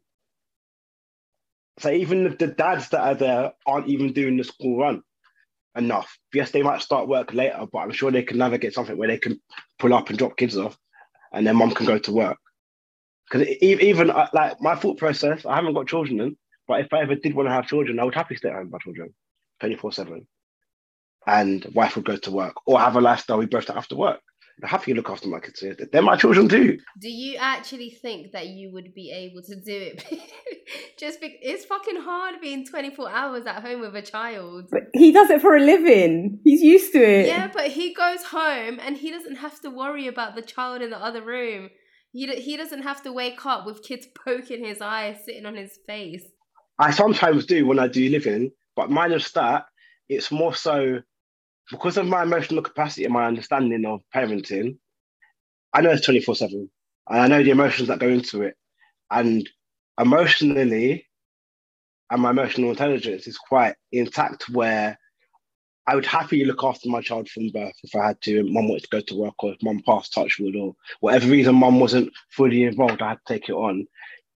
So 1.80 1.90
even 1.90 2.26
if 2.26 2.38
the 2.38 2.48
dads 2.48 2.90
that 2.90 3.00
are 3.00 3.16
there 3.16 3.54
aren't 3.66 3.88
even 3.88 4.12
doing 4.12 4.36
the 4.36 4.44
school 4.44 4.78
run 4.78 5.04
enough, 5.78 6.18
yes, 6.34 6.52
they 6.52 6.64
might 6.64 6.82
start 6.82 7.08
work 7.08 7.34
later, 7.34 7.66
but 7.72 7.80
I'm 7.80 7.92
sure 7.92 8.12
they 8.12 8.24
can 8.24 8.40
navigate 8.40 8.74
something 8.74 8.98
where 8.98 9.08
they 9.08 9.20
can 9.20 9.40
pull 9.80 9.94
up 9.94 10.10
and 10.10 10.18
drop 10.18 10.36
kids 10.36 10.58
off, 10.58 10.78
and 11.32 11.48
their 11.48 11.54
mom 11.54 11.72
can 11.72 11.86
go 11.86 11.98
to 11.98 12.12
work. 12.12 12.40
Because 13.32 13.48
even 13.62 14.10
uh, 14.10 14.28
like 14.34 14.60
my 14.60 14.76
thought 14.76 14.98
process, 14.98 15.46
I 15.46 15.56
haven't 15.56 15.76
got 15.76 15.88
children, 15.88 16.38
but 16.68 16.82
if 16.82 16.92
I 16.92 17.04
ever 17.04 17.16
did 17.16 17.36
want 17.36 17.48
to 17.48 17.54
have 17.54 17.68
children, 17.68 18.02
I 18.02 18.04
would 18.04 18.16
happily 18.16 18.36
stay 18.36 18.50
at 18.50 18.56
home 18.56 18.66
with 18.66 18.74
my 18.74 18.80
children, 18.80 19.14
twenty 19.62 19.78
four 19.78 19.94
seven, 19.94 20.28
and 21.28 21.66
wife 21.74 21.96
would 21.96 22.06
go 22.06 22.18
to 22.18 22.32
work 22.32 22.56
or 22.66 22.80
have 22.80 22.96
a 22.96 23.02
lifestyle 23.02 23.38
we 23.38 23.46
both 23.46 23.68
have 23.68 23.88
to 23.90 23.96
work 23.96 24.22
happy 24.66 24.92
to 24.92 24.98
look 24.98 25.10
after 25.10 25.28
my 25.28 25.40
kids. 25.40 25.64
They're 25.92 26.02
my 26.02 26.16
children 26.16 26.50
too. 26.50 26.80
Do 27.00 27.10
you 27.10 27.38
actually 27.40 27.92
think 27.92 28.32
that 28.32 28.48
you 28.48 28.72
would 28.72 28.94
be 28.94 29.12
able 29.12 29.44
to 29.44 29.56
do 29.56 29.94
it? 29.94 30.04
Just 31.00 31.22
because 31.22 31.38
it's 31.42 31.66
fucking 31.66 32.02
hard 32.02 32.42
being 32.42 32.66
24 32.66 33.10
hours 33.10 33.46
at 33.46 33.62
home 33.62 33.82
with 33.82 33.96
a 33.96 34.02
child. 34.02 34.70
But 34.72 34.84
he 34.94 35.12
does 35.12 35.30
it 35.30 35.42
for 35.42 35.56
a 35.56 35.60
living. 35.60 36.40
He's 36.44 36.62
used 36.62 36.92
to 36.94 37.00
it. 37.00 37.28
Yeah, 37.28 37.52
but 37.54 37.68
he 37.68 37.94
goes 37.94 38.24
home 38.24 38.80
and 38.82 38.98
he 38.98 39.12
doesn't 39.12 39.36
have 39.36 39.60
to 39.62 39.70
worry 39.70 40.08
about 40.08 40.36
the 40.36 40.42
child 40.42 40.82
in 40.82 40.90
the 40.90 40.98
other 40.98 41.22
room. 41.22 41.70
He, 42.12 42.26
he 42.38 42.58
doesn't 42.58 42.82
have 42.82 43.04
to 43.04 43.14
wake 43.14 43.46
up 43.46 43.66
with 43.66 43.84
kids 43.84 44.08
poking 44.26 44.66
his 44.66 44.82
eye, 44.82 45.20
sitting 45.26 45.46
on 45.46 45.56
his 45.56 45.78
face. 45.86 46.24
I 46.80 46.92
sometimes 46.92 47.46
do 47.46 47.66
when 47.66 47.80
I 47.80 47.88
do 47.88 48.10
living, 48.10 48.52
but 48.76 48.90
minus 48.90 49.32
that, 49.32 49.66
it's 50.10 50.32
more 50.32 50.54
so 50.54 51.00
because 51.72 51.98
of 51.98 52.06
my 52.06 52.24
emotional 52.24 52.62
capacity 52.62 53.06
and 53.06 53.14
my 53.14 53.26
understanding 53.26 53.86
of 53.86 54.02
parenting, 54.14 54.78
I 55.74 55.82
know 55.82 55.92
it's 55.92 56.06
24 56.06 56.36
7. 56.36 56.70
And 57.10 57.22
I 57.22 57.28
know 57.28 57.44
the 57.44 57.52
emotions 57.52 57.88
that 57.88 58.00
go 58.00 58.08
into 58.08 58.44
it. 58.44 58.56
And 59.12 59.50
emotionally, 60.00 61.08
and 62.10 62.22
my 62.22 62.32
emotional 62.32 62.70
intelligence 62.70 63.28
is 63.28 63.38
quite 63.38 63.76
intact 63.92 64.50
where 64.50 64.98
I 65.88 65.96
would 65.96 66.06
happily 66.06 66.44
look 66.44 66.64
after 66.64 66.90
my 66.90 67.02
child 67.02 67.30
from 67.30 67.50
birth 67.50 67.76
if 67.84 67.96
I 67.96 68.08
had 68.08 68.22
to, 68.24 68.40
and 68.40 68.52
mum 68.52 68.68
wanted 68.68 68.84
to 68.84 68.90
go 68.90 69.02
to 69.02 69.16
work, 69.16 69.42
or 69.42 69.54
if 69.54 69.64
mum 69.64 69.82
passed 69.86 70.14
touchwood, 70.14 70.56
or 70.56 70.76
whatever 71.00 71.28
reason 71.28 71.56
mum 71.56 71.80
wasn't 71.80 72.12
fully 72.30 72.64
involved, 72.64 73.02
I 73.02 73.10
had 73.10 73.20
to 73.26 73.34
take 73.34 73.50
it 73.50 73.54
on. 73.54 73.88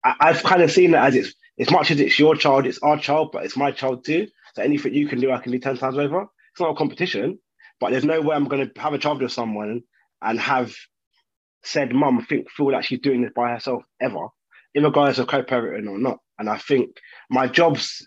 I, 0.03 0.31
have 0.31 0.43
kind 0.43 0.61
of 0.61 0.71
seen 0.71 0.93
it 0.93 0.97
as 0.97 1.15
it's 1.15 1.33
as 1.59 1.71
much 1.71 1.91
as 1.91 1.99
it's 1.99 2.17
your 2.19 2.35
child, 2.35 2.65
it's 2.65 2.79
our 2.79 2.97
child, 2.97 3.31
but 3.33 3.43
it's 3.45 3.57
my 3.57 3.71
child 3.71 4.05
too. 4.05 4.27
So 4.55 4.61
anything 4.61 4.93
you 4.93 5.07
can 5.07 5.19
do, 5.19 5.31
I 5.31 5.39
can 5.39 5.51
do 5.51 5.59
10 5.59 5.77
times 5.77 5.97
over 5.97 6.27
it's 6.59 6.65
not 6.65 6.71
a 6.71 6.75
competition, 6.75 7.39
but 7.79 7.91
there's 7.91 8.03
no 8.03 8.19
way 8.19 8.35
I'm 8.35 8.49
going 8.49 8.69
to 8.69 8.81
have 8.81 8.93
a 8.93 8.97
child 8.97 9.21
with 9.21 9.31
someone 9.31 9.81
and 10.21 10.39
have 10.39 10.75
said 11.63 11.93
mum 11.93 12.25
think 12.27 12.51
feel 12.51 12.73
like 12.73 12.83
she's 12.83 12.99
doing 12.99 13.21
this 13.21 13.31
by 13.33 13.51
herself 13.51 13.83
ever, 14.01 14.27
in 14.75 14.83
regards 14.83 15.15
to 15.15 15.25
co-parenting 15.25 15.89
or 15.89 15.97
not. 15.97 16.17
And 16.37 16.49
I 16.49 16.57
think 16.57 16.97
my 17.29 17.47
job's 17.47 18.05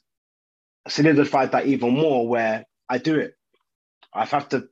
solidified 0.86 1.52
that 1.52 1.64
even 1.64 1.94
more 1.94 2.28
where 2.28 2.66
I 2.90 2.98
do 2.98 3.18
it. 3.18 3.32
I 4.12 4.26
have 4.26 4.50
to 4.50 4.64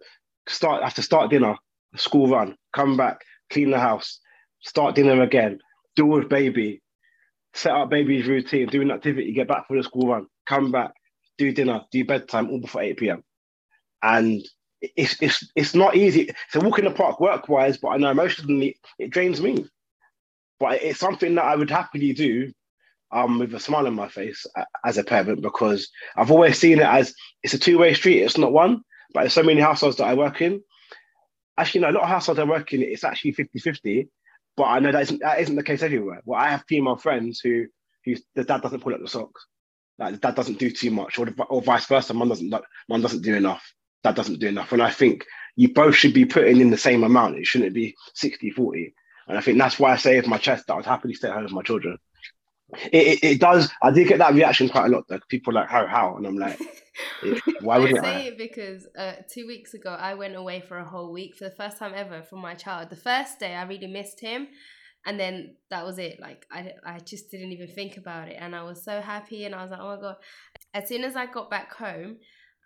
start 0.46 0.82
I 0.82 0.84
have 0.84 0.94
to 0.94 1.02
start 1.02 1.30
dinner, 1.30 1.56
school 1.96 2.28
run, 2.28 2.56
come 2.74 2.98
back, 2.98 3.20
clean 3.50 3.70
the 3.70 3.80
house, 3.80 4.20
start 4.60 4.94
dinner 4.94 5.22
again, 5.22 5.58
deal 5.96 6.06
with 6.06 6.28
baby, 6.28 6.82
set 7.54 7.72
up 7.72 7.88
baby's 7.88 8.26
routine, 8.26 8.68
do 8.68 8.82
an 8.82 8.90
activity, 8.90 9.32
get 9.32 9.48
back 9.48 9.68
for 9.68 9.78
the 9.78 9.82
school 9.82 10.08
run, 10.08 10.26
come 10.46 10.70
back, 10.70 10.90
do 11.38 11.50
dinner, 11.50 11.80
do 11.90 12.04
bedtime 12.04 12.50
all 12.50 12.60
before 12.60 12.82
8 12.82 12.98
p.m. 12.98 13.24
And 14.02 14.42
it's 14.80 15.20
it's 15.20 15.46
it's 15.54 15.74
not 15.74 15.96
easy. 15.96 16.22
It's 16.22 16.56
a 16.56 16.60
walk 16.60 16.78
in 16.78 16.86
the 16.86 16.90
park 16.90 17.20
work 17.20 17.48
wise, 17.48 17.76
but 17.76 17.88
I 17.88 17.96
know 17.98 18.10
emotionally 18.10 18.78
it 18.98 19.10
drains 19.10 19.40
me. 19.40 19.66
But 20.58 20.82
it's 20.82 21.00
something 21.00 21.34
that 21.36 21.44
I 21.44 21.56
would 21.56 21.70
happily 21.70 22.12
do 22.12 22.52
um, 23.12 23.38
with 23.38 23.54
a 23.54 23.60
smile 23.60 23.86
on 23.86 23.94
my 23.94 24.08
face 24.08 24.46
as 24.84 24.98
a 24.98 25.04
parent 25.04 25.42
because 25.42 25.88
I've 26.16 26.30
always 26.30 26.58
seen 26.58 26.78
it 26.78 26.86
as 26.86 27.14
it's 27.42 27.54
a 27.54 27.58
two 27.58 27.78
way 27.78 27.94
street. 27.94 28.22
It's 28.22 28.38
not 28.38 28.52
one, 28.52 28.82
but 29.12 29.20
there's 29.20 29.32
so 29.32 29.42
many 29.42 29.60
households 29.60 29.96
that 29.96 30.06
I 30.06 30.14
work 30.14 30.40
in. 30.40 30.62
Actually, 31.56 31.82
no, 31.82 31.90
a 31.90 31.92
lot 31.92 32.02
of 32.04 32.08
households 32.08 32.40
I 32.40 32.44
work 32.44 32.72
in, 32.72 32.82
it's 32.82 33.04
actually 33.04 33.32
50 33.32 33.58
50. 33.58 34.08
But 34.56 34.64
I 34.64 34.78
know 34.78 34.92
that 34.92 35.02
isn't, 35.02 35.20
that 35.20 35.40
isn't 35.40 35.56
the 35.56 35.62
case 35.62 35.82
everywhere. 35.82 36.22
Well, 36.24 36.40
I 36.40 36.50
have 36.50 36.64
female 36.68 36.96
friends 36.96 37.40
who, 37.40 37.66
who 38.04 38.16
the 38.34 38.44
dad 38.44 38.62
doesn't 38.62 38.80
pull 38.80 38.94
up 38.94 39.00
the 39.00 39.08
socks. 39.08 39.46
Like 39.98 40.14
the 40.14 40.20
dad 40.20 40.34
doesn't 40.34 40.58
do 40.58 40.70
too 40.70 40.90
much, 40.90 41.18
or, 41.18 41.26
the, 41.26 41.42
or 41.44 41.62
vice 41.62 41.86
versa. 41.86 42.14
Mom 42.14 42.28
doesn't, 42.28 42.52
mom 42.88 43.02
doesn't 43.02 43.22
do 43.22 43.34
enough. 43.34 43.72
Dad 44.02 44.14
doesn't 44.14 44.40
do 44.40 44.48
enough. 44.48 44.72
And 44.72 44.82
I 44.82 44.90
think 44.90 45.26
you 45.56 45.72
both 45.72 45.94
should 45.94 46.14
be 46.14 46.24
putting 46.24 46.60
in 46.60 46.70
the 46.70 46.78
same 46.78 47.04
amount. 47.04 47.38
It 47.38 47.46
shouldn't 47.46 47.74
be 47.74 47.94
60 48.14 48.50
40. 48.50 48.94
And 49.28 49.38
I 49.38 49.40
think 49.40 49.58
that's 49.58 49.78
why 49.78 49.92
I 49.92 49.96
say 49.96 50.16
with 50.16 50.26
my 50.26 50.38
chest 50.38 50.66
that 50.66 50.72
I 50.72 50.76
would 50.76 50.86
happily 50.86 51.14
stay 51.14 51.28
at 51.28 51.34
home 51.34 51.44
with 51.44 51.52
my 51.52 51.62
children. 51.62 51.98
It, 52.92 53.22
it, 53.22 53.24
it, 53.24 53.40
does. 53.40 53.70
I 53.82 53.90
did 53.90 54.08
get 54.08 54.18
that 54.18 54.34
reaction 54.34 54.68
quite 54.68 54.86
a 54.86 54.88
lot. 54.88 55.04
Though 55.08 55.18
people 55.28 55.56
are 55.56 55.62
like 55.62 55.68
how 55.68 55.86
how, 55.86 56.16
and 56.16 56.26
I'm 56.26 56.36
like, 56.36 56.58
why 57.60 57.78
would 57.78 57.98
I 57.98 58.02
say 58.02 58.26
it 58.28 58.38
because 58.38 58.86
uh, 58.96 59.14
two 59.32 59.46
weeks 59.46 59.74
ago 59.74 59.90
I 59.90 60.14
went 60.14 60.36
away 60.36 60.60
for 60.60 60.78
a 60.78 60.84
whole 60.84 61.12
week 61.12 61.34
for 61.34 61.44
the 61.44 61.54
first 61.54 61.78
time 61.78 61.92
ever 61.94 62.22
from 62.22 62.40
my 62.40 62.54
child. 62.54 62.90
The 62.90 62.96
first 62.96 63.40
day 63.40 63.54
I 63.54 63.64
really 63.64 63.88
missed 63.88 64.20
him, 64.20 64.48
and 65.04 65.18
then 65.18 65.56
that 65.70 65.84
was 65.84 65.98
it. 65.98 66.20
Like 66.20 66.46
I 66.52 66.72
I 66.86 66.98
just 67.00 67.30
didn't 67.30 67.52
even 67.52 67.68
think 67.68 67.96
about 67.96 68.28
it, 68.28 68.36
and 68.38 68.54
I 68.54 68.62
was 68.62 68.84
so 68.84 69.00
happy, 69.00 69.44
and 69.44 69.54
I 69.54 69.62
was 69.62 69.72
like, 69.72 69.80
oh 69.80 69.96
my 69.96 70.00
god. 70.00 70.16
As 70.72 70.88
soon 70.88 71.02
as 71.02 71.16
I 71.16 71.26
got 71.26 71.50
back 71.50 71.74
home, 71.74 72.18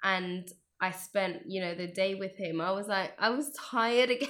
and 0.03 0.47
I 0.85 0.91
spent 0.91 1.43
you 1.47 1.61
know 1.63 1.75
the 1.75 1.87
day 1.87 2.15
with 2.15 2.37
him, 2.37 2.61
I 2.61 2.73
was 2.73 2.89
like 2.89 3.13
I 3.19 3.31
was 3.31 3.51
tired 3.71 4.11
again. 4.11 4.29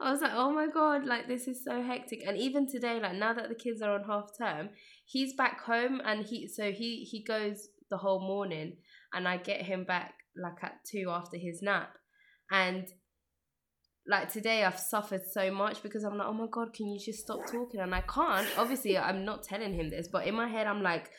I 0.00 0.10
was 0.10 0.20
like, 0.20 0.32
oh 0.34 0.52
my 0.52 0.66
god, 0.66 1.04
like 1.04 1.28
this 1.28 1.46
is 1.46 1.62
so 1.64 1.82
hectic. 1.82 2.20
And 2.26 2.36
even 2.36 2.66
today, 2.66 2.98
like 3.00 3.14
now 3.14 3.32
that 3.32 3.48
the 3.48 3.54
kids 3.54 3.80
are 3.82 3.94
on 3.94 4.04
half 4.04 4.30
term, 4.36 4.70
he's 5.04 5.34
back 5.34 5.60
home 5.60 6.00
and 6.04 6.24
he 6.24 6.48
so 6.48 6.72
he 6.72 7.04
he 7.10 7.22
goes 7.22 7.68
the 7.90 7.98
whole 7.98 8.20
morning 8.20 8.76
and 9.12 9.28
I 9.28 9.36
get 9.36 9.62
him 9.62 9.84
back 9.84 10.14
like 10.36 10.62
at 10.62 10.84
two 10.90 11.06
after 11.10 11.36
his 11.36 11.62
nap. 11.62 11.96
And 12.50 12.86
like 14.06 14.32
today 14.32 14.64
I've 14.64 14.78
suffered 14.78 15.22
so 15.30 15.50
much 15.52 15.82
because 15.82 16.04
I'm 16.04 16.16
like, 16.18 16.28
oh 16.28 16.32
my 16.32 16.48
god, 16.50 16.74
can 16.74 16.88
you 16.88 16.98
just 16.98 17.20
stop 17.20 17.46
talking? 17.46 17.80
And 17.80 17.94
I 17.94 18.02
can't. 18.02 18.48
Obviously, 18.58 18.98
I'm 18.98 19.24
not 19.24 19.44
telling 19.44 19.74
him 19.74 19.90
this, 19.90 20.08
but 20.12 20.26
in 20.26 20.34
my 20.34 20.48
head 20.48 20.66
I'm 20.66 20.82
like, 20.82 21.10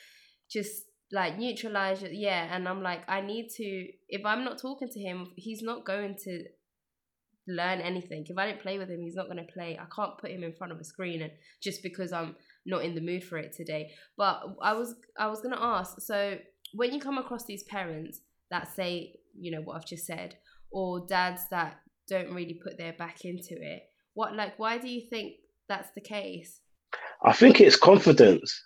just 0.52 0.84
like 1.14 1.38
neutralize 1.38 2.02
it, 2.04 2.14
yeah. 2.14 2.54
And 2.54 2.68
I'm 2.68 2.82
like, 2.82 3.04
I 3.08 3.22
need 3.22 3.50
to 3.58 3.88
if 4.10 4.26
I'm 4.26 4.44
not 4.44 4.60
talking 4.60 4.90
to 4.90 5.00
him, 5.00 5.32
he's 5.38 5.62
not 5.62 5.86
going 5.86 6.16
to 6.26 6.44
learn 7.48 7.80
anything. 7.80 8.26
If 8.28 8.38
I 8.38 8.48
don't 8.48 8.62
play 8.62 8.80
with 8.80 8.90
him, 8.90 9.02
he's 9.02 9.16
not 9.16 9.28
going 9.28 9.38
to 9.38 9.54
play. 9.54 9.78
I 9.80 9.86
can't 9.96 10.18
put 10.18 10.32
him 10.32 10.44
in 10.44 10.54
front 10.54 10.74
of 10.74 10.80
a 10.80 10.84
screen 10.84 11.22
and 11.22 11.32
just 11.62 11.84
because 11.84 12.12
I'm 12.12 12.36
not 12.66 12.84
in 12.84 12.96
the 12.96 13.02
mood 13.02 13.24
for 13.24 13.38
it 13.38 13.54
today. 13.54 13.92
But 14.18 14.42
I 14.62 14.74
was 14.74 14.96
I 15.18 15.28
was 15.28 15.42
going 15.42 15.56
to 15.56 15.62
ask. 15.62 16.02
So 16.02 16.38
when 16.74 16.92
you 16.92 17.00
come 17.00 17.20
across 17.20 17.46
these 17.46 17.64
parents 17.64 18.22
that 18.50 18.74
say, 18.76 19.14
you 19.40 19.52
know, 19.52 19.62
what 19.62 19.76
I've 19.78 19.86
just 19.86 20.06
said, 20.06 20.36
or 20.72 21.06
dads 21.08 21.44
that 21.52 21.80
don't 22.10 22.34
really 22.34 22.60
put 22.64 22.78
their 22.78 22.94
back 22.94 23.24
into 23.24 23.54
it, 23.54 23.84
what 24.16 24.36
like 24.36 24.58
why 24.58 24.80
do 24.80 24.90
you 24.90 25.08
think 25.10 25.34
that's 25.70 25.92
the 25.94 26.02
case? 26.02 26.60
I 27.24 27.34
think 27.34 27.62
it's 27.62 27.76
confidence. 27.78 28.62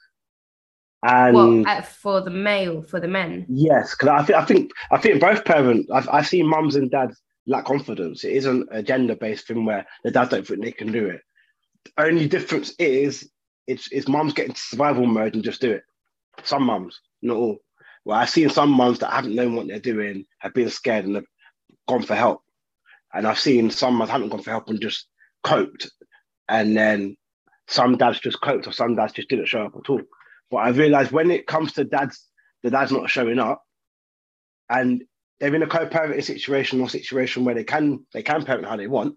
And 1.03 1.35
well, 1.35 1.63
uh, 1.67 1.81
for 1.81 2.21
the 2.21 2.31
male, 2.31 2.81
for 2.81 2.99
the 2.99 3.07
men. 3.07 3.45
Yes, 3.49 3.95
because 3.95 4.09
I 4.09 4.23
think 4.23 4.37
I 4.37 4.45
think 4.45 4.71
I 4.91 4.97
think 4.97 5.21
both 5.21 5.45
parents. 5.45 5.89
I've 5.91 6.09
I've 6.09 6.27
seen 6.27 6.47
mums 6.47 6.75
and 6.75 6.89
dads 6.89 7.21
lack 7.45 7.65
confidence. 7.65 8.23
It 8.23 8.33
isn't 8.33 8.67
a 8.71 8.81
gender 8.81 9.15
based 9.15 9.47
thing 9.47 9.65
where 9.65 9.85
the 10.03 10.11
dads 10.11 10.31
don't 10.31 10.45
think 10.45 10.63
they 10.63 10.71
can 10.71 10.91
do 10.91 11.07
it. 11.07 11.21
The 11.85 12.03
only 12.03 12.27
difference 12.27 12.73
is 12.79 13.29
it's 13.67 13.91
it's 13.91 14.07
mums 14.07 14.33
getting 14.33 14.55
survival 14.55 15.05
mode 15.05 15.35
and 15.35 15.43
just 15.43 15.61
do 15.61 15.71
it. 15.71 15.83
Some 16.43 16.63
mums, 16.63 16.99
not 17.21 17.37
all. 17.37 17.57
Well, 18.05 18.17
I've 18.17 18.29
seen 18.29 18.49
some 18.49 18.71
mums 18.71 18.99
that 18.99 19.11
haven't 19.11 19.35
known 19.35 19.55
what 19.55 19.67
they're 19.67 19.79
doing, 19.79 20.25
have 20.39 20.53
been 20.53 20.69
scared 20.69 21.05
and 21.05 21.15
have 21.15 21.25
gone 21.87 22.03
for 22.03 22.15
help. 22.15 22.41
And 23.13 23.27
I've 23.27 23.39
seen 23.39 23.69
some 23.69 23.95
mums 23.95 24.09
haven't 24.09 24.29
gone 24.29 24.41
for 24.41 24.51
help 24.51 24.69
and 24.69 24.81
just 24.81 25.07
coped. 25.43 25.91
And 26.47 26.75
then 26.75 27.17
some 27.67 27.97
dads 27.97 28.19
just 28.19 28.41
coped 28.41 28.65
or 28.65 28.71
some 28.71 28.95
dads 28.95 29.13
just 29.13 29.29
didn't 29.29 29.47
show 29.47 29.65
up 29.65 29.75
at 29.75 29.89
all. 29.89 30.01
But 30.49 30.57
I 30.57 30.69
realized 30.69 31.11
when 31.11 31.31
it 31.31 31.47
comes 31.47 31.73
to 31.73 31.83
dads, 31.83 32.25
the 32.63 32.71
dad's 32.71 32.91
not 32.91 33.09
showing 33.09 33.39
up 33.39 33.63
and 34.69 35.03
they're 35.39 35.53
in 35.53 35.63
a 35.63 35.67
co-parenting 35.67 36.23
situation 36.23 36.81
or 36.81 36.89
situation 36.89 37.45
where 37.45 37.55
they 37.55 37.63
can 37.63 38.05
they 38.13 38.23
can 38.23 38.43
parent 38.43 38.65
how 38.65 38.77
they 38.77 38.87
want. 38.87 39.15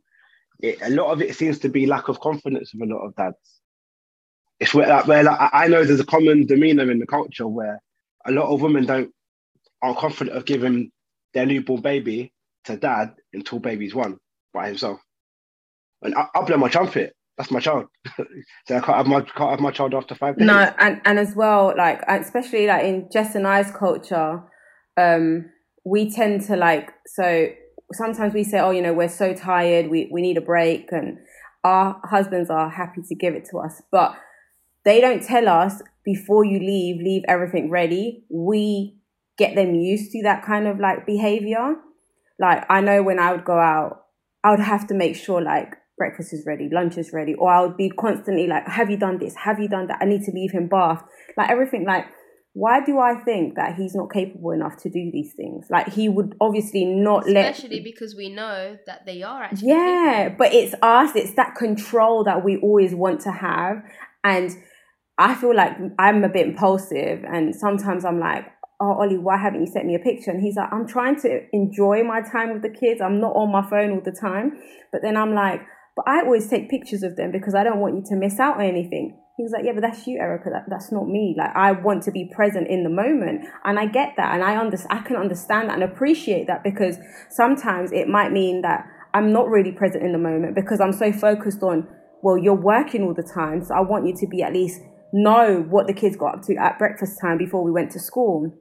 It, 0.61 0.79
a 0.83 0.91
lot 0.91 1.11
of 1.11 1.23
it 1.23 1.35
seems 1.37 1.61
to 1.61 1.69
be 1.69 1.87
lack 1.87 2.09
of 2.09 2.21
confidence 2.21 2.75
of 2.75 2.81
a 2.81 2.93
lot 2.93 3.07
of 3.07 3.17
dads. 3.17 3.37
It's 4.59 4.75
where, 4.75 4.89
like, 4.89 5.07
where 5.07 5.25
like, 5.25 5.51
I 5.53 5.69
know 5.69 5.85
there's 5.85 6.01
a 6.01 6.05
common 6.05 6.47
demeanor 6.47 6.91
in 6.91 6.99
the 6.99 7.07
culture 7.07 7.49
where 7.49 7.81
a 8.27 8.33
lot 8.33 8.53
of 8.53 8.61
women 8.61 8.85
don't 8.85 9.11
aren't 9.81 9.99
confident 9.99 10.37
of 10.37 10.45
giving 10.45 10.93
their 11.33 11.47
newborn 11.47 11.81
baby 11.81 12.33
to 12.65 12.77
dad 12.77 13.15
until 13.33 13.59
baby's 13.59 13.95
one 13.95 14.19
by 14.53 14.69
himself. 14.69 15.01
And 16.03 16.15
I, 16.15 16.27
will 16.35 16.43
blow 16.45 16.59
my 16.59 16.69
trumpet. 16.69 17.15
That's 17.41 17.51
my 17.51 17.61
child. 17.61 17.87
so 18.67 18.77
I 18.77 18.81
can't 18.81 18.99
have 18.99 19.07
my 19.07 19.23
can't 19.23 19.51
have 19.51 19.61
my 19.61 19.71
child 19.71 19.95
after 19.95 20.15
five 20.15 20.37
days. 20.37 20.47
No, 20.47 20.71
and 20.79 21.01
and 21.07 21.19
as 21.19 21.35
well, 21.35 21.73
like 21.75 22.03
especially 22.07 22.67
like 22.67 22.85
in 22.85 23.09
Jess 23.11 23.35
and 23.35 23.47
I's 23.47 23.71
culture, 23.71 24.43
um, 24.99 25.47
we 25.83 26.11
tend 26.11 26.43
to 26.43 26.57
like 26.57 26.91
so 27.07 27.47
sometimes 27.93 28.35
we 28.35 28.45
say 28.45 28.61
oh 28.61 28.71
you 28.71 28.83
know 28.83 28.93
we're 28.93 29.09
so 29.09 29.33
tired 29.33 29.89
we, 29.89 30.07
we 30.13 30.21
need 30.21 30.37
a 30.37 30.43
break 30.43 30.93
and 30.93 31.17
our 31.65 31.99
husbands 32.05 32.51
are 32.51 32.69
happy 32.69 33.01
to 33.09 33.15
give 33.15 33.35
it 33.35 33.49
to 33.51 33.59
us 33.59 33.83
but 33.91 34.15
they 34.85 35.01
don't 35.01 35.23
tell 35.23 35.49
us 35.49 35.83
before 36.05 36.45
you 36.45 36.59
leave 36.59 37.03
leave 37.03 37.23
everything 37.27 37.71
ready 37.71 38.25
we 38.31 38.97
get 39.39 39.55
them 39.55 39.75
used 39.75 40.13
to 40.13 40.23
that 40.23 40.45
kind 40.45 40.67
of 40.67 40.79
like 40.79 41.07
behavior 41.07 41.77
like 42.39 42.65
i 42.71 42.81
know 42.81 43.03
when 43.03 43.19
i 43.19 43.33
would 43.33 43.45
go 43.45 43.59
out 43.59 44.05
i 44.45 44.51
would 44.51 44.61
have 44.61 44.87
to 44.87 44.95
make 44.95 45.17
sure 45.17 45.43
like 45.43 45.75
breakfast 46.01 46.33
is 46.33 46.45
ready 46.47 46.71
lunch 46.73 46.97
is 46.97 47.13
ready 47.13 47.35
or 47.35 47.51
i 47.51 47.61
would 47.61 47.77
be 47.77 47.91
constantly 47.91 48.47
like 48.47 48.67
have 48.67 48.91
you 48.91 48.97
done 48.97 49.19
this 49.19 49.35
have 49.35 49.61
you 49.61 49.69
done 49.69 49.87
that 49.87 49.99
i 50.01 50.07
need 50.07 50.23
to 50.25 50.33
leave 50.33 50.51
him 50.51 50.67
bath 50.67 51.03
like 51.37 51.51
everything 51.51 51.85
like 51.85 52.07
why 52.53 52.85
do 52.85 52.99
I 52.99 53.15
think 53.15 53.55
that 53.55 53.77
he's 53.77 53.95
not 53.95 54.13
capable 54.13 54.51
enough 54.51 54.77
to 54.79 54.91
do 54.91 55.11
these 55.13 55.35
things? 55.35 55.67
Like 55.71 55.93
he 55.93 56.09
would 56.09 56.35
obviously 56.41 56.85
not 56.85 57.21
Especially 57.21 57.35
let. 57.35 57.51
Especially 57.55 57.81
because 57.81 58.17
we 58.17 58.29
know 58.29 58.77
that 58.87 59.07
they 59.07 59.23
are 59.23 59.45
actually. 59.45 59.69
Yeah, 59.69 60.25
capable. 60.25 60.37
but 60.39 60.55
it's 60.55 60.75
us. 60.83 61.15
It's 61.15 61.35
that 61.35 61.55
control 61.55 62.25
that 62.25 62.45
we 62.45 62.57
always 62.57 62.95
want 62.95 63.21
to 63.23 63.31
have, 63.31 63.83
and 64.25 64.51
I 65.17 65.35
feel 65.35 65.55
like 65.55 65.77
I'm 65.99 66.25
a 66.25 66.29
bit 66.29 66.49
impulsive, 66.49 67.23
and 67.25 67.55
sometimes 67.55 68.05
I'm 68.05 68.19
like, 68.19 68.47
"Oh, 68.81 68.95
Ollie, 68.95 69.19
why 69.19 69.37
haven't 69.37 69.61
you 69.61 69.69
sent 69.69 69.87
me 69.87 69.95
a 69.95 70.01
picture?" 70.01 70.33
And 70.33 70.43
he's 70.43 70.57
like, 70.57 70.73
"I'm 70.73 70.89
trying 70.89 71.21
to 71.21 71.43
enjoy 71.53 72.03
my 72.03 72.21
time 72.21 72.53
with 72.53 72.63
the 72.63 72.71
kids. 72.71 73.01
I'm 73.01 73.21
not 73.21 73.37
on 73.37 73.53
my 73.53 73.63
phone 73.63 73.93
all 73.93 74.03
the 74.05 74.11
time." 74.11 74.61
But 74.91 75.03
then 75.03 75.17
I'm 75.17 75.35
like, 75.35 75.61
"But 75.97 76.09
I 76.09 76.23
always 76.23 76.49
take 76.49 76.71
pictures 76.71 77.03
of 77.03 77.17
them 77.17 77.31
because 77.33 77.55
I 77.55 77.65
don't 77.65 77.81
want 77.81 77.97
you 77.97 78.03
to 78.09 78.17
miss 78.17 78.39
out 78.39 78.57
on 78.57 78.65
anything." 78.65 79.19
He 79.41 79.45
was 79.45 79.53
like, 79.53 79.65
yeah, 79.65 79.73
but 79.73 79.81
that's 79.81 80.07
you, 80.07 80.19
Erica. 80.19 80.51
That, 80.51 80.65
that's 80.69 80.93
not 80.93 81.09
me. 81.09 81.35
Like, 81.35 81.57
I 81.57 81.73
want 81.73 82.03
to 82.03 82.11
be 82.11 82.31
present 82.31 82.69
in 82.69 82.83
the 82.85 82.91
moment. 82.91 83.47
And 83.65 83.79
I 83.79 83.87
get 83.87 84.13
that. 84.19 84.35
And 84.35 84.45
I 84.45 84.57
understand, 84.57 85.01
I 85.01 85.03
can 85.03 85.17
understand 85.17 85.71
that 85.71 85.77
and 85.77 85.83
appreciate 85.83 86.47
that 86.49 86.63
because 86.63 86.99
sometimes 87.31 87.91
it 87.91 88.07
might 88.07 88.33
mean 88.33 88.61
that 88.61 88.85
I'm 89.15 89.33
not 89.33 89.49
really 89.49 89.73
present 89.73 90.05
in 90.05 90.13
the 90.13 90.19
moment 90.19 90.55
because 90.55 90.79
I'm 90.79 90.93
so 90.93 91.11
focused 91.11 91.63
on, 91.63 91.89
well, 92.23 92.37
you're 92.37 92.55
working 92.55 93.03
all 93.03 93.15
the 93.15 93.23
time. 93.23 93.65
So 93.65 93.75
I 93.75 93.81
want 93.81 94.07
you 94.07 94.15
to 94.15 94.27
be 94.27 94.43
at 94.43 94.53
least 94.53 94.83
know 95.15 95.65
what 95.71 95.87
the 95.87 95.95
kids 95.95 96.17
got 96.17 96.35
up 96.35 96.43
to 96.43 96.57
at 96.57 96.79
breakfast 96.79 97.19
time 97.19 97.39
before 97.39 97.65
we 97.65 97.71
went 97.71 97.93
to 97.93 97.99
school. 97.99 98.53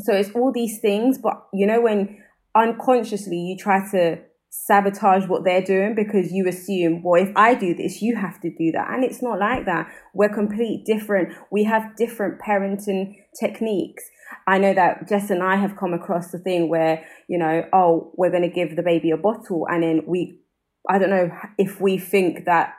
So 0.00 0.12
it's 0.12 0.30
all 0.34 0.52
these 0.52 0.80
things. 0.80 1.16
But 1.16 1.46
you 1.54 1.66
know, 1.66 1.80
when 1.80 2.22
unconsciously 2.54 3.38
you 3.38 3.56
try 3.56 3.90
to 3.92 4.18
sabotage 4.64 5.28
what 5.28 5.44
they're 5.44 5.62
doing 5.62 5.94
because 5.94 6.32
you 6.32 6.48
assume, 6.48 7.02
well, 7.02 7.22
if 7.22 7.30
I 7.36 7.54
do 7.54 7.74
this, 7.74 8.02
you 8.02 8.16
have 8.16 8.40
to 8.40 8.50
do 8.50 8.72
that. 8.72 8.90
And 8.90 9.04
it's 9.04 9.22
not 9.22 9.38
like 9.38 9.66
that. 9.66 9.88
We're 10.14 10.32
complete 10.32 10.84
different. 10.84 11.34
We 11.50 11.64
have 11.64 11.96
different 11.96 12.40
parenting 12.40 13.16
techniques. 13.38 14.04
I 14.46 14.58
know 14.58 14.74
that 14.74 15.08
Jess 15.08 15.30
and 15.30 15.42
I 15.42 15.56
have 15.56 15.76
come 15.76 15.92
across 15.92 16.30
the 16.30 16.38
thing 16.38 16.68
where, 16.68 17.04
you 17.28 17.38
know, 17.38 17.64
oh, 17.72 18.12
we're 18.16 18.30
going 18.30 18.42
to 18.42 18.48
give 18.48 18.76
the 18.76 18.82
baby 18.82 19.10
a 19.10 19.16
bottle. 19.16 19.66
And 19.70 19.82
then 19.82 20.02
we, 20.06 20.40
I 20.88 20.98
don't 20.98 21.10
know 21.10 21.30
if 21.58 21.80
we 21.80 21.98
think 21.98 22.46
that 22.46 22.74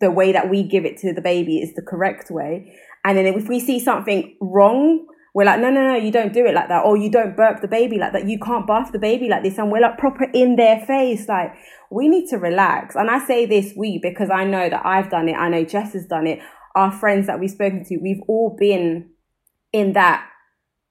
the 0.00 0.10
way 0.10 0.32
that 0.32 0.50
we 0.50 0.62
give 0.62 0.84
it 0.84 0.98
to 0.98 1.14
the 1.14 1.22
baby 1.22 1.58
is 1.58 1.74
the 1.74 1.82
correct 1.82 2.30
way. 2.30 2.76
And 3.04 3.16
then 3.16 3.26
if 3.26 3.48
we 3.48 3.60
see 3.60 3.80
something 3.80 4.36
wrong, 4.40 5.06
we're 5.34 5.44
like, 5.44 5.60
no, 5.60 5.70
no, 5.70 5.80
no, 5.80 5.94
you 5.94 6.10
don't 6.10 6.32
do 6.32 6.44
it 6.44 6.54
like 6.54 6.68
that. 6.68 6.84
Or 6.84 6.96
you 6.96 7.10
don't 7.10 7.36
burp 7.36 7.60
the 7.60 7.68
baby 7.68 7.98
like 7.98 8.12
that. 8.12 8.28
You 8.28 8.38
can't 8.38 8.66
bath 8.66 8.90
the 8.92 8.98
baby 8.98 9.28
like 9.28 9.42
this. 9.42 9.58
And 9.58 9.70
we're 9.70 9.80
like 9.80 9.98
proper 9.98 10.24
in 10.34 10.56
their 10.56 10.84
face. 10.86 11.28
Like, 11.28 11.52
we 11.90 12.08
need 12.08 12.28
to 12.30 12.36
relax. 12.36 12.96
And 12.96 13.10
I 13.10 13.24
say 13.24 13.46
this 13.46 13.72
we 13.76 13.98
because 14.02 14.30
I 14.30 14.44
know 14.44 14.68
that 14.68 14.84
I've 14.84 15.10
done 15.10 15.28
it. 15.28 15.34
I 15.34 15.48
know 15.48 15.64
Jess 15.64 15.92
has 15.92 16.06
done 16.06 16.26
it. 16.26 16.40
Our 16.74 16.92
friends 16.92 17.26
that 17.26 17.38
we've 17.38 17.50
spoken 17.50 17.84
to, 17.84 17.98
we've 17.98 18.22
all 18.28 18.56
been 18.58 19.10
in 19.72 19.92
that 19.92 20.26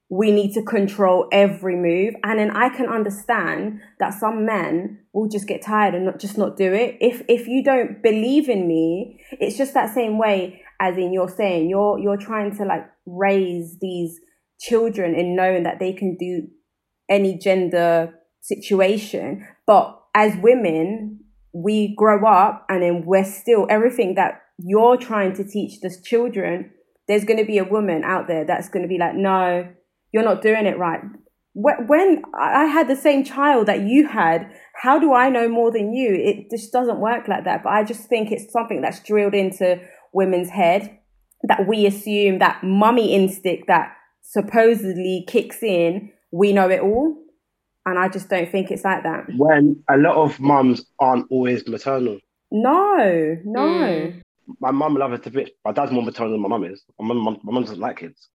we 0.10 0.32
need 0.32 0.54
to 0.54 0.64
control 0.64 1.28
every 1.32 1.76
move. 1.76 2.16
And 2.24 2.40
then 2.40 2.52
I 2.52 2.70
can 2.70 2.88
understand 2.88 3.80
that 4.00 4.14
some 4.14 4.46
men 4.46 5.00
will 5.14 5.30
just 5.30 5.48
get 5.48 5.62
tired 5.62 5.94
and 5.94 6.06
not 6.06 6.20
just 6.20 6.38
not 6.38 6.58
do 6.58 6.74
it. 6.74 6.98
If 7.00 7.24
if 7.28 7.48
you 7.48 7.64
don't 7.64 8.02
believe 8.02 8.50
in 8.50 8.68
me, 8.68 9.22
it's 9.32 9.58
just 9.58 9.74
that 9.76 9.94
same 9.94 10.18
way 10.18 10.64
as 10.80 10.98
in 10.98 11.14
you're 11.14 11.30
saying 11.30 11.70
you're 11.70 12.00
you're 12.00 12.18
trying 12.18 12.56
to 12.58 12.66
like 12.66 12.90
raise 13.06 13.78
these 13.80 14.20
children 14.60 15.16
in 15.16 15.36
knowing 15.36 15.64
that 15.64 15.80
they 15.80 15.94
can 15.94 16.16
do 16.18 16.48
any 17.10 17.38
gender 17.38 18.14
situation. 18.42 19.48
But 19.66 20.00
as 20.16 20.36
women, 20.38 21.22
we 21.54 21.96
grow 21.96 22.26
up 22.28 22.66
and 22.70 22.84
then 22.84 23.04
we're 23.06 23.26
still 23.26 23.66
everything 23.70 24.16
that 24.16 24.42
you're 24.58 24.98
trying 24.98 25.34
to 25.36 25.44
teach 25.44 25.80
the 25.82 25.96
children. 26.04 26.72
There's 27.08 27.26
going 27.26 27.40
to 27.40 27.46
be 27.46 27.58
a 27.58 27.64
woman 27.64 28.04
out 28.04 28.28
there 28.28 28.46
that's 28.46 28.70
going 28.70 28.84
to 28.84 28.90
be 28.90 28.98
like, 29.00 29.16
no, 29.16 29.68
you're 30.12 30.24
not 30.24 30.42
doing 30.42 30.66
it 30.66 30.78
right. 30.78 31.02
When 31.56 32.22
I 32.40 32.66
had 32.66 32.88
the 32.88 32.96
same 32.96 33.24
child 33.24 33.68
that 33.68 33.82
you 33.82 34.08
had, 34.08 34.50
how 34.76 35.00
do 35.00 35.14
I 35.14 35.30
know 35.30 35.50
more 35.50 35.72
than 35.72 35.94
you? 35.94 36.14
It 36.14 36.50
just 36.50 36.72
doesn't 36.72 37.00
work 37.00 37.28
like 37.28 37.46
that. 37.46 37.64
But 37.64 37.74
I 37.74 37.84
just 37.84 38.08
think 38.08 38.32
it's 38.32 38.54
something 38.54 38.82
that's 38.82 39.02
drilled 39.02 39.34
into 39.34 39.82
women's 40.14 40.50
head 40.50 41.00
that 41.44 41.68
we 41.68 41.86
assume 41.86 42.40
that 42.40 42.64
mummy 42.64 43.14
instinct 43.14 43.68
that 43.68 43.94
supposedly 44.30 45.26
kicks 45.28 45.64
in, 45.64 46.12
we 46.32 46.54
know 46.54 46.70
it 46.70 46.82
all. 46.82 47.16
And 47.86 47.98
I 47.98 48.10
just 48.10 48.30
don't 48.30 48.52
think 48.52 48.70
it's 48.70 48.84
like 48.84 49.04
that. 49.04 49.26
When 49.36 49.84
a 49.90 49.98
lot 49.98 50.16
of 50.16 50.40
mums 50.40 50.86
aren't 51.00 51.26
always 51.32 51.68
maternal. 51.68 52.20
No, 52.52 53.38
no. 53.44 53.62
Mm. 53.62 54.22
My 54.60 54.72
mum 54.72 54.96
loves 54.96 55.20
it 55.20 55.28
a 55.28 55.32
bit. 55.32 55.52
My 55.66 55.72
dad's 55.72 55.92
more 55.92 56.04
maternal 56.04 56.34
than 56.34 56.42
my 56.42 56.48
mum 56.48 56.66
is. 56.66 56.84
My 57.00 57.08
mum, 57.08 57.40
my 57.44 57.52
mum 57.52 57.64
doesn't 57.64 57.80
like 57.80 57.98
kids. 57.98 58.30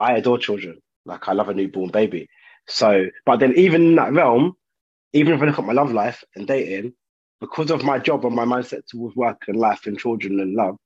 I 0.00 0.16
adore 0.16 0.38
children. 0.38 0.78
Like 1.04 1.28
I 1.28 1.32
love 1.32 1.50
a 1.50 1.54
newborn 1.54 1.90
baby. 1.90 2.28
So, 2.66 3.06
but 3.26 3.40
then 3.40 3.52
even 3.56 3.82
in 3.82 3.94
that 3.96 4.12
realm, 4.12 4.54
even 5.12 5.34
if 5.34 5.42
I 5.42 5.46
look 5.46 5.58
at 5.58 5.66
my 5.66 5.74
love 5.74 5.92
life 5.92 6.24
and 6.34 6.46
dating, 6.46 6.94
because 7.40 7.70
of 7.70 7.84
my 7.84 7.98
job 7.98 8.24
and 8.24 8.34
my 8.34 8.46
mindset 8.46 8.86
towards 8.86 9.16
work 9.16 9.42
and 9.48 9.58
life 9.58 9.86
and 9.86 9.98
children 9.98 10.40
and 10.40 10.54
love, 10.54 10.76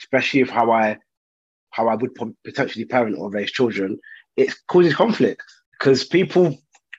especially 0.00 0.40
of 0.40 0.48
how 0.48 0.70
I 0.70 0.98
how 1.70 1.88
I 1.88 1.94
would 1.94 2.10
potentially 2.44 2.84
parent 2.84 3.18
or 3.18 3.30
raise 3.30 3.52
children, 3.52 3.98
it 4.36 4.54
causes 4.68 4.94
conflict 4.94 5.42
because 5.78 6.04
people 6.04 6.56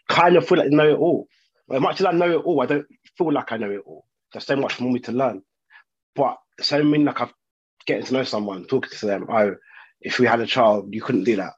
kind 0.09 0.35
of 0.35 0.47
feel 0.47 0.57
like 0.57 0.69
they 0.69 0.75
know 0.75 0.89
it 0.89 0.97
all. 0.97 1.27
As 1.71 1.81
much 1.81 1.99
as 1.99 2.05
I 2.05 2.11
know 2.11 2.39
it 2.39 2.43
all, 2.43 2.61
I 2.61 2.65
don't 2.65 2.85
feel 3.17 3.31
like 3.31 3.51
I 3.51 3.57
know 3.57 3.71
it 3.71 3.83
all. 3.85 4.05
There's 4.33 4.45
so 4.45 4.55
much 4.55 4.73
for 4.73 4.83
me 4.83 4.99
to 4.99 5.11
learn. 5.11 5.41
But 6.15 6.37
so 6.59 6.83
many 6.83 7.03
like 7.03 7.21
I've 7.21 7.33
getting 7.85 8.05
to 8.05 8.13
know 8.13 8.23
someone, 8.23 8.65
talking 8.65 8.91
to 8.99 9.05
them, 9.05 9.25
oh, 9.29 9.55
if 10.01 10.19
we 10.19 10.27
had 10.27 10.39
a 10.39 10.45
child, 10.45 10.93
you 10.93 11.01
couldn't 11.01 11.23
do 11.23 11.35
that. 11.37 11.53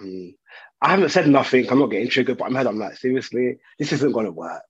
Um, 0.00 0.34
I 0.82 0.90
haven't 0.90 1.10
said 1.10 1.28
nothing. 1.28 1.70
I'm 1.70 1.78
not 1.78 1.90
getting 1.90 2.08
triggered, 2.08 2.38
but 2.38 2.46
I'm 2.46 2.54
head. 2.54 2.66
I'm 2.66 2.78
like, 2.78 2.96
seriously, 2.96 3.58
this 3.78 3.92
isn't 3.92 4.12
going 4.12 4.26
to 4.26 4.32
work. 4.32 4.62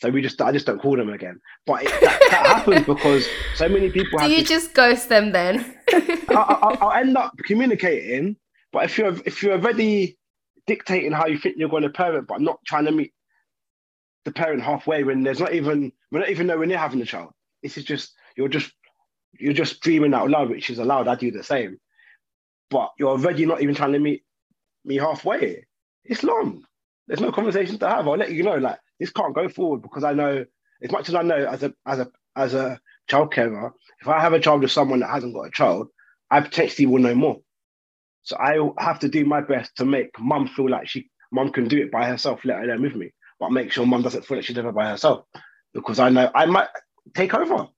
So 0.00 0.10
we 0.10 0.22
just, 0.22 0.40
I 0.42 0.52
just 0.52 0.66
don't 0.66 0.80
call 0.80 0.96
them 0.96 1.10
again. 1.10 1.40
But 1.66 1.84
it, 1.84 2.00
that, 2.00 2.20
that 2.30 2.46
happens 2.46 2.86
because 2.86 3.26
so 3.54 3.68
many 3.68 3.90
people. 3.90 4.18
Do 4.18 4.30
you 4.30 4.40
this, 4.40 4.48
just 4.48 4.74
ghost 4.74 5.08
them 5.08 5.32
then? 5.32 5.76
I, 5.94 6.78
will 6.80 6.92
end 6.92 7.16
up 7.16 7.36
communicating, 7.38 8.36
but 8.72 8.84
if 8.84 8.98
you're 8.98 9.16
if 9.26 9.42
you're 9.42 9.54
already 9.54 10.18
dictating 10.66 11.12
how 11.12 11.26
you 11.26 11.38
think 11.38 11.56
you're 11.58 11.68
going 11.68 11.82
to 11.82 11.90
parent, 11.90 12.28
but 12.28 12.40
not 12.40 12.58
trying 12.66 12.86
to 12.86 12.92
meet 12.92 13.12
the 14.24 14.32
parent 14.32 14.62
halfway 14.62 15.04
when 15.04 15.22
there's 15.22 15.40
not 15.40 15.52
even 15.52 15.92
we're 16.10 16.20
not 16.20 16.30
even 16.30 16.46
nowhere 16.46 16.66
near 16.66 16.78
having 16.78 17.00
a 17.02 17.06
child. 17.06 17.32
This 17.62 17.76
is 17.76 17.84
just 17.84 18.14
you're 18.36 18.48
just 18.48 18.72
you're 19.38 19.52
just 19.52 19.80
dreaming 19.80 20.14
out 20.14 20.30
loud, 20.30 20.50
which 20.50 20.70
is 20.70 20.78
allowed. 20.78 21.08
I 21.08 21.14
do 21.14 21.30
the 21.30 21.42
same, 21.42 21.78
but 22.70 22.90
you're 22.98 23.10
already 23.10 23.46
not 23.46 23.62
even 23.62 23.74
trying 23.74 23.92
to 23.92 23.98
meet 23.98 24.24
me 24.84 24.96
halfway. 24.96 25.66
It's 26.04 26.22
long. 26.22 26.64
There's 27.06 27.20
no 27.20 27.32
conversation 27.32 27.78
to 27.78 27.88
have. 27.88 28.08
I'll 28.08 28.16
let 28.16 28.32
you 28.32 28.42
know, 28.42 28.56
like 28.56 28.78
this 28.98 29.10
can't 29.10 29.34
go 29.34 29.48
forward 29.48 29.82
because 29.82 30.04
I 30.04 30.12
know 30.12 30.44
as 30.82 30.90
much 30.90 31.08
as 31.08 31.14
I 31.14 31.22
know 31.22 31.36
as 31.36 31.62
a 31.62 31.74
as 31.86 31.98
a 31.98 32.10
as 32.36 32.54
a 32.54 32.80
child 33.08 33.32
carer, 33.32 33.72
if 34.00 34.08
I 34.08 34.20
have 34.20 34.32
a 34.32 34.40
child 34.40 34.62
with 34.62 34.70
someone 34.70 35.00
that 35.00 35.10
hasn't 35.10 35.34
got 35.34 35.46
a 35.46 35.50
child, 35.50 35.88
I 36.30 36.40
potentially 36.40 36.86
will 36.86 37.02
know 37.02 37.14
more. 37.14 37.40
So 38.22 38.36
I 38.38 38.58
have 38.82 38.98
to 39.00 39.08
do 39.08 39.24
my 39.24 39.40
best 39.40 39.76
to 39.76 39.84
make 39.84 40.08
mum 40.18 40.48
feel 40.48 40.70
like 40.70 40.88
she 40.88 41.10
mum 41.30 41.50
can 41.50 41.68
do 41.68 41.78
it 41.78 41.90
by 41.90 42.06
herself, 42.06 42.40
let 42.44 42.62
alone 42.62 42.82
with 42.82 42.96
me. 42.96 43.12
But 43.38 43.52
make 43.52 43.72
sure 43.72 43.86
mum 43.86 44.02
doesn't 44.02 44.24
feel 44.24 44.38
like 44.38 44.46
she's 44.46 44.56
it 44.56 44.74
by 44.74 44.88
herself. 44.88 45.26
Because 45.74 45.98
I 45.98 46.08
know 46.08 46.30
I 46.34 46.46
might 46.46 46.68
take 47.14 47.34
over. 47.34 47.68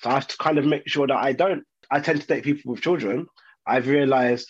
So 0.00 0.10
I 0.10 0.14
have 0.14 0.26
to 0.28 0.36
kind 0.36 0.58
of 0.58 0.66
make 0.66 0.86
sure 0.88 1.06
that 1.06 1.16
I 1.16 1.32
don't. 1.32 1.64
I 1.90 2.00
tend 2.00 2.20
to 2.20 2.26
date 2.26 2.44
people 2.44 2.72
with 2.72 2.82
children. 2.82 3.26
I've 3.66 3.86
realized 3.86 4.48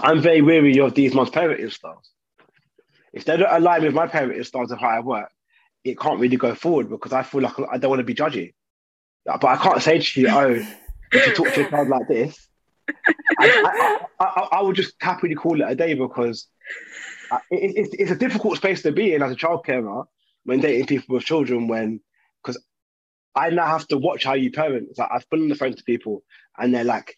I'm 0.00 0.20
very 0.20 0.40
weary 0.40 0.78
of 0.80 0.94
these 0.94 1.14
months 1.14 1.32
parenting 1.32 1.72
styles. 1.72 2.10
If 3.12 3.24
they 3.24 3.36
don't 3.36 3.52
align 3.52 3.82
with 3.82 3.94
my 3.94 4.06
parenting 4.06 4.46
styles 4.46 4.70
of 4.70 4.78
how 4.78 4.88
I 4.88 5.00
work, 5.00 5.30
it 5.84 5.98
can't 5.98 6.20
really 6.20 6.36
go 6.36 6.54
forward 6.54 6.88
because 6.88 7.12
I 7.12 7.22
feel 7.22 7.42
like 7.42 7.54
I 7.70 7.78
don't 7.78 7.90
want 7.90 8.00
to 8.00 8.04
be 8.04 8.14
judgy. 8.14 8.54
But 9.26 9.44
I 9.44 9.56
can't 9.56 9.82
say 9.82 9.98
to 9.98 10.20
you, 10.20 10.28
oh, 10.28 10.64
if 11.12 11.26
you 11.26 11.34
talk 11.34 11.52
to 11.54 11.66
a 11.66 11.70
child 11.70 11.88
like 11.88 12.08
this, 12.08 12.48
I, 13.38 13.98
I, 14.20 14.24
I, 14.24 14.48
I, 14.52 14.62
would 14.62 14.76
just 14.76 14.94
happily 15.00 15.34
call 15.34 15.60
it 15.60 15.68
a 15.68 15.74
day 15.74 15.94
because 15.94 16.46
uh, 17.30 17.38
it, 17.50 17.76
it, 17.76 17.96
it's 17.98 18.10
a 18.12 18.16
difficult 18.16 18.56
space 18.56 18.82
to 18.82 18.92
be 18.92 19.14
in 19.14 19.22
as 19.22 19.32
a 19.32 19.36
child 19.36 19.64
carer 19.64 20.04
when 20.44 20.60
dating 20.60 20.86
people 20.86 21.14
with 21.14 21.24
children. 21.24 21.66
When 21.66 22.00
because 22.42 22.62
I 23.34 23.50
now 23.50 23.66
have 23.66 23.88
to 23.88 23.98
watch 23.98 24.24
how 24.24 24.34
you 24.34 24.52
parent. 24.52 24.96
Like 24.96 25.10
I've 25.12 25.28
been 25.30 25.42
on 25.42 25.48
the 25.48 25.56
phone 25.56 25.74
to 25.74 25.82
people 25.82 26.22
and 26.56 26.72
they're 26.72 26.84
like, 26.84 27.16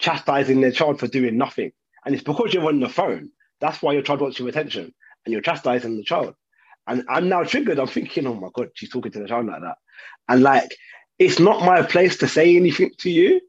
chastising 0.00 0.60
their 0.60 0.72
child 0.72 0.98
for 0.98 1.06
doing 1.06 1.36
nothing. 1.36 1.70
And 2.04 2.14
it's 2.14 2.24
because 2.24 2.52
you're 2.52 2.66
on 2.66 2.80
the 2.80 2.88
phone. 2.88 3.30
That's 3.60 3.80
why 3.82 3.92
your 3.92 4.02
child 4.02 4.22
wants 4.22 4.38
your 4.38 4.48
attention 4.48 4.92
and 5.24 5.32
you're 5.32 5.42
chastising 5.42 5.96
the 5.96 6.02
child. 6.02 6.34
And 6.86 7.04
I'm 7.08 7.28
now 7.28 7.44
triggered. 7.44 7.78
I'm 7.78 7.86
thinking, 7.86 8.26
oh 8.26 8.34
my 8.34 8.48
God, 8.52 8.70
she's 8.74 8.90
talking 8.90 9.12
to 9.12 9.20
the 9.20 9.28
child 9.28 9.46
like 9.46 9.60
that. 9.60 9.76
And 10.28 10.42
like, 10.42 10.74
it's 11.20 11.38
not 11.38 11.62
my 11.64 11.82
place 11.82 12.16
to 12.16 12.26
say 12.26 12.56
anything 12.56 12.90
to 12.98 13.10
you. 13.10 13.40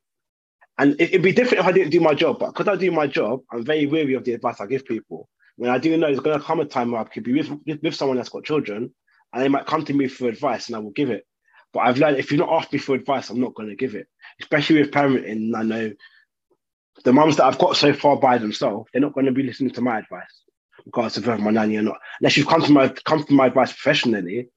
And 0.77 0.99
it, 0.99 1.13
would 1.13 1.21
be 1.21 1.31
different 1.31 1.61
if 1.61 1.65
I 1.65 1.71
didn't 1.71 1.91
do 1.91 2.01
my 2.01 2.13
job. 2.13 2.39
But 2.39 2.47
because 2.47 2.67
I 2.67 2.75
do 2.75 2.91
my 2.91 3.07
job, 3.07 3.41
I'm 3.51 3.63
very 3.63 3.85
wary 3.85 4.13
of 4.13 4.25
the 4.25 4.33
advice 4.33 4.59
I 4.59 4.65
give 4.65 4.85
people. 4.85 5.29
When 5.55 5.69
I 5.71 5.77
do 5.77 5.95
know 5.95 6.07
there's 6.07 6.19
going 6.19 6.37
to 6.37 6.45
come 6.45 6.59
a 6.59 6.65
time 6.65 6.91
where 6.91 7.01
I 7.01 7.05
could 7.05 7.23
be 7.23 7.33
with, 7.33 7.81
with, 7.81 7.95
someone 7.95 8.17
that's 8.17 8.29
got 8.29 8.43
children 8.43 8.93
and 9.33 9.41
they 9.41 9.47
might 9.47 9.67
come 9.67 9.85
to 9.85 9.93
me 9.93 10.07
for 10.07 10.27
advice 10.27 10.67
and 10.67 10.75
I 10.75 10.79
will 10.79 10.91
give 10.91 11.09
it. 11.09 11.25
But 11.71 11.81
I've 11.81 11.97
learned 11.97 12.17
if 12.17 12.31
you're 12.31 12.45
not 12.45 12.53
asking 12.61 12.77
me 12.77 12.81
for 12.81 12.95
advice, 12.95 13.29
I'm 13.29 13.39
not 13.39 13.55
going 13.55 13.69
to 13.69 13.75
give 13.75 13.95
it. 13.95 14.07
Especially 14.41 14.81
with 14.81 14.91
parenting, 14.91 15.55
I 15.55 15.63
know 15.63 15.91
the 17.05 17.13
mums 17.13 17.37
that 17.37 17.45
I've 17.45 17.59
got 17.59 17.77
so 17.77 17.93
far 17.93 18.17
by 18.17 18.37
themselves, 18.37 18.89
they're 18.91 19.01
not 19.01 19.13
going 19.13 19.27
to 19.27 19.31
be 19.31 19.43
listening 19.43 19.71
to 19.71 19.81
my 19.81 19.99
advice, 19.99 20.43
regardless 20.85 21.17
of 21.17 21.27
whether 21.27 21.41
my 21.41 21.51
nanny 21.51 21.77
or 21.77 21.83
not. 21.83 21.99
Unless 22.19 22.35
you've 22.35 22.47
come 22.47 22.63
to 22.63 22.71
my 22.71 22.89
come 22.89 23.23
to 23.23 23.33
my 23.33 23.47
advice 23.47 23.71
professionally 23.71 24.49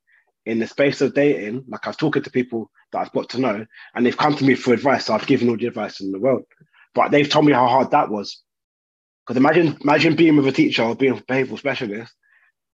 in 0.47 0.59
the 0.59 0.67
space 0.67 1.01
of 1.01 1.15
dating, 1.15 1.65
like 1.69 1.87
I've 1.87 1.97
talked 1.97 2.23
to 2.23 2.31
people 2.31 2.71
that 2.93 3.01
I've 3.01 3.13
got 3.13 3.29
to 3.31 3.41
know, 3.41 3.67
and 3.95 4.07
they've 4.07 4.17
come 4.17 4.37
to 4.37 4.45
me 4.45 4.55
for 4.55 4.73
advice. 4.73 5.07
So 5.07 5.15
I've 5.15 5.27
given 5.27 5.49
all 5.49 5.57
the 5.57 5.67
advice 5.67 6.01
in 6.01 6.13
the 6.13 6.19
world, 6.19 6.45
but 6.95 7.11
they've 7.11 7.29
told 7.29 7.47
me 7.47 7.53
how 7.53 7.67
hard 7.67 7.91
that 7.91 8.11
was. 8.11 8.43
Because 9.27 9.39
imagine 9.39 9.79
imagine 9.81 10.17
being 10.17 10.37
with 10.37 10.47
a 10.47 10.53
teacher 10.53 10.83
or 10.83 10.95
being 10.95 11.19
a 11.19 11.23
behavioural 11.23 11.59
specialist, 11.59 12.13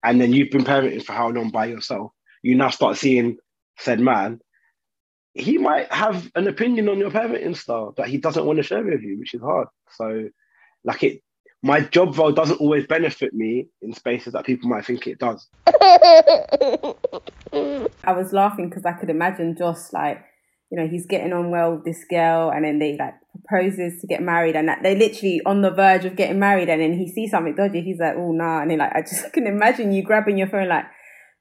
and 0.02 0.20
then 0.20 0.33
you've 0.33 0.50
been 0.50 0.64
parenting 0.64 1.04
for 1.04 1.12
how 1.12 1.28
long 1.28 1.50
by 1.50 1.66
yourself. 1.66 2.12
You 2.42 2.54
now 2.54 2.70
start 2.70 2.96
seeing 2.96 3.37
said 3.78 4.00
man 4.00 4.40
he 5.35 5.59
might 5.59 5.92
have 5.92 6.30
an 6.35 6.48
opinion 6.48 6.88
on 6.88 6.98
your 6.98 7.11
parenting 7.11 7.56
style 7.56 7.94
that 7.96 8.09
he 8.09 8.18
doesn't 8.18 8.44
want 8.44 8.56
to 8.56 8.62
share 8.62 8.83
with 8.83 9.02
you, 9.02 9.18
which 9.18 9.35
is 9.35 9.40
hard. 9.40 9.68
So, 9.96 10.28
like 10.85 11.02
it, 11.04 11.22
my 11.62 11.80
job 11.80 12.16
role 12.18 12.33
doesn't 12.33 12.61
always 12.61 12.87
benefit 12.87 13.33
me 13.33 13.68
in 13.83 13.92
spaces 13.92 14.33
that 14.33 14.44
people 14.44 14.68
might 14.68 14.85
think 14.85 15.06
it 15.06 15.18
does. 15.18 15.48
I 18.04 18.12
was 18.12 18.33
laughing 18.33 18.68
because 18.68 18.85
I 18.85 18.92
could 18.92 19.11
imagine 19.11 19.56
Joss 19.56 19.92
like, 19.92 20.24
you 20.70 20.78
know, 20.78 20.87
he's 20.88 21.06
getting 21.06 21.33
on 21.33 21.50
well 21.50 21.76
with 21.76 21.85
this 21.85 22.04
girl, 22.09 22.50
and 22.50 22.64
then 22.64 22.78
they 22.78 22.96
like 22.96 23.14
proposes 23.33 24.00
to 24.00 24.06
get 24.06 24.22
married, 24.22 24.56
and 24.56 24.68
that 24.68 24.83
they 24.83 24.96
literally 24.96 25.40
on 25.44 25.62
the 25.62 25.70
verge 25.70 26.04
of 26.04 26.16
getting 26.16 26.38
married, 26.38 26.68
and 26.68 26.80
then 26.80 26.92
he 26.92 27.11
sees 27.11 27.30
something 27.30 27.56
dodgy. 27.56 27.80
He's 27.80 27.98
like, 27.98 28.14
"Oh 28.16 28.33
nah," 28.33 28.62
and 28.62 28.70
then 28.70 28.78
like 28.78 28.94
I 28.94 29.00
just 29.02 29.33
can 29.33 29.46
imagine 29.46 29.92
you 29.92 30.02
grabbing 30.02 30.38
your 30.38 30.48
phone 30.48 30.68
like, 30.68 30.85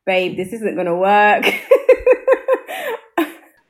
"Babe, 0.06 0.36
this 0.36 0.54
isn't 0.54 0.76
gonna 0.76 0.98
work." 0.98 1.46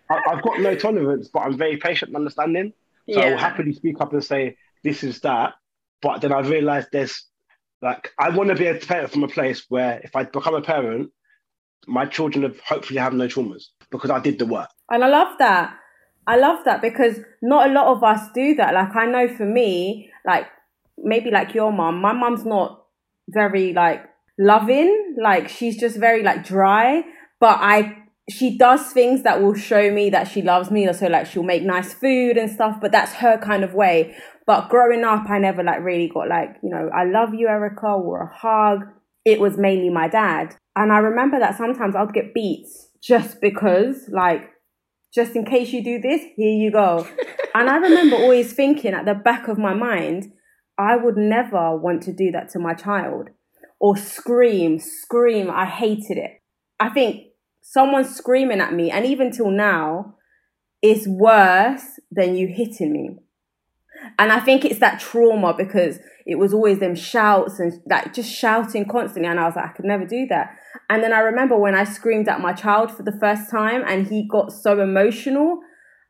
I, 0.09 0.33
have 0.33 0.41
got 0.41 0.59
no 0.59 0.75
tolerance, 0.75 1.29
but 1.31 1.41
I'm 1.41 1.57
very 1.57 1.77
patient 1.77 2.09
and 2.09 2.17
understanding. 2.17 2.73
So 3.09 3.19
yeah. 3.19 3.25
I 3.25 3.29
will 3.31 3.37
happily 3.37 3.73
speak 3.73 4.01
up 4.01 4.13
and 4.13 4.23
say, 4.23 4.57
this 4.83 5.03
is 5.03 5.19
that. 5.21 5.53
But 6.01 6.21
then 6.21 6.31
I 6.31 6.39
realized 6.39 6.89
there's 6.91 7.25
like, 7.81 8.11
I 8.17 8.29
want 8.29 8.49
to 8.49 8.55
be 8.55 8.67
a 8.67 8.75
parent 8.75 9.11
from 9.11 9.23
a 9.23 9.27
place 9.27 9.65
where 9.69 9.99
if 10.03 10.15
I 10.15 10.23
become 10.23 10.55
a 10.55 10.61
parent, 10.61 11.11
my 11.87 12.05
children 12.05 12.43
have 12.43 12.59
hopefully 12.61 12.99
have 12.99 13.13
no 13.13 13.27
traumas 13.27 13.67
because 13.91 14.09
I 14.09 14.19
did 14.19 14.39
the 14.39 14.45
work. 14.45 14.69
And 14.89 15.03
I 15.03 15.07
love 15.07 15.37
that. 15.39 15.75
I 16.27 16.37
love 16.37 16.59
that 16.65 16.81
because 16.81 17.19
not 17.41 17.69
a 17.69 17.73
lot 17.73 17.87
of 17.87 18.03
us 18.03 18.29
do 18.33 18.55
that. 18.55 18.73
Like 18.73 18.95
I 18.95 19.05
know 19.05 19.27
for 19.35 19.45
me, 19.45 20.11
like 20.25 20.45
maybe 20.97 21.31
like 21.31 21.53
your 21.53 21.71
mom, 21.71 22.01
my 22.01 22.13
mom's 22.13 22.45
not 22.45 22.85
very 23.27 23.73
like 23.73 24.03
loving. 24.37 25.15
Like 25.21 25.49
she's 25.49 25.77
just 25.79 25.97
very 25.97 26.23
like 26.23 26.45
dry. 26.45 27.03
But 27.39 27.57
I 27.61 27.97
she 28.29 28.57
does 28.57 28.91
things 28.91 29.23
that 29.23 29.41
will 29.41 29.55
show 29.55 29.91
me 29.91 30.09
that 30.11 30.27
she 30.27 30.41
loves 30.41 30.69
me. 30.69 30.91
So 30.93 31.07
like 31.07 31.25
she'll 31.25 31.43
make 31.43 31.63
nice 31.63 31.93
food 31.93 32.37
and 32.37 32.49
stuff, 32.49 32.77
but 32.79 32.91
that's 32.91 33.13
her 33.13 33.37
kind 33.37 33.63
of 33.63 33.73
way. 33.73 34.15
But 34.45 34.69
growing 34.69 35.03
up, 35.03 35.29
I 35.29 35.39
never 35.39 35.63
like 35.63 35.83
really 35.83 36.09
got 36.09 36.27
like, 36.27 36.57
you 36.61 36.69
know, 36.69 36.89
I 36.93 37.05
love 37.05 37.33
you, 37.33 37.47
Erica, 37.47 37.87
or 37.87 38.23
a 38.23 38.35
hug. 38.35 38.87
It 39.25 39.39
was 39.39 39.57
mainly 39.57 39.89
my 39.89 40.07
dad. 40.07 40.55
And 40.79 40.93
I 40.93 40.99
remember 40.99 41.37
that 41.39 41.57
sometimes 41.57 41.93
I'd 41.93 42.13
get 42.13 42.33
beats 42.33 42.87
just 43.01 43.41
because, 43.41 44.07
like, 44.07 44.49
just 45.13 45.35
in 45.35 45.43
case 45.43 45.73
you 45.73 45.83
do 45.83 45.99
this, 45.99 46.21
here 46.37 46.55
you 46.55 46.71
go. 46.71 47.05
and 47.53 47.69
I 47.69 47.75
remember 47.75 48.15
always 48.15 48.53
thinking 48.53 48.93
at 48.93 49.03
the 49.03 49.13
back 49.13 49.49
of 49.49 49.57
my 49.57 49.73
mind, 49.73 50.31
I 50.77 50.95
would 50.95 51.17
never 51.17 51.75
want 51.75 52.03
to 52.03 52.13
do 52.13 52.31
that 52.31 52.47
to 52.51 52.59
my 52.59 52.75
child 52.75 53.27
or 53.81 53.97
scream, 53.97 54.79
scream. 54.79 55.51
I 55.51 55.65
hated 55.65 56.17
it. 56.17 56.41
I 56.79 56.87
think 56.91 57.25
someone 57.61 58.05
screaming 58.05 58.61
at 58.61 58.73
me, 58.73 58.89
and 58.89 59.05
even 59.05 59.31
till 59.31 59.51
now, 59.51 60.15
is 60.81 61.09
worse 61.09 61.99
than 62.09 62.37
you 62.37 62.47
hitting 62.47 62.93
me. 62.93 63.17
And 64.17 64.31
I 64.31 64.39
think 64.39 64.65
it's 64.65 64.79
that 64.79 64.99
trauma 64.99 65.53
because 65.57 65.99
it 66.25 66.35
was 66.35 66.53
always 66.53 66.79
them 66.79 66.95
shouts 66.95 67.59
and 67.59 67.73
like 67.89 68.13
just 68.13 68.31
shouting 68.31 68.85
constantly. 68.85 69.29
And 69.29 69.39
I 69.39 69.45
was 69.45 69.55
like, 69.55 69.65
I 69.65 69.73
could 69.73 69.85
never 69.85 70.05
do 70.05 70.27
that. 70.29 70.55
And 70.89 71.03
then 71.03 71.13
I 71.13 71.19
remember 71.19 71.57
when 71.57 71.75
I 71.75 71.83
screamed 71.83 72.27
at 72.27 72.41
my 72.41 72.53
child 72.53 72.91
for 72.91 73.03
the 73.03 73.17
first 73.19 73.49
time 73.49 73.83
and 73.87 74.07
he 74.07 74.27
got 74.27 74.51
so 74.51 74.79
emotional, 74.79 75.59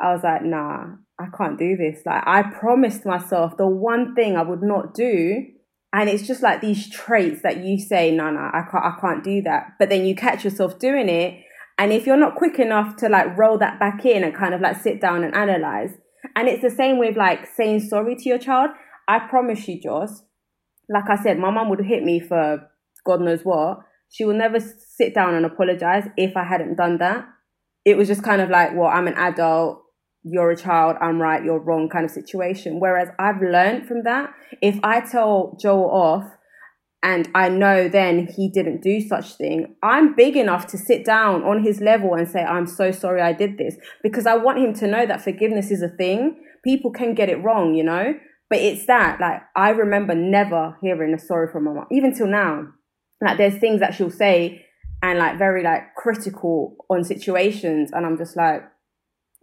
I 0.02 0.13
was 0.13 0.23
like, 0.23 0.43
nah, 0.43 0.86
I 1.19 1.25
can't 1.38 1.58
do 1.58 1.75
this. 1.75 2.02
Like, 2.06 2.23
I 2.25 2.43
promised 2.43 3.06
myself 3.06 3.58
the 3.58 3.67
one 3.67 4.15
thing 4.15 4.38
I 4.38 4.41
would 4.41 4.63
not 4.63 4.93
do. 4.93 5.45
And 5.91 6.10
it's 6.10 6.25
just 6.25 6.43
like 6.43 6.62
these 6.62 6.89
traits 6.89 7.41
that 7.41 7.58
you 7.58 7.80
say, 7.80 8.12
no, 8.12 8.30
no, 8.30 8.39
I 8.39 8.62
can't, 8.71 8.86
I 8.86 8.97
can't 9.02 9.23
do 9.23 9.41
that. 9.41 9.73
But 9.80 9.89
then 9.89 10.06
you 10.06 10.15
catch 10.15 10.43
yourself 10.43 10.80
doing 10.80 11.10
it. 11.10 11.43
And 11.78 11.91
if 11.91 12.06
you're 12.06 12.17
not 12.17 12.36
quick 12.36 12.60
enough 12.60 12.95
to 12.97 13.10
like 13.10 13.38
roll 13.38 13.58
that 13.58 13.80
back 13.80 14.06
in 14.06 14.23
and 14.23 14.36
kind 14.36 14.54
of 14.54 14.62
like 14.62 14.82
sit 14.82 15.02
down 15.02 15.23
and 15.23 15.34
analyze, 15.34 15.91
and 16.35 16.47
it's 16.47 16.61
the 16.61 16.69
same 16.69 16.99
with 16.99 17.17
like 17.17 17.47
saying 17.55 17.81
sorry 17.81 18.15
to 18.15 18.29
your 18.29 18.37
child. 18.37 18.71
I 19.07 19.19
promise 19.19 19.67
you, 19.67 19.81
Joss, 19.81 20.23
like 20.87 21.09
I 21.09 21.21
said, 21.21 21.39
my 21.39 21.51
mum 21.51 21.69
would 21.69 21.81
hit 21.81 22.03
me 22.03 22.19
for 22.19 22.69
God 23.05 23.21
knows 23.21 23.41
what. 23.43 23.79
She 24.11 24.25
will 24.25 24.35
never 24.35 24.59
sit 24.59 25.13
down 25.13 25.35
and 25.35 25.45
apologize 25.45 26.05
if 26.17 26.35
I 26.35 26.43
hadn't 26.43 26.75
done 26.75 26.97
that. 26.97 27.27
It 27.85 27.97
was 27.97 28.07
just 28.07 28.23
kind 28.23 28.41
of 28.41 28.49
like, 28.49 28.75
well, 28.75 28.87
I'm 28.87 29.07
an 29.07 29.13
adult, 29.15 29.83
you're 30.23 30.51
a 30.51 30.57
child, 30.57 30.97
I'm 30.99 31.21
right, 31.21 31.43
you're 31.43 31.59
wrong 31.59 31.89
kind 31.89 32.05
of 32.05 32.11
situation. 32.11 32.79
Whereas 32.79 33.09
I've 33.19 33.41
learned 33.41 33.87
from 33.87 34.03
that. 34.03 34.31
If 34.61 34.79
I 34.83 35.01
tell 35.01 35.57
Joel 35.59 35.89
off 35.91 36.25
and 37.01 37.29
I 37.33 37.47
know 37.47 37.88
then 37.88 38.27
he 38.27 38.49
didn't 38.49 38.81
do 38.81 38.99
such 38.99 39.35
thing, 39.35 39.75
I'm 39.81 40.15
big 40.15 40.35
enough 40.35 40.67
to 40.67 40.77
sit 40.77 41.05
down 41.05 41.43
on 41.43 41.63
his 41.63 41.79
level 41.79 42.13
and 42.13 42.27
say, 42.27 42.43
I'm 42.43 42.67
so 42.67 42.91
sorry 42.91 43.21
I 43.21 43.31
did 43.31 43.57
this. 43.57 43.77
Because 44.03 44.25
I 44.25 44.35
want 44.35 44.59
him 44.59 44.73
to 44.75 44.88
know 44.88 45.05
that 45.05 45.21
forgiveness 45.21 45.71
is 45.71 45.81
a 45.81 45.88
thing. 45.88 46.43
People 46.63 46.91
can 46.91 47.13
get 47.13 47.29
it 47.29 47.41
wrong, 47.41 47.73
you 47.73 47.83
know? 47.83 48.15
But 48.49 48.59
it's 48.59 48.85
that, 48.88 49.21
like, 49.21 49.41
I 49.55 49.69
remember 49.69 50.13
never 50.13 50.75
hearing 50.81 51.13
a 51.13 51.19
sorry 51.19 51.51
from 51.51 51.65
my 51.65 51.73
mom, 51.73 51.85
even 51.91 52.13
till 52.13 52.27
now. 52.27 52.63
Like, 53.21 53.38
there's 53.38 53.59
things 53.59 53.79
that 53.79 53.93
she'll 53.93 54.09
say 54.09 54.65
and, 55.01 55.19
like, 55.19 55.38
very, 55.38 55.63
like, 55.63 55.95
critical 55.95 56.75
on 56.89 57.03
situations. 57.05 57.91
And 57.93 58.05
I'm 58.05 58.17
just 58.17 58.35
like, 58.35 58.63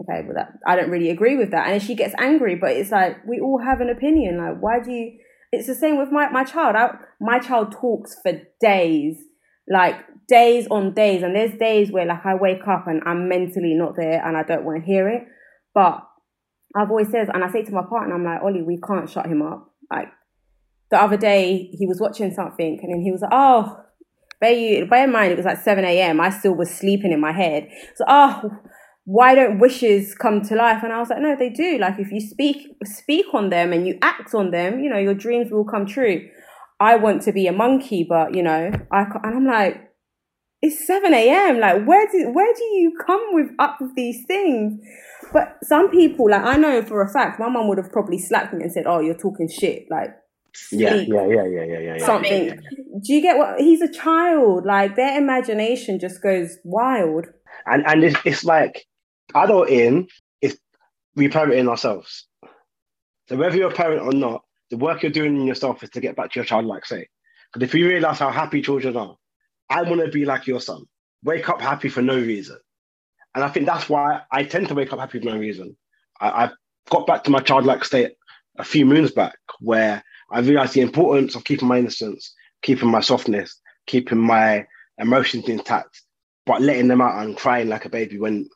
okay, 0.03 0.23
but 0.27 0.35
that, 0.35 0.53
I 0.66 0.77
don't 0.77 0.90
really 0.90 1.09
agree 1.09 1.37
with 1.37 1.53
that. 1.53 1.69
And 1.69 1.83
she 1.83 1.95
gets 1.95 2.14
angry, 2.19 2.57
but 2.57 2.73
it's 2.73 2.90
like, 2.90 3.25
we 3.27 3.40
all 3.40 3.62
have 3.64 3.81
an 3.81 3.88
opinion. 3.88 4.37
Like, 4.38 4.61
why 4.61 4.81
do 4.81 4.90
you, 4.90 5.19
it's 5.57 5.66
the 5.66 5.75
same 5.75 5.99
with 5.99 6.11
my, 6.11 6.29
my 6.31 6.45
child. 6.45 6.77
I, 6.77 6.97
my 7.21 7.38
child 7.38 7.73
talks 7.73 8.16
for 8.23 8.33
days, 8.61 9.16
like 9.69 9.97
days 10.29 10.66
on 10.71 10.95
days. 10.95 11.23
And 11.23 11.35
there's 11.35 11.59
days 11.59 11.90
where 11.90 12.07
like 12.07 12.25
I 12.25 12.35
wake 12.35 12.66
up 12.69 12.87
and 12.87 13.03
I'm 13.07 13.29
mentally 13.29 13.75
not 13.75 13.97
there 13.97 14.25
and 14.25 14.37
I 14.37 14.42
don't 14.42 14.64
want 14.64 14.81
to 14.81 14.87
hear 14.87 15.09
it. 15.09 15.25
But 15.75 16.07
I've 16.77 16.90
always 16.90 17.11
said, 17.11 17.29
and 17.33 17.42
I 17.42 17.51
say 17.51 17.62
to 17.64 17.73
my 17.73 17.85
partner, 17.88 18.14
I'm 18.14 18.25
like, 18.25 18.42
Ollie, 18.42 18.62
we 18.62 18.79
can't 18.79 19.09
shut 19.09 19.27
him 19.27 19.42
up. 19.42 19.73
Like 19.90 20.09
the 20.90 21.01
other 21.01 21.16
day, 21.16 21.71
he 21.73 21.87
was 21.87 22.01
watching 22.01 22.33
something 22.33 22.79
and 22.83 22.92
then 22.92 23.01
he 23.01 23.11
was 23.11 23.23
like, 23.23 23.33
oh, 23.33 23.81
bear, 24.40 24.53
you, 24.53 24.87
bear 24.87 25.05
in 25.05 25.12
mind, 25.12 25.33
it 25.33 25.37
was 25.37 25.47
like 25.47 25.61
7 25.61 25.85
a.m. 25.85 26.21
I 26.21 26.31
still 26.31 26.55
was 26.55 26.71
sleeping 26.71 27.12
in 27.12 27.21
my 27.21 27.33
head. 27.33 27.69
So, 27.97 28.05
oh, 28.07 28.51
why 29.07 29.37
don't 29.37 29.61
wishes 29.61 30.16
come 30.16 30.42
to 30.42 30.57
life? 30.57 30.83
And 30.83 30.92
I 30.92 30.99
was 30.99 31.11
like, 31.11 31.21
no, 31.21 31.37
they 31.37 31.49
do. 31.49 31.79
Like 31.79 31.99
if 32.01 32.11
you 32.11 32.21
speak 32.21 32.77
speak 32.85 33.27
on 33.33 33.51
them 33.51 33.73
and 33.73 33.87
you 33.87 33.99
act 34.03 34.35
on 34.35 34.51
them, 34.51 34.81
you 34.81 34.90
know, 34.90 34.99
your 34.99 35.14
dreams 35.14 35.51
will 35.51 35.64
come 35.64 35.87
true. 35.87 36.29
I 36.81 36.97
want 36.97 37.23
to 37.23 37.33
be 37.33 37.47
a 37.47 37.53
monkey, 37.53 38.05
but 38.07 38.35
you 38.35 38.42
know, 38.42 38.73
I 38.92 39.03
and 39.23 39.37
I'm 39.37 39.47
like, 39.47 39.81
it's 40.61 40.85
seven 40.85 41.14
a.m. 41.14 41.61
Like 41.61 41.87
where 41.87 42.09
do 42.11 42.33
where 42.33 42.53
do 42.53 42.64
you 42.64 42.99
come 43.07 43.29
with 43.31 43.51
up 43.61 43.79
with 43.81 43.95
these 43.95 44.25
things? 44.27 44.81
But 45.33 45.57
some 45.62 45.88
people, 45.88 46.29
like 46.29 46.42
I 46.42 46.57
know 46.57 46.83
for 46.83 47.01
a 47.01 47.09
fact, 47.09 47.38
my 47.38 47.49
mum 47.49 47.69
would 47.69 47.79
have 47.79 47.92
probably 47.92 48.19
slapped 48.19 48.55
me 48.55 48.64
and 48.64 48.73
said, 48.73 48.87
"Oh, 48.88 48.99
you're 48.99 49.14
talking 49.14 49.49
shit." 49.49 49.87
Like 49.88 50.11
yeah, 50.73 50.95
yeah, 50.95 51.27
yeah, 51.27 51.45
yeah, 51.45 51.64
yeah, 51.64 51.79
yeah. 51.97 52.05
Something. 52.05 52.59
Do 53.05 53.12
you 53.12 53.23
get 53.23 53.37
what? 53.37 53.61
He's 53.61 53.83
a 53.83 53.92
child. 53.92 54.66
Like 54.66 54.97
their 54.97 55.16
imagination 55.16 56.01
just 56.01 56.21
goes 56.21 56.59
wild. 56.64 57.27
And 57.66 57.87
and 57.87 58.03
it's, 58.03 58.19
it's 58.25 58.45
like 58.45 58.87
adulting 59.35 60.09
is 60.41 60.59
we 61.15 61.29
parenting 61.29 61.69
ourselves. 61.69 62.27
So 63.29 63.37
whether 63.37 63.57
you're 63.57 63.71
a 63.71 63.75
parent 63.75 64.03
or 64.03 64.12
not, 64.12 64.43
the 64.71 64.77
work 64.77 65.03
you're 65.03 65.12
doing 65.12 65.37
in 65.37 65.47
yourself 65.47 65.83
is 65.83 65.91
to 65.91 66.01
get 66.01 66.17
back 66.17 66.33
to 66.33 66.41
your 66.41 66.45
childlike 66.45 66.85
state. 66.85 67.09
Because 67.53 67.69
if 67.69 67.75
you 67.75 67.89
realize 67.89 68.19
how 68.19 68.31
happy 68.31 68.62
children 68.62 68.97
are, 68.97 69.17
I 69.69 69.83
want 69.83 70.05
to 70.05 70.11
be 70.11 70.25
like 70.25 70.47
your 70.47 70.61
son. 70.61 70.85
Wake 71.25 71.49
up 71.49 71.61
happy 71.61 71.89
for 71.89 72.03
no 72.03 72.17
reason. 72.17 72.59
And 73.35 73.45
I 73.45 73.49
think 73.49 73.67
that's 73.67 73.89
why 73.89 74.23
I 74.31 74.45
tend 74.45 74.69
to 74.69 74.75
wake 74.75 74.93
up 74.93 74.99
happy 74.99 75.21
for 75.21 75.27
no 75.27 75.37
reason. 75.37 75.77
I, 76.21 76.51
got 76.89 77.07
back 77.07 77.25
to 77.25 77.31
my 77.31 77.41
childlike 77.41 77.85
state 77.85 78.12
a 78.59 78.65
few 78.65 78.87
moons 78.87 79.11
back 79.11 79.37
where 79.61 80.03
I 80.31 80.41
realized 80.41 80.75
the 80.75 80.81
importance 80.81 81.35
of 81.35 81.45
keeping 81.45 81.69
my 81.69 81.79
innocence, 81.79 82.33
keeping 82.62 82.89
my 82.89 83.01
softness, 83.01 83.61
keeping 83.87 84.19
my 84.19 84.67
emotions 84.99 85.49
intact, 85.49 86.03
but 86.47 86.62
letting 86.62 86.89
them 86.89 87.01
out 87.01 87.23
and 87.23 87.37
crying 87.37 87.69
like 87.69 87.85
a 87.85 87.91
baby 87.91 88.19
when 88.19 88.49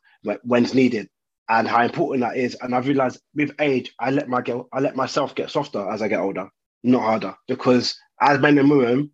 when's 0.43 0.73
needed 0.73 1.09
and 1.49 1.67
how 1.67 1.83
important 1.83 2.21
that 2.21 2.37
is. 2.37 2.55
And 2.61 2.73
I've 2.73 2.87
realized 2.87 3.21
with 3.35 3.51
age, 3.59 3.93
I 3.99 4.11
let 4.11 4.29
my 4.29 4.41
girl, 4.41 4.67
I 4.73 4.79
let 4.79 4.95
myself 4.95 5.35
get 5.35 5.49
softer 5.51 5.89
as 5.89 6.01
I 6.01 6.07
get 6.07 6.19
older, 6.19 6.49
not 6.83 7.01
harder. 7.01 7.35
Because 7.47 7.95
as 8.21 8.39
men 8.39 8.57
and 8.57 8.69
women, 8.69 9.11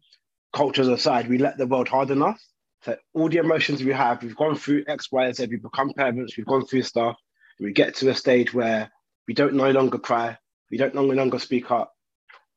cultures 0.54 0.88
aside, 0.88 1.28
we 1.30 1.38
let 1.38 1.58
the 1.58 1.68
world 1.68 1.88
harden 1.88 2.22
us. 2.22 2.40
So 2.84 2.96
all 3.14 3.30
the 3.30 3.38
emotions 3.38 3.84
we 3.84 3.92
have, 3.92 4.22
we've 4.22 4.36
gone 4.36 4.56
through 4.56 4.86
X, 4.88 5.12
Y, 5.12 5.26
and 5.26 5.36
Z, 5.36 5.48
we've 5.50 5.62
become 5.62 5.94
parents, 5.94 6.38
we've 6.38 6.46
gone 6.46 6.66
through 6.66 6.84
stuff. 6.84 7.18
We 7.60 7.74
get 7.74 7.96
to 7.96 8.10
a 8.10 8.16
stage 8.16 8.54
where 8.54 8.92
we 9.28 9.34
don't 9.34 9.56
no 9.56 9.72
longer 9.72 9.98
cry, 9.98 10.38
we 10.72 10.78
don't 10.78 10.96
no 10.96 11.04
longer 11.04 11.40
speak 11.40 11.72
up. 11.72 11.92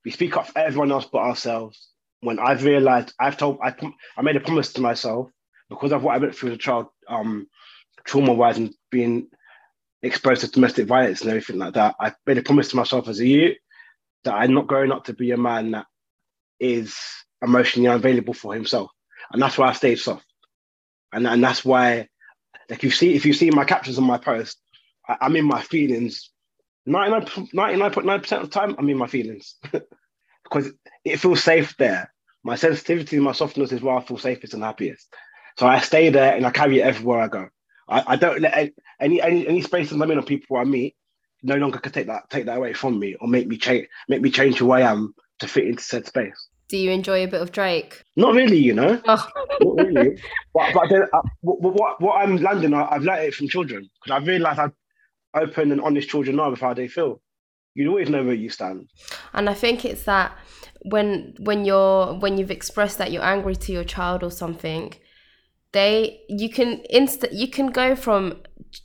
We 0.05 0.11
speak 0.11 0.37
up 0.37 0.49
for 0.49 0.59
everyone 0.59 0.93
else 0.93 1.07
but 1.11 1.19
ourselves. 1.19 1.89
When 2.21 2.39
I've 2.39 2.65
realized, 2.65 3.15
I've 3.19 3.39
told, 3.39 3.59
I, 3.63 3.75
I 4.17 4.23
made 4.23 4.37
a 4.37 4.41
promise 4.41 4.75
to 4.75 4.83
myself 4.83 5.31
because 5.71 5.93
of 5.93 6.03
what 6.03 6.15
I 6.15 6.19
went 6.19 6.35
through 6.35 6.51
as 6.51 6.55
a 6.57 6.59
child, 6.59 6.87
um, 7.09 7.47
trauma 8.05 8.33
wise 8.33 8.59
and 8.59 8.75
being 8.91 9.29
exposed 10.03 10.41
to 10.43 10.51
domestic 10.51 10.87
violence 10.87 11.21
and 11.21 11.31
everything 11.31 11.59
like 11.59 11.75
that, 11.75 11.95
I 12.01 12.13
made 12.27 12.39
a 12.39 12.43
promise 12.43 12.69
to 12.69 12.77
myself 12.77 13.09
as 13.09 13.21
a 13.21 13.27
youth 13.27 13.57
that 14.25 14.35
I'm 14.35 14.55
not 14.55 14.67
growing 14.67 14.93
up 14.93 15.05
to 15.05 15.13
be 15.13 15.31
a 15.31 15.37
man 15.37 15.73
that 15.73 15.87
is 16.59 16.97
emotionally 17.43 17.89
unavailable 17.89 18.35
for 18.35 18.55
himself. 18.55 18.91
And 19.33 19.41
that's 19.41 19.57
why 19.57 19.69
I 19.69 19.73
stayed 19.73 19.99
soft. 19.99 20.25
And, 21.13 21.27
and 21.27 21.43
that's 21.43 21.65
why, 21.65 22.09
like 22.69 22.83
you 22.83 22.91
see, 22.91 23.15
if 23.15 23.25
you 23.25 23.33
see 23.33 23.51
my 23.51 23.65
captions 23.65 23.99
on 23.99 24.05
my 24.05 24.19
post, 24.19 24.59
I, 25.09 25.17
am 25.27 25.37
in 25.37 25.45
my 25.45 25.63
feelings 25.63 26.31
99.9% 26.89 28.33
of 28.33 28.43
the 28.43 28.49
time, 28.49 28.75
I'm 28.79 28.89
in 28.89 28.97
my 28.97 29.07
feelings 29.07 29.57
because 30.45 30.73
it 31.05 31.19
feels 31.19 31.43
safe 31.43 31.77
there. 31.77 32.13
My 32.43 32.57
sensitivity 32.57 33.19
my 33.19 33.33
softness 33.33 33.73
is 33.73 33.83
where 33.83 33.97
I 33.97 34.03
feel 34.03 34.19
safest 34.19 34.55
and 34.55 34.63
happiest. 34.63 35.13
So 35.59 35.67
I 35.67 35.81
stay 35.81 36.09
there 36.09 36.35
and 36.35 36.47
I 36.47 36.51
carry 36.51 36.81
it 36.81 36.85
everywhere 36.85 37.21
I 37.21 37.29
go. 37.29 37.49
I, 37.91 38.05
I 38.07 38.17
don't 38.17 38.41
let 38.41 38.73
any 39.01 39.21
any 39.21 39.47
any 39.47 39.61
spaces 39.63 40.01
I'm 40.01 40.11
in 40.11 40.19
or 40.19 40.23
people 40.23 40.57
I 40.57 40.65
meet 40.65 40.97
no 41.43 41.57
longer 41.57 41.79
can 41.79 41.93
take 41.93 42.07
that 42.07 42.31
take 42.31 42.47
that 42.47 42.57
away 42.57 42.73
from 42.73 42.99
me 42.99 43.17
or 43.21 43.29
make 43.29 43.47
me 43.49 43.57
change 43.57 43.89
make 44.09 44.23
me 44.23 44.31
change 44.31 44.59
who 44.59 44.71
I 44.71 44.83
am 44.83 45.15
to 45.41 45.49
fit 45.49 45.67
into 45.67 45.83
said 45.83 46.07
space. 46.07 46.49
Do 46.69 46.77
you 46.77 46.93
enjoy 46.93 47.25
a 47.25 47.27
bit 47.27 47.41
of 47.41 47.51
Drake? 47.51 48.05
Not 48.15 48.35
really, 48.35 48.59
you 48.59 48.75
know. 48.75 49.01
Oh. 49.07 49.29
Not 49.61 49.87
really. 49.87 50.19
but 50.55 50.73
but 50.73 50.89
then, 50.89 51.03
uh, 51.13 51.21
what, 51.41 51.61
what, 51.61 52.01
what 52.01 52.15
I'm 52.15 52.37
landing, 52.37 52.75
I, 52.75 52.93
have 52.93 53.03
learned 53.03 53.25
it 53.25 53.35
from 53.35 53.49
children 53.49 53.91
because 53.95 54.17
I've 54.17 54.29
realised 54.29 54.61
how 54.61 54.73
open 55.35 55.73
and 55.73 55.81
honest 55.81 56.09
children 56.09 56.39
are 56.39 56.51
with 56.51 56.61
how 56.61 56.75
they 56.75 56.87
feel. 56.87 57.21
You 57.75 57.89
always 57.89 58.09
know 58.09 58.23
where 58.23 58.35
you 58.35 58.51
stand. 58.51 58.89
And 59.33 59.51
I 59.51 59.55
think 59.55 59.85
it's 59.85 60.05
that 60.05 60.37
when 60.83 61.35
when 61.39 61.65
you're 61.65 62.15
when 62.15 62.39
you've 62.39 62.51
expressed 62.51 62.99
that 62.99 63.11
you're 63.11 63.25
angry 63.25 63.57
to 63.57 63.73
your 63.73 63.85
child 63.85 64.23
or 64.23 64.31
something, 64.31 64.95
they 65.73 66.21
you 66.29 66.51
can 66.51 66.83
insta 66.93 67.29
you 67.33 67.49
can 67.49 67.69
go 67.69 67.95
from 67.95 68.41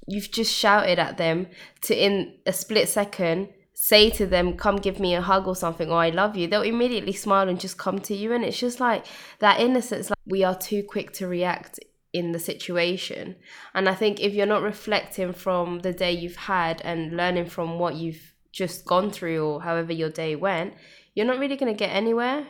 you've 0.08 0.32
just 0.32 0.54
shouted 0.54 1.00
at 1.00 1.18
them 1.18 1.48
to 1.82 1.96
in 1.96 2.36
a 2.46 2.54
split 2.54 2.88
second 2.90 3.50
say 3.74 4.10
to 4.10 4.26
them 4.26 4.56
come 4.56 4.78
give 4.78 5.00
me 5.00 5.14
a 5.14 5.22
hug 5.22 5.48
or 5.48 5.56
something 5.56 5.90
or 5.92 5.98
i 5.98 6.10
love 6.10 6.36
you 6.36 6.48
they'll 6.48 6.62
immediately 6.62 7.12
smile 7.12 7.50
and 7.50 7.60
just 7.60 7.78
come 7.78 8.00
to 8.00 8.16
you. 8.16 8.32
And 8.34 8.44
it's 8.44 8.58
just 8.58 8.80
like 8.80 9.06
that 9.40 9.60
innocence 9.60 10.10
like 10.10 10.20
we 10.26 10.44
are 10.44 10.58
too 10.58 10.84
quick 10.84 11.12
to 11.14 11.28
react 11.28 11.80
in 12.14 12.32
the 12.32 12.40
situation. 12.40 13.36
And 13.74 13.90
i 13.90 13.94
think 13.94 14.20
if 14.22 14.34
you're 14.34 14.46
not 14.46 14.62
reflecting 14.62 15.34
from 15.34 15.80
the 15.80 15.94
day 15.94 16.14
you've 16.14 16.38
had 16.38 16.82
and 16.82 17.18
learning 17.18 17.48
from 17.48 17.78
what 17.78 17.96
you've 17.96 18.34
just 18.52 18.86
gone 18.86 19.12
through 19.12 19.46
or 19.46 19.62
however 19.62 19.92
your 19.92 20.10
day 20.10 20.34
went 20.34 20.74
you're 21.14 21.26
not 21.26 21.40
really 21.40 21.58
going 21.58 21.74
to 21.74 21.78
get 21.78 21.94
anywhere 21.94 22.48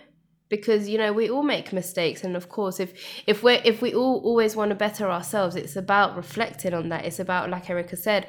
because 0.49 0.87
you 0.87 0.97
know 0.97 1.11
we 1.11 1.29
all 1.29 1.43
make 1.43 1.73
mistakes 1.73 2.23
and 2.23 2.35
of 2.35 2.49
course 2.49 2.79
if 2.79 2.93
if 3.25 3.43
we 3.43 3.53
if 3.63 3.81
we 3.81 3.93
all 3.93 4.21
always 4.23 4.55
want 4.55 4.69
to 4.69 4.75
better 4.75 5.09
ourselves 5.09 5.55
it's 5.55 5.75
about 5.75 6.15
reflecting 6.15 6.73
on 6.73 6.89
that. 6.89 7.05
It's 7.05 7.19
about 7.19 7.49
like 7.49 7.69
erica 7.69 7.95
said 7.95 8.27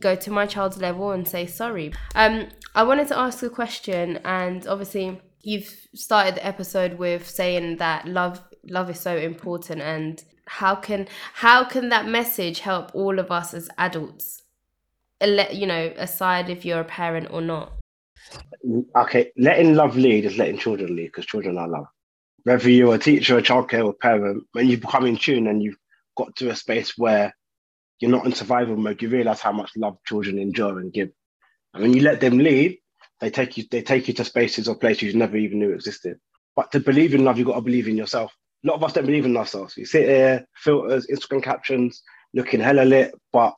go 0.00 0.14
to 0.14 0.30
my 0.30 0.46
child's 0.46 0.78
level 0.78 1.10
and 1.10 1.26
say 1.26 1.46
sorry. 1.46 1.92
Um 2.14 2.48
i 2.74 2.82
wanted 2.82 3.08
to 3.08 3.18
ask 3.18 3.42
a 3.42 3.50
question 3.50 4.18
and 4.24 4.66
obviously 4.66 5.20
you've 5.42 5.88
started 5.94 6.36
the 6.36 6.46
episode 6.46 6.94
with 6.98 7.28
saying 7.28 7.76
that 7.76 8.06
love 8.06 8.42
love 8.68 8.90
is 8.90 8.98
so 8.98 9.16
important 9.16 9.80
and 9.80 10.24
how 10.46 10.74
can 10.74 11.06
how 11.34 11.64
can 11.64 11.88
that 11.88 12.06
message 12.06 12.60
help 12.60 12.94
all 12.94 13.18
of 13.18 13.30
us 13.30 13.54
as 13.54 13.68
adults? 13.78 14.42
You 15.20 15.66
know 15.66 15.92
aside 15.96 16.50
if 16.50 16.64
you're 16.64 16.80
a 16.80 16.84
parent 16.84 17.28
or 17.30 17.40
not 17.40 17.72
okay, 18.96 19.32
letting 19.36 19.74
love 19.74 19.96
lead 19.96 20.24
is 20.24 20.38
letting 20.38 20.58
children 20.58 20.96
lead 20.96 21.06
because 21.06 21.26
children 21.26 21.58
are 21.58 21.68
love. 21.68 21.86
Whether 22.44 22.70
you're 22.70 22.94
a 22.94 22.98
teacher, 22.98 23.38
a 23.38 23.42
childcare, 23.42 23.84
or 23.84 23.94
parent, 23.94 24.44
when 24.52 24.68
you 24.68 24.76
become 24.76 25.06
in 25.06 25.16
tune 25.16 25.46
and 25.46 25.62
you've 25.62 25.78
got 26.16 26.34
to 26.36 26.50
a 26.50 26.56
space 26.56 26.96
where 26.96 27.34
you're 28.00 28.10
not 28.10 28.26
in 28.26 28.32
survival 28.32 28.76
mode, 28.76 29.00
you 29.00 29.08
realize 29.08 29.40
how 29.40 29.52
much 29.52 29.70
love 29.76 29.96
children 30.06 30.38
enjoy 30.38 30.70
and 30.70 30.92
give. 30.92 31.10
And 31.72 31.82
when 31.82 31.94
you 31.94 32.02
let 32.02 32.20
them 32.20 32.38
lead, 32.38 32.78
they 33.20 33.30
take 33.30 33.56
you 33.56 33.64
they 33.70 33.82
take 33.82 34.08
you 34.08 34.14
to 34.14 34.24
spaces 34.24 34.68
or 34.68 34.74
places 34.74 35.04
you 35.04 35.18
never 35.18 35.36
even 35.36 35.58
knew 35.58 35.72
existed. 35.72 36.18
But 36.56 36.70
to 36.72 36.80
believe 36.80 37.14
in 37.14 37.24
love, 37.24 37.38
you've 37.38 37.46
got 37.46 37.54
to 37.54 37.60
believe 37.62 37.88
in 37.88 37.96
yourself. 37.96 38.32
A 38.64 38.68
lot 38.68 38.76
of 38.76 38.84
us 38.84 38.92
don't 38.92 39.06
believe 39.06 39.24
in 39.24 39.36
ourselves. 39.36 39.76
You 39.76 39.86
sit 39.86 40.08
here, 40.08 40.46
filters, 40.56 41.06
Instagram 41.06 41.42
captions, 41.42 42.02
looking 42.32 42.60
hella 42.60 42.82
lit, 42.82 43.14
but 43.32 43.54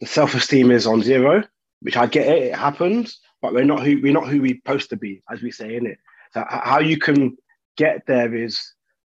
the 0.00 0.06
self-esteem 0.06 0.70
is 0.70 0.86
on 0.86 1.02
zero, 1.02 1.44
which 1.80 1.96
I 1.96 2.06
get 2.06 2.26
it, 2.26 2.42
it 2.44 2.54
happens 2.54 3.20
but 3.42 3.52
we're 3.52 3.64
not 3.64 3.84
who 3.84 4.00
we're 4.02 4.12
not 4.12 4.28
who 4.28 4.40
we're 4.40 4.56
supposed 4.56 4.90
to 4.90 4.96
be, 4.96 5.22
as 5.30 5.42
we 5.42 5.50
say 5.50 5.76
in 5.76 5.86
it. 5.86 5.98
So 6.32 6.44
how 6.48 6.80
you 6.80 6.98
can 6.98 7.36
get 7.76 8.02
there 8.06 8.34
is 8.34 8.60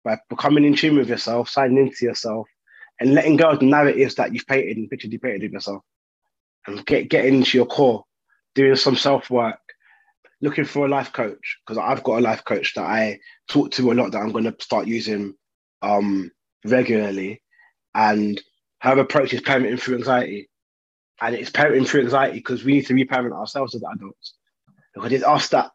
by 0.04 0.18
becoming 0.30 0.66
in 0.66 0.76
tune 0.76 0.98
with 0.98 1.10
yourself, 1.10 1.50
signing 1.50 1.78
into 1.78 2.06
yourself, 2.06 2.48
and 3.00 3.14
letting 3.14 3.38
go 3.38 3.50
of 3.50 3.60
the 3.60 3.66
narratives 3.66 4.16
that 4.16 4.34
you've 4.34 4.48
painted 4.48 4.78
and 4.78 4.90
picture 4.90 5.08
painted 5.08 5.44
of 5.44 5.52
yourself, 5.52 5.84
and 6.68 6.86
get 6.86 7.10
getting 7.10 7.36
into 7.36 7.58
your 7.58 7.68
core, 7.68 8.04
doing 8.56 8.76
some 8.76 8.96
self 8.96 9.30
work, 9.30 9.60
looking 10.42 10.66
for 10.66 10.86
a 10.86 10.90
life 10.90 11.12
coach 11.14 11.58
because 11.66 11.78
I've 11.78 12.04
got 12.04 12.20
a 12.20 12.22
life 12.22 12.44
coach 12.44 12.74
that 12.76 12.86
I 12.86 13.20
talk 13.48 13.72
to 13.72 13.92
a 13.92 13.94
lot 13.94 14.12
that 14.12 14.20
I'm 14.20 14.32
going 14.32 14.46
to 14.46 14.56
start 14.60 14.88
using 14.88 15.36
um, 15.82 16.32
regularly, 16.66 17.42
and 17.94 18.42
her 18.80 18.98
approach 19.00 19.34
is 19.34 19.42
parenting 19.42 19.80
through 19.80 19.98
anxiety 19.98 20.50
and 21.22 21.36
it's 21.36 21.52
parenting 21.52 21.88
through 21.88 22.02
anxiety 22.02 22.38
because 22.40 22.64
we 22.64 22.74
need 22.74 22.88
to 22.88 22.96
reparent 22.96 23.34
ourselves 23.34 23.76
as 23.76 23.84
adults. 23.94 24.34
Because 24.94 25.12
it's 25.12 25.24
us 25.24 25.48
that 25.50 25.72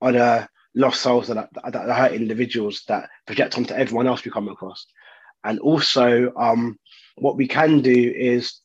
are 0.00 0.12
the 0.12 0.48
lost 0.74 1.00
souls 1.02 1.28
that, 1.28 1.48
that, 1.52 1.74
hurt 1.74 2.12
individuals 2.12 2.84
that 2.88 3.08
project 3.26 3.58
onto 3.58 3.74
everyone 3.74 4.06
else 4.06 4.24
we 4.24 4.30
come 4.30 4.48
across. 4.48 4.86
And 5.44 5.58
also, 5.60 6.32
um, 6.36 6.78
what 7.16 7.36
we 7.36 7.48
can 7.48 7.80
do 7.80 8.12
is 8.16 8.60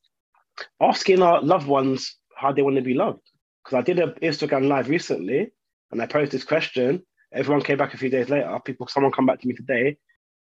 asking 0.80 1.22
our 1.22 1.42
loved 1.42 1.68
ones 1.68 2.18
how 2.36 2.52
they 2.52 2.62
want 2.62 2.76
to 2.76 2.82
be 2.82 2.94
loved. 2.94 3.22
Because 3.64 3.78
I 3.78 3.82
did 3.82 4.00
an 4.00 4.14
Instagram 4.22 4.68
live 4.68 4.90
recently 4.90 5.52
and 5.92 6.02
I 6.02 6.06
posed 6.06 6.32
this 6.32 6.44
question. 6.44 7.04
Everyone 7.34 7.64
came 7.64 7.78
back 7.78 7.94
a 7.94 7.98
few 7.98 8.10
days 8.10 8.30
later. 8.30 8.60
People, 8.64 8.88
someone 8.88 9.12
come 9.12 9.26
back 9.26 9.40
to 9.42 9.48
me 9.48 9.54
today. 9.54 9.98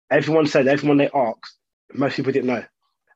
Everyone 0.09 0.45
said, 0.45 0.67
everyone 0.67 0.97
they 0.97 1.09
asked, 1.13 1.57
most 1.93 2.17
people 2.17 2.31
didn't 2.31 2.47
know. 2.47 2.63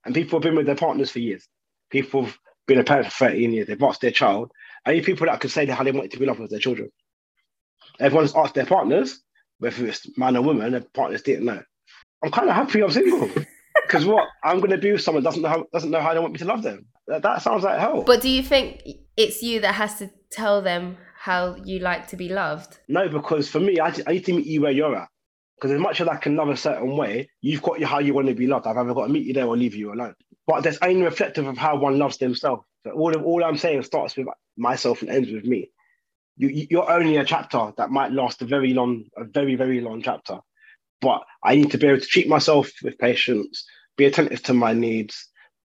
And 0.06 0.16
people 0.16 0.38
have 0.38 0.44
been 0.44 0.56
with 0.56 0.66
their 0.66 0.76
partners 0.76 1.12
for 1.12 1.20
years. 1.20 1.48
People 1.90 2.26
have 2.26 2.38
been 2.68 2.80
a 2.80 2.84
parent 2.84 3.12
for 3.12 3.30
13 3.30 3.54
years, 3.54 3.68
they've 3.68 3.82
asked 3.84 4.02
their 4.02 4.12
child. 4.12 4.52
Need 4.88 5.04
people 5.04 5.26
that 5.26 5.40
could 5.40 5.52
say 5.52 5.66
how 5.66 5.84
they 5.84 5.92
want 5.92 6.12
to 6.12 6.20
be 6.20 6.26
loved 6.26 6.40
with 6.40 6.52
their 6.52 6.60
children. 6.60 6.92
Everyone's 8.00 8.36
asked 8.36 8.54
their 8.54 8.66
partners, 8.66 9.22
whether 9.60 9.88
it's 9.88 10.18
man 10.18 10.38
or 10.38 10.44
woman, 10.44 10.72
their 10.72 10.82
partners 10.82 11.24
didn't 11.24 11.46
know. 11.46 11.62
I'm 12.24 12.32
kind 12.32 12.50
of 12.50 12.56
happy 12.56 12.82
I'm 12.82 12.92
single. 12.92 13.30
Because 13.86 14.06
what 14.06 14.28
I'm 14.44 14.58
going 14.58 14.72
to 14.72 14.78
do 14.78 14.94
with 14.94 15.02
someone 15.02 15.24
doesn't 15.24 15.44
know 15.44 15.50
how, 15.50 15.66
doesn't 15.72 15.92
know 15.92 16.02
how 16.02 16.14
they 16.14 16.20
want 16.20 16.34
me 16.34 16.40
to 16.40 16.46
love 16.46 16.64
them. 16.64 16.88
That, 17.08 17.22
that 17.22 17.44
sounds 17.44 17.64
like 17.64 17.80
hell. 17.80 18.02
But 18.02 18.22
do 18.22 18.30
you 18.30 18.42
think 18.42 18.82
it's 19.16 19.44
you 19.44 19.60
that 19.62 19.76
has 19.76 20.00
to 20.00 20.10
tell 20.32 20.62
them 20.62 20.98
how 21.20 21.56
you 21.64 21.80
like 21.80 22.08
to 22.08 22.16
be 22.16 22.30
loved? 22.30 22.80
No, 22.88 23.08
because 23.08 23.48
for 23.48 23.60
me, 23.60 23.80
I, 23.80 23.94
I 24.08 24.14
need 24.14 24.26
to 24.26 24.34
meet 24.34 24.48
you 24.48 24.62
where 24.62 24.72
you're 24.72 24.96
at. 24.96 25.10
Because 25.56 25.72
as 25.72 25.80
much 25.80 26.02
as 26.02 26.08
I 26.08 26.16
can 26.16 26.36
love 26.36 26.50
a 26.50 26.58
certain 26.58 26.98
way, 26.98 27.30
you've 27.42 27.62
got 27.62 27.80
your, 27.80 27.88
how 27.88 28.00
you 28.00 28.14
want 28.14 28.28
to 28.28 28.34
be 28.34 28.48
loved. 28.48 28.66
I've 28.66 28.76
either 28.76 28.94
got 28.94 29.08
to 29.08 29.14
meet 29.14 29.28
you 29.28 29.34
there 29.34 29.46
or 29.46 29.56
leave 29.56 29.76
you 29.76 29.94
alone 29.94 30.16
but 30.48 30.64
that's 30.64 30.80
only 30.82 31.04
reflective 31.04 31.48
of 31.48 31.58
how 31.58 31.78
one 31.78 32.00
loves 32.00 32.18
themselves. 32.18 32.64
So 32.86 32.92
all 32.92 33.16
of, 33.16 33.24
all 33.24 33.44
I'm 33.44 33.58
saying 33.58 33.84
starts 33.84 34.16
with 34.16 34.28
myself 34.58 35.02
and 35.02 35.10
ends 35.12 35.32
with 35.32 35.46
me. 35.46 35.72
You, 36.38 36.68
you're 36.70 36.92
only 36.92 37.18
a 37.18 37.26
chapter 37.26 37.74
that 37.78 37.92
might 37.92 38.12
last 38.12 38.42
a 38.42 38.46
very 38.46 38.74
long, 38.74 39.06
a 39.18 39.24
very 39.24 39.56
very 39.56 39.82
long 39.82 40.02
chapter. 40.02 40.40
But 41.02 41.24
I 41.44 41.56
need 41.56 41.72
to 41.72 41.78
be 41.78 41.88
able 41.88 42.00
to 42.00 42.06
treat 42.06 42.28
myself 42.28 42.72
with 42.84 42.98
patience, 42.98 43.66
be 43.98 44.06
attentive 44.06 44.44
to 44.44 44.54
my 44.54 44.74
needs, 44.74 45.28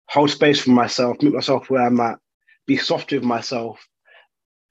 hold 0.08 0.30
space 0.30 0.62
for 0.62 0.70
myself, 0.70 1.22
meet 1.22 1.34
myself 1.34 1.70
where 1.70 1.82
I'm 1.86 2.00
at, 2.00 2.18
be 2.66 2.76
soft 2.76 3.12
with 3.12 3.24
myself, 3.24 3.86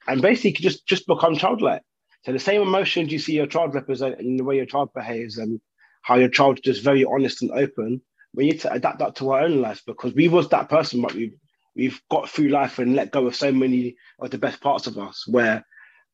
and 0.08 0.22
basically 0.22 0.62
just 0.62 0.86
just 0.86 1.06
become 1.06 1.36
childlike. 1.36 1.82
So 2.24 2.32
the 2.32 2.38
same 2.38 2.62
emotions 2.62 3.12
you 3.12 3.18
see 3.18 3.34
your 3.34 3.46
child 3.46 3.74
represent 3.74 4.20
in 4.20 4.36
the 4.36 4.44
way 4.44 4.56
your 4.56 4.66
child 4.66 4.90
behaves 4.94 5.38
and 5.38 5.60
how 6.02 6.16
your 6.16 6.28
child 6.28 6.58
is 6.58 6.62
just 6.62 6.84
very 6.84 7.04
honest 7.04 7.42
and 7.42 7.52
open, 7.52 8.02
we 8.36 8.46
need 8.46 8.60
to 8.60 8.72
adapt 8.72 8.98
that 9.00 9.16
to 9.16 9.30
our 9.32 9.40
own 9.40 9.60
life 9.62 9.82
because 9.86 10.14
we 10.14 10.28
was 10.28 10.48
that 10.50 10.68
person, 10.68 11.00
but 11.00 11.14
we've 11.14 11.34
we've 11.74 12.00
got 12.10 12.28
through 12.28 12.48
life 12.48 12.78
and 12.78 12.94
let 12.94 13.10
go 13.10 13.26
of 13.26 13.36
so 13.36 13.50
many 13.50 13.96
of 14.20 14.30
the 14.30 14.38
best 14.38 14.60
parts 14.60 14.86
of 14.86 14.96
us 14.98 15.24
where 15.26 15.64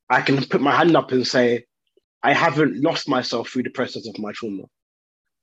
I 0.09 0.21
can 0.23 0.45
put 0.45 0.61
my 0.61 0.75
hand 0.75 0.97
up 0.97 1.13
and 1.13 1.27
say, 1.27 1.65
I 2.23 2.33
haven't 2.33 2.83
lost 2.83 3.09
myself 3.09 3.49
through 3.49 3.65
the 3.65 3.71
process 3.71 4.07
of 4.07 4.19
my 4.19 4.33
trauma. 4.33 4.65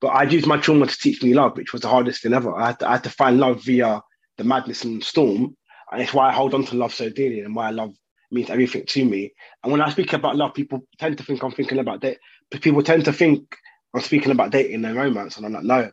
But 0.02 0.10
I 0.10 0.24
used 0.24 0.48
my 0.48 0.58
trauma 0.58 0.88
to 0.88 0.98
teach 0.98 1.22
me 1.24 1.34
love, 1.34 1.58
which 1.58 1.74
was 1.74 1.82
the 1.82 1.90
hardest 1.90 2.22
thing 2.22 2.34
ever. 2.34 2.56
I 2.56 2.68
had 2.68 2.80
to, 2.80 2.88
I 2.88 2.92
had 2.94 3.04
to 3.06 3.10
find 3.10 3.40
love 3.40 3.64
via 3.64 4.02
the 4.38 4.44
madness 4.44 4.84
and 4.84 5.04
storm. 5.04 5.56
And 5.92 6.02
it's 6.02 6.14
why 6.14 6.30
I 6.30 6.34
hold 6.34 6.54
on 6.54 6.66
to 6.66 6.76
love 6.76 6.94
so 6.94 7.10
dearly 7.10 7.42
and 7.42 7.56
why 7.56 7.72
love 7.72 7.94
means 8.32 8.50
everything 8.50 8.86
to 8.86 9.06
me. 9.06 9.34
And 9.64 9.72
when 9.72 9.82
I 9.82 9.90
speak 9.90 10.14
about 10.14 10.36
love, 10.36 10.54
people 10.54 10.82
tend 11.00 11.18
to 11.18 11.24
think 11.24 11.44
I'm 11.44 11.52
thinking 11.52 11.80
about 11.80 12.02
date. 12.02 12.20
People 12.62 12.84
tend 12.84 13.06
to 13.06 13.14
think 13.14 13.56
I'm 13.94 14.02
speaking 14.02 14.32
about 14.32 14.52
dating 14.52 14.86
and 14.86 14.96
romance. 14.96 15.38
And 15.38 15.46
I'm 15.46 15.54
like, 15.54 15.64
no, 15.64 15.92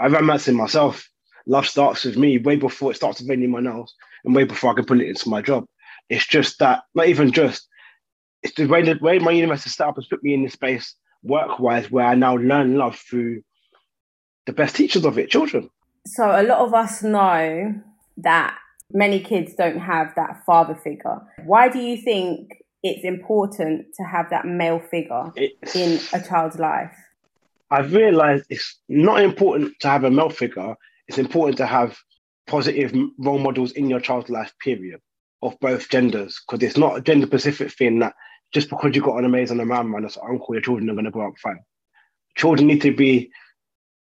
I 0.00 0.08
romancing 0.08 0.56
myself. 0.56 1.08
Love 1.46 1.66
starts 1.66 2.04
with 2.04 2.16
me 2.16 2.38
way 2.38 2.56
before 2.56 2.90
it 2.90 2.96
starts 2.96 3.20
with 3.20 3.30
anyone 3.30 3.66
else, 3.66 3.94
and 4.24 4.34
way 4.34 4.44
before 4.44 4.72
I 4.72 4.74
can 4.74 4.84
put 4.84 5.00
it 5.00 5.08
into 5.08 5.28
my 5.28 5.42
job. 5.42 5.66
It's 6.08 6.26
just 6.26 6.58
that, 6.58 6.82
not 6.94 7.08
even 7.08 7.32
just, 7.32 7.68
it's 8.42 8.54
the 8.54 8.66
way 8.66 8.82
the 8.82 8.98
way 9.00 9.18
my 9.18 9.30
university 9.30 9.70
set 9.70 9.86
up 9.86 9.96
has 9.96 10.06
put 10.06 10.22
me 10.22 10.34
in 10.34 10.42
this 10.42 10.54
space 10.54 10.94
work 11.22 11.58
wise 11.58 11.90
where 11.90 12.06
I 12.06 12.14
now 12.14 12.36
learn 12.36 12.76
love 12.76 12.96
through 12.96 13.42
the 14.46 14.52
best 14.52 14.76
teachers 14.76 15.04
of 15.04 15.18
it, 15.18 15.30
children. 15.30 15.68
So 16.06 16.24
a 16.24 16.42
lot 16.42 16.60
of 16.60 16.72
us 16.72 17.02
know 17.02 17.74
that 18.18 18.56
many 18.92 19.20
kids 19.20 19.54
don't 19.54 19.78
have 19.78 20.14
that 20.16 20.42
father 20.46 20.74
figure. 20.74 21.20
Why 21.44 21.68
do 21.68 21.78
you 21.78 21.96
think 21.98 22.50
it's 22.82 23.04
important 23.04 23.86
to 23.96 24.04
have 24.04 24.30
that 24.30 24.46
male 24.46 24.80
figure 24.80 25.30
it's, 25.36 25.76
in 25.76 26.00
a 26.12 26.26
child's 26.26 26.58
life? 26.58 26.96
I've 27.70 27.92
realized 27.92 28.46
it's 28.48 28.80
not 28.88 29.22
important 29.22 29.74
to 29.80 29.88
have 29.88 30.04
a 30.04 30.10
male 30.10 30.30
figure, 30.30 30.74
it's 31.06 31.18
important 31.18 31.58
to 31.58 31.66
have 31.66 31.96
positive 32.46 32.92
role 33.18 33.38
models 33.38 33.72
in 33.72 33.88
your 33.88 34.00
child's 34.00 34.30
life, 34.30 34.52
period, 34.60 35.00
of 35.42 35.58
both 35.60 35.88
genders, 35.88 36.40
because 36.46 36.62
it's 36.66 36.76
not 36.76 36.96
a 36.96 37.00
gender 37.00 37.26
specific 37.26 37.72
thing 37.72 38.00
that 38.00 38.14
just 38.52 38.68
because 38.68 38.94
you 38.94 39.00
got 39.00 39.18
an 39.18 39.24
amazing 39.24 39.64
man, 39.64 39.90
man, 39.90 40.04
as 40.04 40.16
an 40.16 40.22
uncle, 40.28 40.54
your 40.54 40.62
children 40.62 40.90
are 40.90 40.94
going 40.94 41.04
to 41.04 41.10
grow 41.10 41.28
up 41.28 41.38
fine. 41.38 41.60
Children 42.36 42.66
need 42.66 42.82
to 42.82 42.94
be 42.94 43.30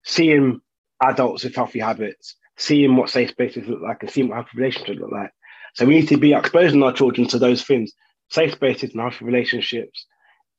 seeing 0.05 0.61
adults 1.03 1.43
with 1.43 1.55
healthy 1.55 1.79
habits, 1.79 2.35
seeing 2.57 2.95
what 2.95 3.09
safe 3.09 3.29
spaces 3.31 3.67
look 3.67 3.81
like, 3.81 3.97
and 4.01 4.09
seeing 4.09 4.29
what 4.29 4.35
healthy 4.35 4.57
relationships 4.57 4.99
look 4.99 5.11
like. 5.11 5.31
So 5.75 5.85
we 5.85 5.95
need 5.95 6.07
to 6.09 6.17
be 6.17 6.33
exposing 6.33 6.81
our 6.81 6.93
children 6.93 7.27
to 7.27 7.39
those 7.39 7.63
things, 7.63 7.91
safe 8.29 8.53
spaces 8.53 8.91
and 8.91 9.01
healthy 9.01 9.25
relationships, 9.25 10.05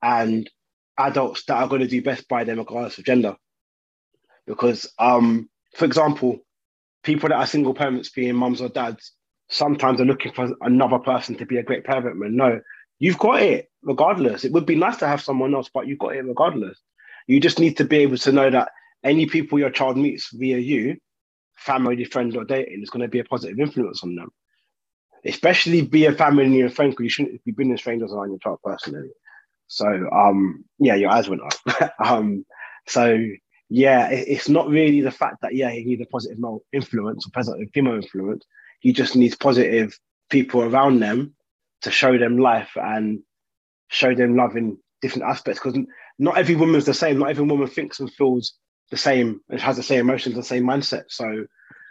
and 0.02 0.48
adults 0.98 1.44
that 1.44 1.56
are 1.56 1.68
going 1.68 1.80
to 1.80 1.88
do 1.88 2.02
best 2.02 2.28
by 2.28 2.44
them 2.44 2.58
regardless 2.58 2.98
of 2.98 3.04
gender. 3.04 3.36
Because, 4.46 4.92
um, 4.98 5.48
for 5.74 5.84
example, 5.84 6.38
people 7.02 7.28
that 7.28 7.36
are 7.36 7.46
single 7.46 7.74
parents, 7.74 8.10
being 8.10 8.34
mums 8.34 8.60
or 8.60 8.68
dads, 8.68 9.12
sometimes 9.48 10.00
are 10.00 10.06
looking 10.06 10.32
for 10.32 10.50
another 10.60 10.98
person 10.98 11.36
to 11.36 11.46
be 11.46 11.58
a 11.58 11.62
great 11.62 11.84
parent. 11.84 12.16
Man, 12.16 12.36
no, 12.36 12.60
you've 12.98 13.18
got 13.18 13.42
it 13.42 13.70
regardless. 13.82 14.44
It 14.44 14.52
would 14.52 14.66
be 14.66 14.76
nice 14.76 14.96
to 14.98 15.06
have 15.06 15.22
someone 15.22 15.54
else, 15.54 15.70
but 15.72 15.86
you've 15.86 15.98
got 15.98 16.16
it 16.16 16.24
regardless. 16.24 16.78
You 17.26 17.40
just 17.40 17.58
need 17.58 17.76
to 17.76 17.84
be 17.84 17.98
able 17.98 18.18
to 18.18 18.32
know 18.32 18.50
that 18.50 18.70
any 19.04 19.26
people 19.26 19.58
your 19.58 19.70
child 19.70 19.96
meets 19.96 20.30
via 20.32 20.58
you 20.58 20.96
family, 21.58 22.04
friend, 22.04 22.34
or 22.36 22.44
dating 22.44 22.82
is 22.82 22.90
going 22.90 23.02
to 23.02 23.08
be 23.08 23.18
a 23.18 23.24
positive 23.24 23.58
influence 23.58 24.02
on 24.02 24.14
them. 24.14 24.30
Especially 25.24 25.82
be 25.82 26.06
a 26.06 26.12
family 26.12 26.60
and 26.60 26.74
friend 26.74 26.92
because 26.92 27.04
you 27.04 27.10
shouldn't 27.10 27.44
be 27.44 27.50
bringing 27.52 27.76
strangers 27.76 28.12
around 28.12 28.30
your 28.30 28.38
child 28.38 28.60
personally. 28.62 29.10
So 29.68 29.86
um 30.10 30.64
yeah, 30.78 30.94
your 30.96 31.10
eyes 31.10 31.28
went 31.28 31.42
up. 31.42 31.92
um 32.04 32.44
so 32.86 33.18
yeah, 33.70 34.08
it, 34.10 34.28
it's 34.28 34.48
not 34.48 34.68
really 34.68 35.00
the 35.02 35.10
fact 35.10 35.36
that 35.42 35.54
yeah 35.54 35.70
he 35.70 35.84
needs 35.84 36.02
a 36.02 36.06
positive 36.06 36.38
male 36.38 36.60
influence 36.72 37.26
or 37.26 37.30
positive 37.32 37.68
female 37.72 37.94
influence. 37.96 38.44
He 38.80 38.92
just 38.92 39.16
needs 39.16 39.36
positive 39.36 39.98
people 40.30 40.62
around 40.62 41.00
them 41.00 41.34
to 41.82 41.90
show 41.90 42.18
them 42.18 42.38
life 42.38 42.70
and 42.76 43.20
show 43.88 44.14
them 44.14 44.36
love 44.36 44.56
in 44.56 44.78
different 45.02 45.28
aspects. 45.28 45.60
Because 45.62 45.78
not 46.18 46.38
every 46.38 46.56
woman's 46.56 46.86
the 46.86 46.94
same. 46.94 47.18
Not 47.18 47.30
every 47.30 47.44
woman 47.44 47.66
thinks 47.68 48.00
and 48.00 48.12
feels 48.12 48.54
the 48.90 48.96
same 48.96 49.40
and 49.48 49.60
has 49.60 49.76
the 49.76 49.82
same 49.82 50.00
emotions, 50.00 50.34
the 50.34 50.42
same 50.42 50.64
mindset. 50.64 51.04
So 51.08 51.46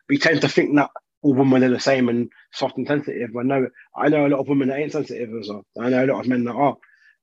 we 0.09 0.17
tend 0.17 0.41
to 0.41 0.49
think 0.49 0.75
that 0.75 0.89
all 1.21 1.33
women 1.33 1.63
are 1.63 1.69
the 1.69 1.79
same 1.79 2.09
and 2.09 2.29
soft 2.53 2.77
and 2.77 2.87
sensitive. 2.87 3.35
I 3.37 3.43
know 3.43 3.67
I 3.95 4.09
know 4.09 4.25
a 4.25 4.29
lot 4.29 4.39
of 4.39 4.47
women 4.47 4.69
that 4.69 4.79
ain't 4.79 4.91
sensitive 4.91 5.29
as 5.39 5.49
well. 5.49 5.65
I 5.79 5.89
know 5.89 6.05
a 6.05 6.07
lot 6.07 6.21
of 6.21 6.27
men 6.27 6.43
that 6.45 6.53
are. 6.53 6.77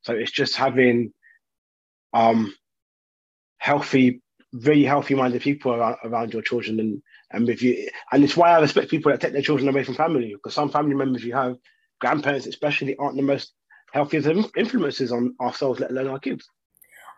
So 0.04 0.14
it's 0.14 0.30
just 0.30 0.56
having 0.56 1.12
um 2.12 2.54
healthy, 3.58 4.22
very 4.52 4.84
healthy 4.84 5.14
minded 5.14 5.42
people 5.42 5.72
around, 5.74 5.96
around 6.04 6.32
your 6.32 6.42
children 6.42 6.78
and 6.80 7.02
and 7.32 7.46
with 7.46 7.62
you 7.62 7.88
and 8.12 8.22
it's 8.22 8.36
why 8.36 8.50
I 8.50 8.60
respect 8.60 8.90
people 8.90 9.10
that 9.10 9.20
take 9.20 9.32
their 9.32 9.42
children 9.42 9.68
away 9.68 9.82
from 9.82 9.94
family 9.94 10.34
because 10.34 10.54
some 10.54 10.70
family 10.70 10.94
members 10.94 11.24
you 11.24 11.34
have, 11.34 11.56
grandparents 12.00 12.46
especially, 12.46 12.96
aren't 12.96 13.16
the 13.16 13.22
most 13.22 13.52
healthiest 13.92 14.28
influences 14.56 15.12
on 15.12 15.34
ourselves, 15.40 15.80
let 15.80 15.90
alone 15.90 16.08
our 16.08 16.18
kids. 16.18 16.48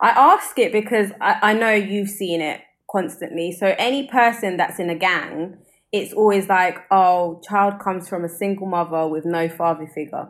I 0.01 0.09
ask 0.09 0.57
it 0.59 0.71
because 0.71 1.11
I, 1.19 1.39
I 1.41 1.53
know 1.53 1.71
you've 1.71 2.09
seen 2.09 2.39
it 2.39 2.61
constantly. 2.89 3.51
So 3.51 3.75
any 3.77 4.07
person 4.07 4.57
that's 4.57 4.79
in 4.79 4.89
a 4.89 4.95
gang, 4.95 5.57
it's 5.91 6.13
always 6.13 6.47
like, 6.47 6.77
oh, 6.91 7.41
child 7.47 7.79
comes 7.79 8.07
from 8.07 8.23
a 8.23 8.29
single 8.29 8.67
mother 8.67 9.07
with 9.07 9.25
no 9.25 9.49
father 9.49 9.87
figure. 9.87 10.27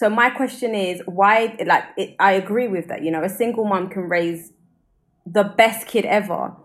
So 0.00 0.08
my 0.08 0.30
question 0.30 0.74
is, 0.74 1.02
why? 1.04 1.58
Like, 1.62 1.84
it, 1.98 2.16
I 2.18 2.32
agree 2.32 2.68
with 2.68 2.88
that. 2.88 3.04
You 3.04 3.10
know, 3.10 3.22
a 3.22 3.28
single 3.28 3.66
mom 3.66 3.90
can 3.90 4.04
raise 4.04 4.50
the 5.26 5.44
best 5.44 5.86
kid 5.86 6.06
ever, 6.06 6.56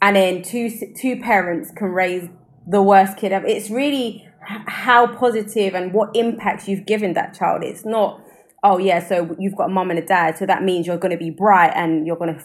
and 0.00 0.14
then 0.14 0.42
two 0.42 0.70
two 0.96 1.16
parents 1.20 1.72
can 1.72 1.88
raise 1.88 2.28
the 2.68 2.80
worst 2.80 3.16
kid 3.16 3.32
ever. 3.32 3.48
It's 3.48 3.68
really 3.68 4.28
how 4.40 5.08
positive 5.08 5.74
and 5.74 5.92
what 5.92 6.14
impacts 6.14 6.68
you've 6.68 6.86
given 6.86 7.14
that 7.14 7.34
child. 7.34 7.64
It's 7.64 7.84
not 7.84 8.20
oh 8.62 8.78
yeah, 8.78 9.04
so 9.04 9.34
you've 9.40 9.56
got 9.56 9.70
a 9.70 9.72
mom 9.72 9.90
and 9.90 9.98
a 9.98 10.06
dad, 10.06 10.38
so 10.38 10.46
that 10.46 10.62
means 10.62 10.86
you're 10.86 10.96
going 10.96 11.10
to 11.18 11.18
be 11.18 11.30
bright 11.30 11.72
and 11.74 12.06
you're 12.06 12.16
going 12.16 12.32
to 12.36 12.44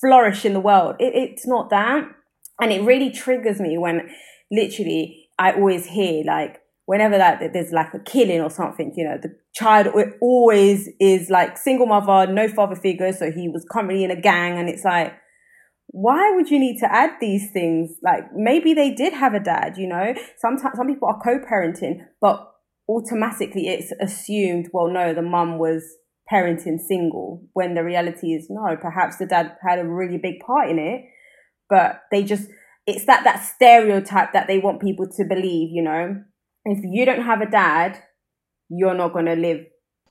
flourish 0.00 0.46
in 0.46 0.54
the 0.54 0.60
world. 0.60 0.96
It, 0.98 1.12
it's 1.14 1.46
not 1.46 1.68
that. 1.68 2.08
And 2.62 2.72
it 2.72 2.80
really 2.80 3.10
triggers 3.10 3.60
me 3.60 3.76
when 3.76 4.08
literally 4.50 5.28
I 5.38 5.52
always 5.52 5.84
hear 5.84 6.24
like, 6.24 6.62
whenever 6.86 7.18
that 7.18 7.52
there's 7.52 7.72
like 7.72 7.92
a 7.92 7.98
killing 7.98 8.40
or 8.40 8.48
something, 8.48 8.94
you 8.96 9.04
know, 9.04 9.18
the 9.20 9.36
child 9.56 9.88
always 10.20 10.88
is 11.00 11.30
like 11.30 11.56
single 11.56 11.86
mother, 11.86 12.30
no 12.30 12.48
father 12.48 12.76
figure, 12.76 13.12
so 13.12 13.30
he 13.30 13.48
was 13.48 13.64
currently 13.70 14.04
in 14.04 14.10
a 14.10 14.20
gang, 14.20 14.58
and 14.58 14.68
it's 14.68 14.84
like, 14.84 15.14
why 15.88 16.32
would 16.34 16.50
you 16.50 16.58
need 16.58 16.78
to 16.80 16.92
add 16.92 17.10
these 17.20 17.50
things? 17.52 17.96
Like 18.02 18.24
maybe 18.34 18.74
they 18.74 18.92
did 18.92 19.14
have 19.14 19.34
a 19.34 19.40
dad, 19.40 19.78
you 19.78 19.88
know. 19.88 20.14
Sometimes 20.38 20.76
some 20.76 20.86
people 20.86 21.08
are 21.08 21.20
co-parenting, 21.22 22.00
but 22.20 22.52
automatically 22.88 23.68
it's 23.68 23.92
assumed, 24.00 24.68
well, 24.72 24.88
no, 24.88 25.14
the 25.14 25.22
mum 25.22 25.58
was 25.58 25.82
parenting 26.30 26.78
single, 26.78 27.42
when 27.54 27.74
the 27.74 27.84
reality 27.84 28.34
is 28.34 28.48
no, 28.50 28.76
perhaps 28.76 29.16
the 29.16 29.26
dad 29.26 29.56
had 29.66 29.78
a 29.78 29.88
really 29.88 30.18
big 30.18 30.40
part 30.40 30.68
in 30.68 30.78
it, 30.78 31.02
but 31.70 32.02
they 32.10 32.24
just, 32.24 32.48
it's 32.86 33.06
that, 33.06 33.24
that 33.24 33.44
stereotype 33.44 34.32
that 34.32 34.48
they 34.48 34.58
want 34.58 34.82
people 34.82 35.06
to 35.16 35.24
believe, 35.24 35.70
you 35.72 35.82
know. 35.82 36.16
If 36.64 36.80
you 36.82 37.06
don't 37.06 37.22
have 37.22 37.40
a 37.40 37.50
dad, 37.50 38.02
you're 38.68 38.94
not 38.94 39.12
going 39.12 39.26
to 39.26 39.36
live 39.36 39.66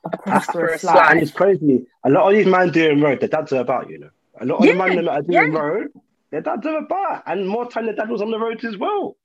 a 0.05 0.17
prosperous 0.17 0.83
life. 0.83 1.11
And 1.11 1.21
it's 1.21 1.31
crazy. 1.31 1.85
A 2.03 2.09
lot 2.09 2.29
of 2.29 2.37
these 2.37 2.45
men 2.45 2.71
doing 2.71 3.01
road, 3.01 3.19
their 3.19 3.29
dads 3.29 3.53
are 3.53 3.61
about, 3.61 3.89
you 3.89 3.99
know. 3.99 4.09
A 4.39 4.45
lot 4.45 4.57
of 4.57 4.65
yeah, 4.65 4.71
the 4.73 4.77
men 4.77 5.05
that 5.05 5.07
are 5.07 5.21
doing 5.21 5.53
yeah. 5.53 5.59
road, 5.59 5.87
their 6.31 6.41
dads 6.41 6.65
are 6.65 6.77
about. 6.77 7.23
And 7.25 7.47
more 7.47 7.69
time 7.69 7.85
the 7.85 7.93
dad 7.93 8.09
was 8.09 8.21
on 8.21 8.31
the 8.31 8.39
road 8.39 8.63
as 8.65 8.77
well. 8.77 9.17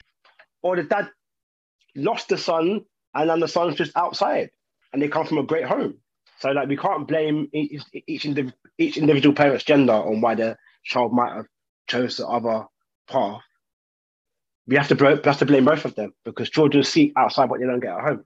Or 0.63 0.77
the 0.77 0.85
dad 0.85 1.11
lost 1.97 2.29
the 2.29 2.39
son 2.39 2.85
and 3.15 3.31
then 3.31 3.41
the 3.41 3.49
son's 3.49 3.77
just 3.77 3.97
outside, 3.97 4.51
and 4.93 5.03
they 5.03 5.09
come 5.09 5.27
from 5.27 5.39
a 5.39 5.43
great 5.43 5.65
home. 5.65 5.95
So 6.39 6.51
like 6.51 6.69
we 6.69 6.77
can't 6.77 7.07
blame 7.07 7.49
each 7.53 7.83
each, 8.07 8.25
indiv- 8.25 8.53
each 8.79 8.97
individual 8.97 9.35
parent's 9.35 9.65
gender 9.65 9.93
on 9.93 10.21
why 10.21 10.35
their 10.35 10.59
child 10.85 11.13
might 11.13 11.35
have 11.35 11.47
chose 11.87 12.17
the 12.17 12.27
other 12.27 12.67
path. 13.09 13.43
We 14.67 14.77
have 14.77 14.89
to 14.89 14.95
we 14.95 15.21
have 15.25 15.39
to 15.39 15.47
blame 15.47 15.65
both 15.65 15.85
of 15.85 15.95
them 15.95 16.13
because 16.25 16.49
children 16.51 16.85
seek 16.85 17.13
outside 17.17 17.51
what 17.51 17.61
they 17.61 17.67
don't 17.67 17.81
get 17.81 17.97
at 17.97 18.05
home. 18.05 18.25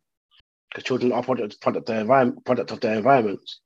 Because 0.74 0.86
children 0.86 1.12
are 1.12 1.22
product 1.22 1.60
product 1.60 1.88
of 1.88 1.94
their 1.94 2.00
environment 2.00 2.44
product 2.44 2.72
of 2.72 2.80
their 2.80 2.96
environments. 2.96 3.60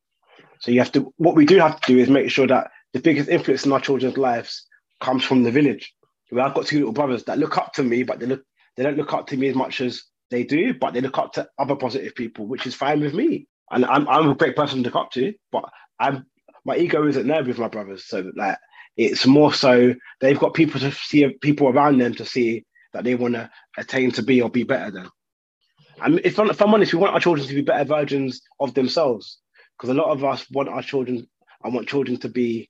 So 0.61 0.71
you 0.71 0.81
have 0.81 0.93
to 0.93 1.13
what 1.17 1.35
we 1.37 1.47
do 1.47 1.59
have 1.59 1.81
to 1.81 1.95
do 1.95 1.99
is 1.99 2.11
make 2.11 2.31
sure 2.31 2.47
that 2.47 2.71
the 2.93 3.01
biggest 3.01 3.31
influence 3.31 3.65
in 3.65 3.73
our 3.73 3.81
children's 3.81 4.19
lives 4.19 4.67
comes 5.01 5.25
from 5.25 5.43
the 5.43 5.51
village. 5.51 5.95
Where 6.31 6.45
I've 6.45 6.55
got 6.55 6.67
two 6.67 6.79
little 6.79 6.93
brothers 6.93 7.25
that 7.25 7.39
look 7.39 7.57
up 7.57 7.73
to 7.75 7.83
me, 7.83 8.03
but 8.03 8.21
they 8.21 8.27
look 8.27 8.43
they 8.77 8.83
don't 8.83 8.99
look 8.99 9.15
up 9.15 9.29
to 9.29 9.37
me 9.37 9.49
as 9.49 9.55
much 9.55 9.81
as 9.81 10.05
they 10.31 10.45
do, 10.45 10.75
but 10.75 10.93
they 10.93 11.01
look 11.01 11.17
up 11.19 11.33
to 11.35 11.49
other 11.59 11.77
positive 11.77 12.15
people, 12.15 12.47
which 12.47 12.67
is 12.67 12.75
fine 12.75 13.01
with 13.01 13.15
me. 13.15 13.47
And 13.71 13.85
I'm 13.87 14.07
I'm 14.09 14.29
a 14.31 14.35
great 14.35 14.57
person 14.57 14.79
to 14.79 14.85
look 14.85 14.97
up 14.97 15.11
to, 15.13 15.33
but 15.51 15.65
I'm 15.99 16.27
my 16.67 16.77
ego 16.77 17.07
isn't 17.07 17.27
there 17.27 17.43
with 17.43 17.59
my 17.59 17.69
brothers. 17.69 18.05
So 18.07 18.31
like 18.37 18.59
it's 18.97 19.27
more 19.27 19.55
so 19.55 19.95
they've 20.21 20.39
got 20.39 20.55
people 20.55 20.81
to 20.81 20.93
see 20.93 21.27
people 21.41 21.69
around 21.69 21.99
them 21.99 22.15
to 22.17 22.27
see 22.27 22.65
that 22.93 23.05
they 23.05 23.15
want 23.15 23.35
to 23.35 23.51
attain 23.79 24.11
to 24.13 24.23
be 24.23 24.43
or 24.43 24.51
be 24.51 24.65
better 24.65 24.91
than. 24.91 25.09
If 26.25 26.39
I'm, 26.39 26.51
if 26.51 26.63
I'm 26.63 26.75
honest, 26.75 26.93
we 26.93 26.99
want 26.99 27.15
our 27.15 27.21
children 27.21 27.47
to 27.47 27.55
be 27.55 27.63
better 27.63 27.85
versions 27.85 28.41
of 28.61 28.75
themselves. 28.75 29.39
Because 29.77 29.91
a 29.91 29.95
lot 29.95 30.11
of 30.11 30.25
us 30.25 30.49
want 30.51 30.69
our 30.69 30.83
children, 30.83 31.27
I 31.65 31.69
want 31.69 31.89
children 31.89 32.19
to 32.19 32.29
be 32.29 32.69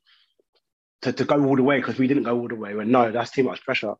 to, 1.03 1.13
to 1.13 1.25
go 1.25 1.43
all 1.45 1.57
the 1.57 1.63
way 1.63 1.79
because 1.79 1.99
we 1.99 2.07
didn't 2.07 2.25
go 2.25 2.39
all 2.39 2.49
the 2.49 2.55
way. 2.55 2.73
And 2.73 2.91
no, 2.93 3.11
that's 3.11 3.31
too 3.31 3.45
much 3.45 3.65
pressure. 3.65 3.95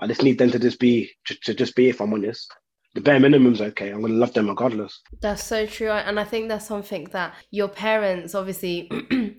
I 0.00 0.06
just 0.06 0.22
need 0.22 0.38
them 0.38 0.50
to 0.50 0.58
just 0.58 0.78
be 0.78 1.10
to, 1.26 1.34
to 1.44 1.54
just 1.54 1.74
be 1.74 1.88
if 1.88 2.00
I'm 2.00 2.12
honest 2.12 2.52
the 2.94 3.00
bare 3.00 3.20
minimum's 3.20 3.60
okay. 3.60 3.90
I'm 3.90 4.00
going 4.00 4.12
to 4.12 4.18
love 4.18 4.32
them 4.32 4.48
regardless. 4.48 5.00
That's 5.20 5.44
so 5.44 5.66
true. 5.66 5.90
And 5.90 6.18
I 6.18 6.24
think 6.24 6.48
that's 6.48 6.66
something 6.66 7.04
that 7.12 7.34
your 7.50 7.68
parents 7.68 8.34
obviously 8.34 8.90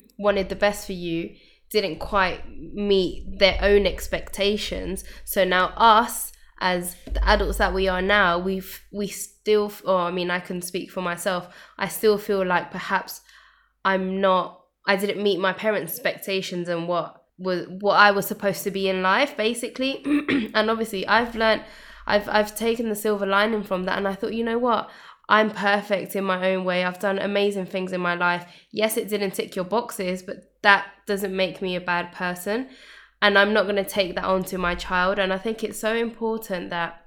wanted 0.18 0.50
the 0.50 0.56
best 0.56 0.86
for 0.86 0.94
you, 0.94 1.36
didn't 1.70 2.00
quite 2.00 2.44
meet 2.74 3.40
their 3.40 3.58
own 3.62 3.86
expectations. 3.86 5.04
So 5.26 5.44
now 5.44 5.68
us, 5.76 6.32
as 6.60 6.96
the 7.06 7.28
adults 7.28 7.58
that 7.58 7.74
we 7.74 7.88
are 7.88 8.02
now, 8.02 8.40
we've 8.40 8.82
we 8.94 9.14
still, 9.42 9.72
or 9.86 9.96
oh, 9.96 9.98
I 9.98 10.12
mean, 10.12 10.32
I 10.32 10.40
can 10.40 10.62
speak 10.62 10.92
for 10.92 11.02
myself. 11.02 11.50
I 11.78 11.88
still 11.88 12.18
feel 12.18 12.46
like 12.46 12.72
perhaps 12.72 13.22
I'm 13.84 14.22
not. 14.22 14.60
I 14.86 14.96
didn't 14.96 15.22
meet 15.22 15.40
my 15.40 15.54
parents' 15.54 15.94
expectations 15.94 16.68
and 16.70 16.88
what 16.88 17.24
was 17.38 17.68
what 17.68 17.96
I 17.96 18.12
was 18.12 18.28
supposed 18.28 18.64
to 18.64 18.72
be 18.72 18.88
in 18.88 19.02
life, 19.02 19.36
basically. 19.36 20.02
and 20.54 20.70
obviously, 20.70 21.08
I've 21.08 21.36
learned 21.36 21.64
I've 22.06 22.30
I've 22.30 22.56
taken 22.56 22.90
the 22.90 22.96
silver 22.96 23.26
lining 23.26 23.64
from 23.64 23.84
that 23.86 23.98
and 23.98 24.08
I 24.08 24.16
thought, 24.16 24.34
you 24.34 24.44
know 24.44 24.60
what? 24.60 24.90
I'm 25.30 25.50
perfect 25.50 26.16
in 26.16 26.26
my 26.26 26.52
own 26.52 26.66
way. 26.66 26.84
I've 26.84 27.00
done 27.00 27.18
amazing 27.18 27.68
things 27.68 27.94
in 27.94 28.02
my 28.02 28.16
life. 28.16 28.46
Yes, 28.72 28.98
it 28.98 29.08
didn't 29.08 29.32
tick 29.32 29.56
your 29.56 29.64
boxes, 29.64 30.22
but 30.22 30.52
that 30.62 30.88
doesn't 31.06 31.34
make 31.34 31.62
me 31.62 31.76
a 31.76 31.82
bad 31.82 32.12
person. 32.12 32.68
And 33.22 33.38
I'm 33.38 33.54
not 33.54 33.64
going 33.64 33.78
to 33.78 33.86
take 33.86 34.16
that 34.16 34.26
on 34.26 34.44
to 34.46 34.58
my 34.58 34.76
child. 34.76 35.20
And 35.20 35.32
I 35.32 35.38
think 35.38 35.64
it's 35.64 35.80
so 35.80 35.96
important 35.96 36.70
that 36.72 37.06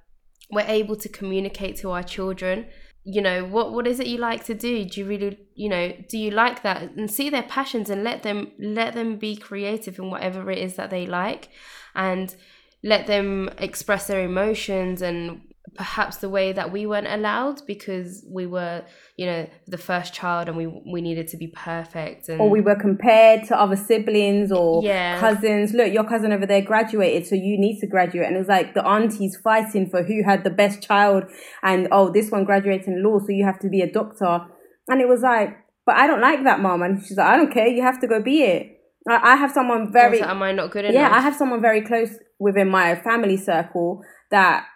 we're 0.51 0.66
able 0.66 0.97
to 0.97 1.09
communicate 1.09 1.76
to 1.76 1.90
our 1.90 2.03
children 2.03 2.66
you 3.05 3.20
know 3.20 3.45
what 3.45 3.72
what 3.72 3.86
is 3.86 4.01
it 4.01 4.07
you 4.07 4.16
like 4.16 4.45
to 4.45 4.55
do? 4.55 4.84
Do 4.86 5.01
you 5.01 5.07
really 5.07 5.38
you 5.55 5.68
know 5.68 5.92
do 6.09 6.18
you 6.18 6.30
like 6.30 6.62
that? 6.62 6.82
And 6.82 7.11
see 7.11 7.28
their 7.28 7.42
passions 7.42 7.90
and 7.90 8.03
let 8.03 8.22
them 8.22 8.53
let 8.59 8.95
them 8.95 9.16
be 9.16 9.36
creative 9.36 9.99
in 9.99 10.11
whatever 10.11 10.51
it 10.51 10.59
is 10.59 10.76
that 10.76 10.88
they 10.88 11.07
like 11.07 11.51
and 11.95 12.34
let 12.82 13.07
them 13.07 13.51
express 13.59 14.07
their 14.07 14.24
emotions 14.24 15.03
and 15.03 15.42
perhaps 15.77 16.19
the 16.19 16.29
way 16.29 16.53
that 16.53 16.71
we 16.71 16.87
weren't 16.87 17.07
allowed 17.07 17.61
because 17.67 18.25
we 18.31 18.47
were 18.47 18.85
you 19.17 19.27
know 19.27 19.49
the 19.67 19.79
first 19.79 20.12
child 20.12 20.47
and 20.47 20.57
we 20.57 20.67
we 20.67 21.01
needed 21.01 21.27
to 21.27 21.37
be 21.37 21.49
perfect 21.49 22.29
and 22.29 22.41
or 22.41 22.51
we 22.51 22.61
were 22.61 22.77
compared 22.77 23.43
to 23.45 23.59
other 23.59 23.75
siblings 23.75 24.53
or 24.53 24.83
yeah. 24.85 25.19
cousins 25.19 25.73
look 25.73 25.93
your 25.93 26.05
cousin 26.05 26.33
over 26.33 26.47
there 26.47 26.61
graduated 26.61 27.27
so 27.27 27.35
you 27.35 27.59
need 27.59 27.81
to 27.81 27.87
graduate 27.87 28.27
and 28.27 28.37
it 28.37 28.39
was 28.39 28.49
like 28.49 28.75
the 28.75 28.87
aunties 28.87 29.37
fighting 29.43 29.89
for 29.89 30.03
who 30.03 30.23
had 30.23 30.45
the 30.45 30.51
best 30.51 30.83
child 30.83 31.25
and 31.62 31.89
oh 31.91 32.11
this 32.11 32.31
one 32.31 32.45
graduated 32.45 32.87
in 32.87 33.03
law 33.03 33.19
so 33.19 33.31
you 33.31 33.45
have 33.45 33.59
to 33.59 33.69
be 33.69 33.81
a 33.81 33.91
doctor 33.91 34.41
and 34.89 35.01
it 35.01 35.09
was 35.09 35.23
like 35.23 35.57
but 35.87 35.97
I 35.97 36.07
don't 36.07 36.21
like 36.21 36.45
that 36.45 36.61
mom 36.61 36.83
and 36.83 37.03
she's 37.03 37.17
like 37.17 37.27
I 37.27 37.37
don't 37.37 37.53
care 37.53 37.67
you 37.67 37.83
have 37.83 38.01
to 38.01 38.07
go 38.07 38.23
be 38.23 38.43
it 38.43 38.75
I 39.07 39.37
have 39.37 39.51
someone 39.51 39.93
very. 39.93 40.21
am 40.23 40.43
I 40.43 40.53
not 40.53 40.71
good 40.71 40.87
enough? 40.87 40.95
Yeah, 40.95 41.15
I 41.15 41.21
have 41.21 41.37
someone 41.37 41.61
very 41.61 41.83
close 41.83 42.11
within 42.39 42.69
my 42.69 42.95
family 42.95 43.37
circle 43.37 44.03
that, 44.31 44.67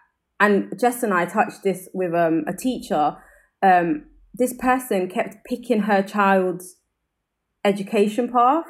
and 0.41 0.79
Jess 0.79 1.03
and 1.03 1.13
I 1.13 1.27
touched 1.27 1.63
this 1.65 1.89
with 1.93 2.15
um, 2.15 2.45
a 2.47 2.53
teacher. 2.53 3.17
Um, 3.63 4.05
this 4.35 4.55
person 4.59 5.09
kept 5.09 5.45
picking 5.45 5.83
her 5.83 6.03
child's 6.03 6.77
education 7.65 8.31
path. 8.31 8.67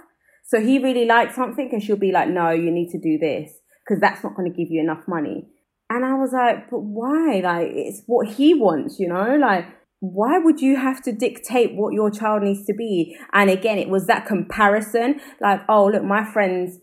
So 0.47 0.61
he 0.61 0.79
really 0.79 1.05
liked 1.05 1.35
something, 1.35 1.69
and 1.73 1.83
she'll 1.83 1.97
be 1.97 2.13
like, 2.13 2.29
"No, 2.29 2.51
you 2.51 2.71
need 2.71 2.91
to 2.91 2.99
do 2.99 3.19
this 3.19 3.53
because 3.85 4.01
that's 4.01 4.25
not 4.25 4.35
going 4.35 4.51
to 4.51 4.57
give 4.57 4.71
you 4.71 4.81
enough 4.81 5.05
money." 5.07 5.49
And 5.91 6.05
I 6.05 6.15
was 6.15 6.33
like, 6.33 6.71
but 6.71 6.81
why? 6.81 7.41
Like, 7.43 7.69
it's 7.73 8.03
what 8.07 8.29
he 8.29 8.55
wants, 8.55 8.99
you 8.99 9.09
know? 9.09 9.37
Like, 9.37 9.67
why 10.01 10.39
would 10.39 10.61
you 10.61 10.77
have 10.77 11.03
to 11.03 11.13
dictate 11.13 11.75
what 11.75 11.95
your 11.95 12.11
child 12.11 12.43
needs 12.43 12.65
to 12.67 12.75
be? 12.75 13.17
And 13.33 13.49
again, 13.49 13.79
it 13.79 13.89
was 13.89 14.07
that 14.07 14.27
comparison 14.27 15.21
like, 15.41 15.63
oh, 15.69 15.87
look, 15.87 16.05
my 16.05 16.31
friend's 16.31 16.79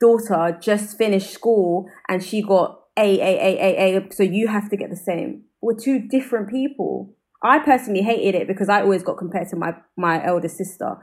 daughter 0.00 0.56
just 0.60 0.96
finished 0.98 1.30
school 1.30 1.86
and 2.08 2.22
she 2.22 2.42
got 2.42 2.79
A, 2.98 3.20
A, 3.20 3.38
A, 3.38 3.96
A, 3.96 3.96
A, 3.96 4.12
so 4.12 4.22
you 4.22 4.48
have 4.48 4.68
to 4.70 4.76
get 4.76 4.90
the 4.90 4.96
same. 4.96 5.44
We're 5.60 5.74
two 5.74 6.08
different 6.08 6.50
people. 6.50 7.14
I 7.42 7.58
personally 7.58 8.02
hated 8.02 8.34
it 8.34 8.48
because 8.48 8.68
I 8.68 8.82
always 8.82 9.02
got 9.02 9.18
compared 9.18 9.48
to 9.48 9.56
my, 9.56 9.74
my 9.96 10.24
elder 10.24 10.48
sister. 10.48 10.96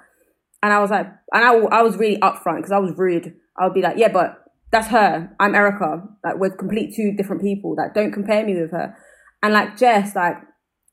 And 0.62 0.74
I 0.74 0.80
was 0.80 0.92
like, 0.92 1.08
and 1.34 1.44
I, 1.44 1.54
I 1.54 1.82
was 1.82 1.98
really 1.98 2.18
upfront 2.18 2.58
because 2.58 2.72
I 2.72 2.80
was 2.80 2.94
rude. 2.98 3.36
I 3.58 3.66
would 3.66 3.74
be 3.74 3.82
like, 3.82 3.98
yeah, 3.98 4.12
but 4.12 4.44
that's 4.72 4.88
her. 4.88 5.32
I'm 5.40 5.56
Erica. 5.56 6.04
Like, 6.24 6.38
we're 6.38 6.56
complete 6.56 6.96
two 6.96 7.14
different 7.16 7.42
people. 7.42 7.76
Like, 7.78 7.94
don't 7.94 8.12
compare 8.12 8.46
me 8.46 8.60
with 8.60 8.72
her. 8.72 8.96
And 9.42 9.54
like 9.54 9.78
Jess, 9.78 10.16
like, 10.16 10.36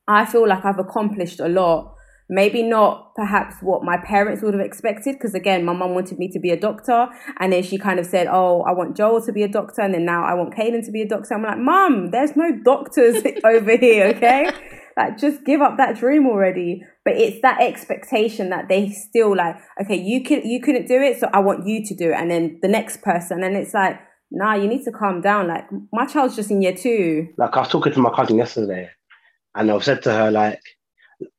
I 0.07 0.27
feel 0.27 0.47
like 0.47 0.65
I've 0.65 0.79
accomplished 0.79 1.41
a 1.41 1.49
lot. 1.49 1.94
Maybe 2.29 2.63
not 2.63 3.15
perhaps 3.15 3.57
what 3.61 3.83
my 3.85 3.99
parents 3.99 4.43
would 4.43 4.55
have 4.55 4.65
expected, 4.65 5.15
because 5.15 5.35
again, 5.35 5.65
my 5.65 5.75
mum 5.75 5.95
wanted 5.95 6.19
me 6.19 6.29
to 6.29 6.39
be 6.39 6.51
a 6.51 6.59
doctor, 6.59 7.09
and 7.39 7.53
then 7.53 7.63
she 7.63 7.79
kind 7.79 8.01
of 8.01 8.07
said, 8.07 8.27
"Oh, 8.31 8.63
I 8.63 8.73
want 8.73 8.97
Joel 8.97 9.23
to 9.27 9.33
be 9.33 9.43
a 9.43 9.49
doctor," 9.49 9.83
and 9.83 9.93
then 9.93 10.05
now 10.05 10.25
I 10.25 10.35
want 10.35 10.55
Caden 10.55 10.85
to 10.87 10.91
be 10.91 11.03
a 11.03 11.09
doctor. 11.09 11.35
I'm 11.35 11.43
like, 11.43 11.59
"Mum, 11.59 12.11
there's 12.11 12.35
no 12.35 12.51
doctors 12.65 13.23
over 13.45 13.77
here, 13.77 14.07
okay? 14.07 14.51
like, 14.97 15.19
just 15.19 15.45
give 15.45 15.61
up 15.61 15.77
that 15.77 15.97
dream 15.97 16.27
already." 16.27 16.83
But 17.05 17.17
it's 17.17 17.43
that 17.43 17.61
expectation 17.61 18.49
that 18.51 18.69
they 18.69 18.89
still 18.89 19.37
like, 19.37 19.57
okay, 19.83 19.97
you 19.97 20.23
can 20.23 20.49
you 20.49 20.61
couldn't 20.63 20.89
do 20.89 21.01
it, 21.03 21.21
so 21.21 21.29
I 21.33 21.41
want 21.41 21.67
you 21.67 21.85
to 21.85 21.95
do 21.95 22.11
it, 22.11 22.15
and 22.15 22.31
then 22.31 22.59
the 22.63 22.69
next 22.69 23.03
person, 23.03 23.45
and 23.45 23.55
it's 23.55 23.75
like, 23.75 24.01
nah, 24.31 24.55
you 24.55 24.67
need 24.67 24.85
to 24.85 24.93
calm 24.93 25.21
down. 25.21 25.49
Like, 25.49 25.65
my 25.93 26.07
child's 26.07 26.37
just 26.37 26.51
in 26.51 26.63
year 26.63 26.75
two. 26.75 27.29
Like 27.39 27.57
I 27.57 27.61
was 27.61 27.69
talking 27.69 27.93
to 27.93 28.01
my 28.01 28.11
cousin 28.11 28.39
yesterday, 28.39 28.91
and 29.55 29.71
I've 29.71 29.85
said 29.85 30.03
to 30.03 30.13
her, 30.13 30.31
like, 30.31 30.61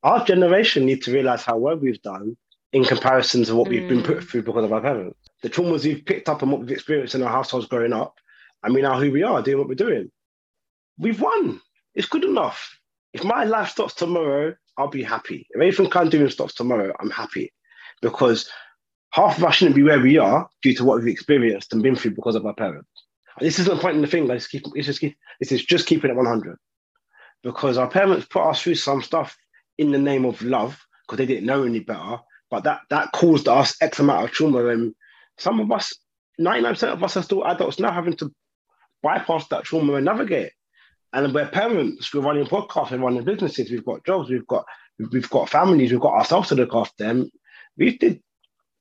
our 0.04 0.24
generation 0.26 0.86
needs 0.86 1.06
to 1.06 1.14
realize 1.14 1.44
how 1.44 1.58
well 1.58 1.78
we've 1.78 2.02
done 2.02 2.38
in 2.74 2.84
comparison 2.84 3.44
to 3.46 3.56
what 3.56 3.68
mm. 3.68 3.72
we've 3.72 3.90
been 3.90 4.04
put 4.04 4.18
mm. 4.18 4.28
through 4.28 4.44
because 4.44 4.66
of 4.66 4.74
our 4.74 4.82
parents. 4.82 5.18
The 5.42 5.50
traumas 5.50 5.86
we've 5.86 6.06
picked 6.06 6.30
up 6.30 6.42
and 6.42 6.52
what 6.52 6.62
we've 6.62 6.72
experienced 6.72 7.16
in 7.16 7.24
our 7.24 7.32
households 7.32 7.68
growing 7.68 7.94
up, 7.94 8.16
and 8.64 8.74
we 8.74 8.82
know 8.82 9.00
who 9.00 9.12
we 9.12 9.24
are, 9.24 9.42
doing 9.42 9.60
what 9.60 9.68
we're 9.68 9.76
doing. 9.76 10.12
We've 10.98 11.22
won. 11.22 11.62
It's 11.94 12.08
good 12.08 12.24
enough. 12.24 12.78
If 13.14 13.24
my 13.24 13.44
life 13.44 13.70
stops 13.70 13.94
tomorrow, 13.94 14.56
I'll 14.78 14.90
be 14.90 15.04
happy. 15.04 15.48
If 15.52 15.62
anything 15.62 15.90
I'm 15.96 16.10
doing 16.10 16.30
stops 16.30 16.54
tomorrow, 16.54 16.94
I'm 17.00 17.10
happy. 17.10 17.54
Because 18.02 18.50
half 19.12 19.38
of 19.38 19.44
us 19.46 19.56
shouldn't 19.56 19.76
be 19.76 19.84
where 19.84 20.00
we 20.00 20.18
are 20.18 20.50
due 20.62 20.76
to 20.76 20.84
what 20.84 20.98
we've 20.98 21.14
experienced 21.14 21.72
and 21.72 21.82
been 21.82 21.96
through 21.96 22.12
because 22.12 22.36
of 22.36 22.46
our 22.46 22.54
parents. 22.54 22.90
This 23.40 23.60
isn't 23.60 23.82
pointing 23.82 24.02
the 24.02 24.08
finger. 24.08 24.34
It's, 24.34 24.48
keep, 24.48 24.64
it's 24.74 24.88
just 24.88 25.00
keep, 25.00 25.18
this 25.40 25.52
is 25.52 25.64
just 25.64 25.88
keeping 25.88 26.12
it 26.12 26.18
100 26.18 26.58
because 27.44 27.78
our 27.78 27.90
parents 27.90 28.26
put 28.26 28.44
us 28.44 28.62
through 28.62 28.76
some 28.76 29.02
stuff 29.02 29.38
in 29.78 29.92
the 29.92 29.98
name 29.98 30.26
of 30.26 30.42
love 30.42 30.80
because 31.06 31.18
they 31.18 31.26
didn't 31.26 31.46
know 31.46 31.64
any 31.64 31.80
better. 31.80 32.18
But 32.50 32.64
that 32.64 32.82
that 32.90 33.12
caused 33.12 33.48
us 33.48 33.76
X 33.82 34.00
amount 34.00 34.26
of 34.26 34.32
trauma, 34.32 34.68
and 34.68 34.94
some 35.38 35.60
of 35.60 35.72
us, 35.72 35.94
ninety 36.38 36.64
nine 36.64 36.74
percent 36.74 36.94
of 36.94 37.04
us, 37.04 37.18
are 37.18 37.24
still 37.24 37.46
adults 37.46 37.80
now 37.80 37.92
having 37.92 38.16
to 38.18 38.32
bypass 39.02 39.48
that 39.50 39.64
trauma 39.64 39.96
and 39.96 40.06
navigate. 40.06 40.52
And 41.14 41.34
we're 41.34 41.48
parents, 41.48 42.14
we're 42.14 42.22
running 42.22 42.46
podcasts, 42.46 42.92
we're 42.92 42.98
running 42.98 43.24
businesses, 43.24 43.72
we've 43.72 43.86
got 43.86 44.06
jobs, 44.06 44.30
we've 44.30 44.48
got 44.48 44.66
we've 45.12 45.30
got 45.30 45.50
families, 45.50 45.92
we've 45.92 46.02
got 46.02 46.14
ourselves 46.14 46.50
to 46.50 46.56
look 46.56 46.74
after 46.74 47.04
them. 47.04 47.30
We 47.78 47.98
did 47.98 48.22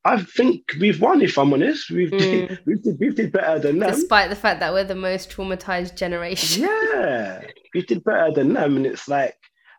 I 0.04 0.20
think 0.22 0.74
we've 0.78 1.00
won, 1.00 1.22
if 1.22 1.38
I'm 1.38 1.52
honest. 1.52 1.90
We've 1.90 2.10
mm. 2.10 2.18
did, 2.18 2.58
we've, 2.66 2.82
did, 2.82 3.00
we've 3.00 3.14
did 3.14 3.32
better 3.32 3.58
than 3.58 3.78
them. 3.78 3.90
Despite 3.90 4.28
the 4.28 4.36
fact 4.36 4.60
that 4.60 4.72
we're 4.72 4.84
the 4.84 4.94
most 4.94 5.30
traumatized 5.30 5.96
generation. 5.96 6.62
Yeah, 6.64 7.40
we 7.74 7.82
did 7.82 8.04
better 8.04 8.30
than 8.32 8.52
them. 8.52 8.76
And 8.76 8.86
it's 8.86 9.08
like, 9.08 9.34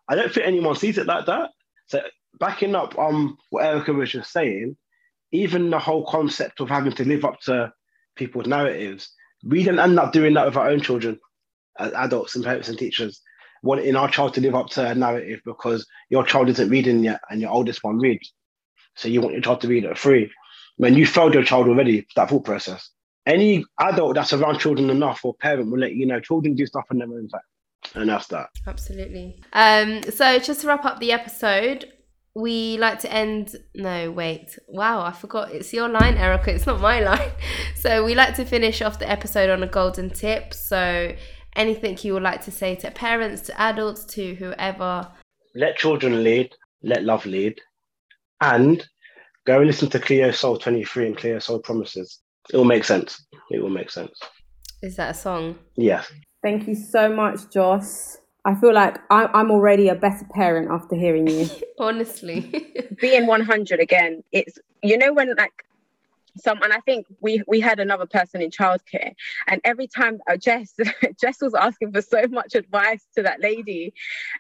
I 0.10 0.16
don't 0.16 0.34
think 0.34 0.48
anyone 0.48 0.76
sees 0.76 0.98
it 0.98 1.08
like 1.08 1.26
that. 1.28 1.52
So 1.88 2.02
backing 2.40 2.76
up 2.76 2.98
um 3.00 3.38
what 3.50 3.66
Erica 3.66 3.94
was 3.94 4.12
just 4.12 4.32
saying, 4.32 4.78
even 5.32 5.70
the 5.70 5.80
whole 5.80 6.06
concept 6.08 6.62
of 6.62 6.70
having 6.70 6.94
to 6.94 7.06
live 7.06 7.26
up 7.26 7.40
to 7.42 7.74
people's 8.16 8.48
narratives, 8.48 9.12
we 9.46 9.64
didn't 9.64 9.80
end 9.80 10.00
up 10.00 10.14
doing 10.14 10.34
that 10.36 10.46
with 10.46 10.58
our 10.58 10.70
own 10.70 10.82
children 10.82 11.20
as 11.80 11.94
adults 11.94 12.36
and 12.36 12.46
parents 12.46 12.70
and 12.70 12.78
teachers. 12.78 13.22
Wanting 13.64 13.96
our 13.96 14.10
child 14.10 14.36
to 14.36 14.42
live 14.42 14.56
up 14.56 14.68
to 14.72 14.88
a 14.88 14.96
narrative 14.96 15.42
because 15.46 15.88
your 16.10 16.24
child 16.24 16.50
isn't 16.50 16.70
reading 16.70 17.04
yet 17.04 17.22
and 17.30 17.42
your 17.42 17.52
oldest 17.52 17.84
one 17.84 18.00
reads 18.00 18.32
so 18.96 19.08
you 19.08 19.22
want 19.22 19.34
your 19.34 19.42
child 19.42 19.62
to 19.62 19.68
read 19.68 19.86
at 19.86 19.98
free. 19.98 20.32
When 20.78 20.96
you 20.96 21.06
failed 21.06 21.34
your 21.34 21.44
child 21.44 21.68
already, 21.68 22.08
that 22.16 22.30
thought 22.30 22.46
process. 22.46 22.90
Any 23.26 23.66
adult 23.80 24.16
that's 24.16 24.34
around 24.34 24.60
children 24.60 24.90
enough 24.90 25.26
or 25.26 25.34
parent 25.36 25.72
will 25.72 25.80
let 25.80 25.94
you 25.94 26.06
know 26.06 26.20
children 26.20 26.56
do 26.56 26.66
stuff 26.66 26.86
on 26.92 27.00
their 27.00 27.08
own 27.08 27.28
time. 27.30 27.42
And 27.96 28.10
that's 28.10 28.28
that. 28.28 28.48
Absolutely. 28.68 29.42
Um, 29.54 30.04
so 30.04 30.40
just 30.40 30.62
to 30.62 30.68
wrap 30.68 30.86
up 30.86 31.00
the 31.00 31.12
episode, 31.12 31.92
we 32.34 32.78
like 32.78 33.00
to 33.00 33.10
end 33.14 33.56
no 33.76 34.12
wait 34.12 34.60
wow 34.68 35.00
i 35.00 35.10
forgot 35.10 35.54
it's 35.54 35.72
your 35.72 35.88
line 35.88 36.18
erica 36.18 36.54
it's 36.54 36.66
not 36.66 36.82
my 36.82 37.00
line 37.10 37.32
so 37.76 38.04
we 38.04 38.14
like 38.14 38.36
to 38.36 38.44
finish 38.44 38.82
off 38.82 39.00
the 39.00 39.10
episode 39.10 39.50
on 39.50 39.64
a 39.64 39.68
golden 39.68 40.10
tip 40.10 40.54
so 40.54 41.16
anything 41.56 41.98
you 42.02 42.14
would 42.14 42.22
like 42.22 42.44
to 42.44 42.52
say 42.52 42.76
to 42.76 42.92
parents 42.92 43.44
to 43.44 43.58
adults 43.62 44.04
to 44.04 44.36
whoever 44.36 45.10
let 45.56 45.78
children 45.78 46.26
lead 46.26 46.54
let 46.84 47.06
love 47.06 47.26
lead 47.26 47.58
and 48.42 48.86
go 49.46 49.58
and 49.58 49.68
listen 49.68 49.90
to 49.90 50.00
Cleo 50.00 50.32
Sol 50.32 50.58
23 50.58 51.08
and 51.08 51.18
Cleo 51.18 51.40
Sol 51.40 51.60
Promises. 51.60 52.20
It 52.52 52.58
will 52.58 52.66
make 52.66 52.84
sense. 52.84 53.26
It 53.50 53.62
will 53.62 53.70
make 53.70 53.90
sense. 53.90 54.18
Is 54.82 54.96
that 54.98 55.12
a 55.12 55.14
song? 55.14 55.58
Yeah. 55.76 56.04
Thank 56.46 56.68
you 56.68 56.76
so 56.76 57.10
much, 57.10 57.50
Joss. 57.50 58.20
I 58.46 58.54
feel 58.54 58.72
like 58.72 59.00
I'm 59.10 59.50
already 59.50 59.88
a 59.88 59.96
better 59.96 60.28
parent 60.32 60.70
after 60.70 60.96
hearing 60.96 61.26
you. 61.26 61.50
Honestly. 61.80 62.72
Being 63.02 63.26
100 63.26 63.80
again, 63.80 64.24
it's, 64.32 64.60
you 64.84 64.96
know, 64.96 65.12
when 65.12 65.34
like 65.36 65.66
some 66.38 66.62
and 66.62 66.72
I 66.72 66.82
think 66.82 67.08
we 67.20 67.42
we 67.48 67.60
had 67.62 67.80
another 67.80 68.06
person 68.06 68.44
in 68.44 68.52
childcare 68.52 69.14
and 69.48 69.60
every 69.64 69.88
time 69.88 70.20
uh, 70.30 70.38
Jess 70.38 70.76
Jess 71.20 71.42
was 71.42 71.56
asking 71.56 71.94
for 71.94 72.02
so 72.02 72.28
much 72.28 72.54
advice 72.54 73.08
to 73.16 73.24
that 73.24 73.40
lady 73.40 73.94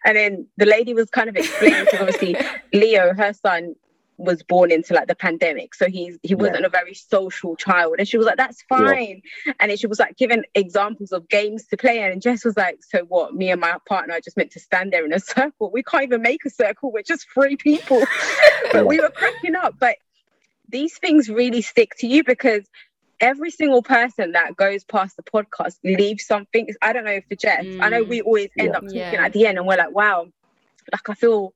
and 0.03 0.17
then 0.17 0.45
the 0.57 0.65
lady 0.65 0.93
was 0.93 1.09
kind 1.09 1.29
of 1.29 1.37
explaining 1.37 1.85
because 1.85 2.01
obviously 2.01 2.35
Leo 2.73 3.13
her 3.13 3.31
son 3.31 3.75
was 4.17 4.43
born 4.43 4.71
into 4.71 4.93
like 4.93 5.07
the 5.07 5.15
pandemic. 5.15 5.75
So 5.75 5.87
he's 5.87 6.17
he 6.23 6.35
wasn't 6.35 6.61
yeah. 6.61 6.67
a 6.67 6.69
very 6.69 6.93
social 6.93 7.55
child. 7.55 7.95
And 7.99 8.07
she 8.07 8.17
was 8.17 8.25
like 8.25 8.37
that's 8.37 8.61
fine. 8.63 9.21
Yeah. 9.45 9.53
and 9.59 9.79
she 9.79 9.87
was 9.87 9.99
like 9.99 10.17
giving 10.17 10.43
examples 10.53 11.11
of 11.11 11.27
games 11.27 11.65
to 11.67 11.77
play 11.77 11.99
and 11.99 12.21
Jess 12.21 12.45
was 12.45 12.57
like 12.57 12.79
so 12.83 13.03
what? 13.05 13.33
Me 13.33 13.51
and 13.51 13.61
my 13.61 13.77
partner 13.87 14.15
are 14.15 14.21
just 14.21 14.37
meant 14.37 14.51
to 14.51 14.59
stand 14.59 14.93
there 14.93 15.05
in 15.05 15.13
a 15.13 15.19
circle. 15.35 15.71
We 15.71 15.83
can't 15.83 16.03
even 16.03 16.21
make 16.21 16.45
a 16.45 16.49
circle. 16.49 16.91
We're 16.91 17.03
just 17.03 17.27
three 17.33 17.57
people. 17.57 18.03
But 18.71 18.87
we 18.87 18.99
were 18.99 19.11
cracking 19.11 19.55
up. 19.55 19.75
But 19.79 19.97
these 20.67 20.97
things 20.97 21.29
really 21.29 21.61
stick 21.61 21.91
to 21.99 22.07
you 22.07 22.23
because 22.23 22.65
every 23.19 23.51
single 23.51 23.81
person 23.81 24.33
that 24.33 24.55
goes 24.55 24.83
past 24.83 25.15
the 25.15 25.23
podcast 25.23 25.75
leaves 25.83 26.25
something. 26.25 26.67
I 26.81 26.93
don't 26.93 27.05
know 27.05 27.11
if 27.11 27.25
for 27.27 27.35
Jess. 27.35 27.63
Mm. 27.63 27.81
I 27.81 27.89
know 27.89 28.03
we 28.03 28.21
always 28.21 28.49
end 28.57 28.71
yeah. 28.71 28.77
up 28.77 28.83
talking 28.83 28.97
yeah. 28.97 29.25
at 29.25 29.33
the 29.33 29.45
end 29.45 29.57
and 29.57 29.67
we're 29.67 29.77
like 29.77 29.91
wow. 29.91 30.27
Like 30.91 31.09
I 31.09 31.13
feel 31.13 31.53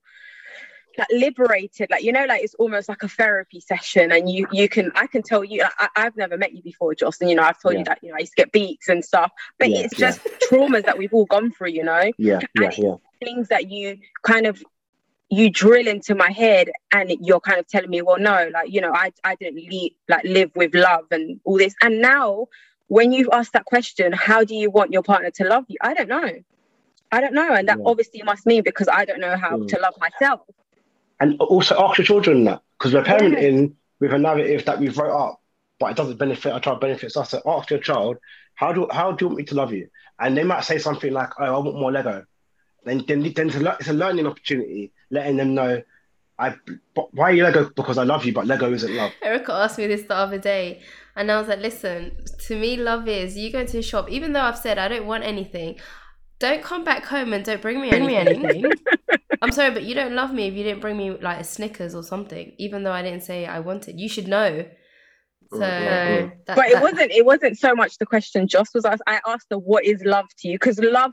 like 0.99 1.07
liberated 1.11 1.89
like 1.89 2.03
you 2.03 2.11
know 2.11 2.25
like 2.25 2.43
it's 2.43 2.53
almost 2.55 2.89
like 2.89 3.01
a 3.03 3.07
therapy 3.07 3.59
session 3.59 4.11
and 4.11 4.29
you 4.29 4.45
you 4.51 4.69
can 4.69 4.91
i 4.95 5.07
can 5.07 5.21
tell 5.21 5.43
you 5.43 5.63
I, 5.79 5.89
have 5.95 6.15
never 6.15 6.37
met 6.37 6.53
you 6.53 6.61
before 6.61 6.93
and 6.99 7.29
you 7.29 7.35
know 7.35 7.43
i've 7.43 7.59
told 7.59 7.73
yeah. 7.73 7.79
you 7.79 7.85
that 7.85 7.99
you 8.01 8.09
know 8.09 8.15
i 8.15 8.19
used 8.19 8.33
to 8.33 8.43
get 8.43 8.51
beats 8.51 8.89
and 8.89 9.03
stuff 9.03 9.31
but 9.57 9.69
yeah, 9.69 9.79
it's 9.79 9.95
just 9.95 10.21
yeah. 10.25 10.31
traumas 10.49 10.85
that 10.85 10.97
we've 10.97 11.13
all 11.13 11.25
gone 11.25 11.51
through 11.51 11.69
you 11.69 11.83
know 11.83 12.11
yeah, 12.17 12.39
yeah, 12.59 12.71
yeah. 12.77 12.95
things 13.23 13.47
that 13.47 13.69
you 13.69 13.97
kind 14.23 14.45
of 14.45 14.63
you 15.29 15.49
drill 15.49 15.87
into 15.87 16.15
my 16.15 16.31
head 16.31 16.71
and 16.91 17.11
you're 17.21 17.39
kind 17.39 17.59
of 17.59 17.67
telling 17.67 17.89
me 17.89 18.01
well 18.01 18.19
no 18.19 18.49
like 18.53 18.71
you 18.71 18.81
know 18.81 18.93
i 18.93 19.11
i 19.23 19.35
didn't 19.35 19.55
leave, 19.55 19.91
like 20.07 20.23
live 20.23 20.51
with 20.55 20.73
love 20.73 21.05
and 21.11 21.39
all 21.45 21.57
this 21.57 21.75
and 21.81 22.01
now 22.01 22.47
when 22.87 23.11
you 23.11 23.29
ask 23.31 23.51
that 23.51 23.65
question 23.65 24.11
how 24.11 24.43
do 24.43 24.55
you 24.55 24.69
want 24.69 24.91
your 24.91 25.03
partner 25.03 25.29
to 25.29 25.45
love 25.45 25.63
you 25.67 25.77
i 25.81 25.93
don't 25.93 26.09
know 26.09 26.31
i 27.11 27.21
don't 27.21 27.33
know 27.33 27.53
and 27.53 27.67
that 27.67 27.79
obviously 27.85 28.21
must 28.23 28.45
mean 28.45 28.63
because 28.63 28.87
i 28.91 29.05
don't 29.05 29.19
know 29.19 29.37
how 29.37 29.57
mm. 29.57 29.67
to 29.67 29.79
love 29.79 29.93
myself 29.99 30.41
and 31.19 31.39
also 31.39 31.75
ask 31.79 31.97
your 31.97 32.05
children 32.05 32.45
that 32.45 32.61
because 32.77 32.93
we're 32.93 33.03
parenting 33.03 33.73
with 33.99 34.13
a 34.13 34.17
narrative 34.17 34.65
that 34.65 34.79
we've 34.79 34.97
wrote 34.97 35.15
up, 35.15 35.41
but 35.79 35.91
it 35.91 35.97
doesn't 35.97 36.17
benefit 36.17 36.51
our 36.51 36.59
child, 36.59 36.79
benefits 36.81 37.17
us. 37.17 37.31
So 37.31 37.41
ask 37.45 37.69
your 37.69 37.79
child, 37.79 38.17
how 38.55 38.73
do 38.73 38.87
how 38.91 39.11
do 39.11 39.25
you 39.25 39.29
want 39.29 39.37
me 39.37 39.43
to 39.45 39.55
love 39.55 39.73
you? 39.73 39.89
And 40.19 40.37
they 40.37 40.43
might 40.43 40.63
say 40.63 40.77
something 40.77 41.13
like, 41.13 41.29
"Oh, 41.39 41.45
I 41.45 41.59
want 41.59 41.79
more 41.79 41.91
Lego." 41.91 42.25
Then 42.83 43.03
then, 43.07 43.21
then 43.33 43.49
it's 43.79 43.87
a 43.87 43.93
learning 43.93 44.27
opportunity, 44.27 44.91
letting 45.09 45.37
them 45.37 45.55
know. 45.55 45.81
I, 46.37 46.55
why 47.11 47.31
are 47.31 47.33
you 47.33 47.43
Lego? 47.43 47.69
Because 47.75 47.97
I 47.97 48.03
love 48.03 48.23
you, 48.23 48.31
but 48.31 48.47
Lego 48.47 48.71
isn't 48.71 48.95
love. 48.95 49.11
Erica 49.21 49.51
asked 49.51 49.77
me 49.77 49.87
this 49.87 50.03
the 50.03 50.15
other 50.15 50.37
day, 50.37 50.81
and 51.17 51.29
I 51.29 51.37
was 51.37 51.49
like, 51.49 51.59
listen, 51.59 52.15
to 52.47 52.57
me, 52.57 52.77
love 52.77 53.09
is 53.09 53.37
you 53.37 53.51
go 53.51 53.65
to 53.65 53.71
the 53.73 53.81
shop, 53.81 54.09
even 54.09 54.31
though 54.31 54.41
I've 54.41 54.57
said 54.57 54.77
I 54.77 54.87
don't 54.87 55.05
want 55.05 55.25
anything, 55.25 55.77
don't 56.39 56.63
come 56.63 56.83
back 56.83 57.05
home 57.05 57.33
and 57.33 57.43
don't 57.45 57.61
bring 57.61 57.81
me 57.81 57.89
bring 57.89 58.09
anything. 58.09 58.41
Me 58.41 58.49
anything. 58.49 58.71
I'm 59.41 59.51
sorry, 59.51 59.71
but 59.71 59.83
you 59.83 59.95
don't 59.95 60.13
love 60.15 60.33
me 60.33 60.47
if 60.47 60.53
you 60.53 60.63
didn't 60.63 60.81
bring 60.81 60.97
me 60.97 61.11
like 61.11 61.39
a 61.39 61.43
Snickers 61.43 61.95
or 61.95 62.03
something, 62.03 62.53
even 62.57 62.83
though 62.83 62.91
I 62.91 63.01
didn't 63.01 63.23
say 63.23 63.45
I 63.45 63.59
wanted. 63.59 63.99
You 63.99 64.09
should 64.09 64.27
know. 64.27 64.65
So, 65.51 65.57
mm, 65.59 66.31
that, 66.45 66.55
but 66.55 66.67
it 66.67 66.73
that- 66.73 66.83
wasn't 66.83 67.11
it 67.11 67.25
wasn't 67.25 67.57
so 67.57 67.73
much 67.73 67.97
the 67.97 68.05
question 68.05 68.47
Joss 68.47 68.73
was 68.73 68.85
asked. 68.85 69.01
I 69.07 69.19
asked 69.27 69.47
her 69.51 69.57
what 69.57 69.83
is 69.85 70.03
love 70.03 70.25
to 70.39 70.47
you 70.49 70.55
because 70.55 70.79
love 70.79 71.11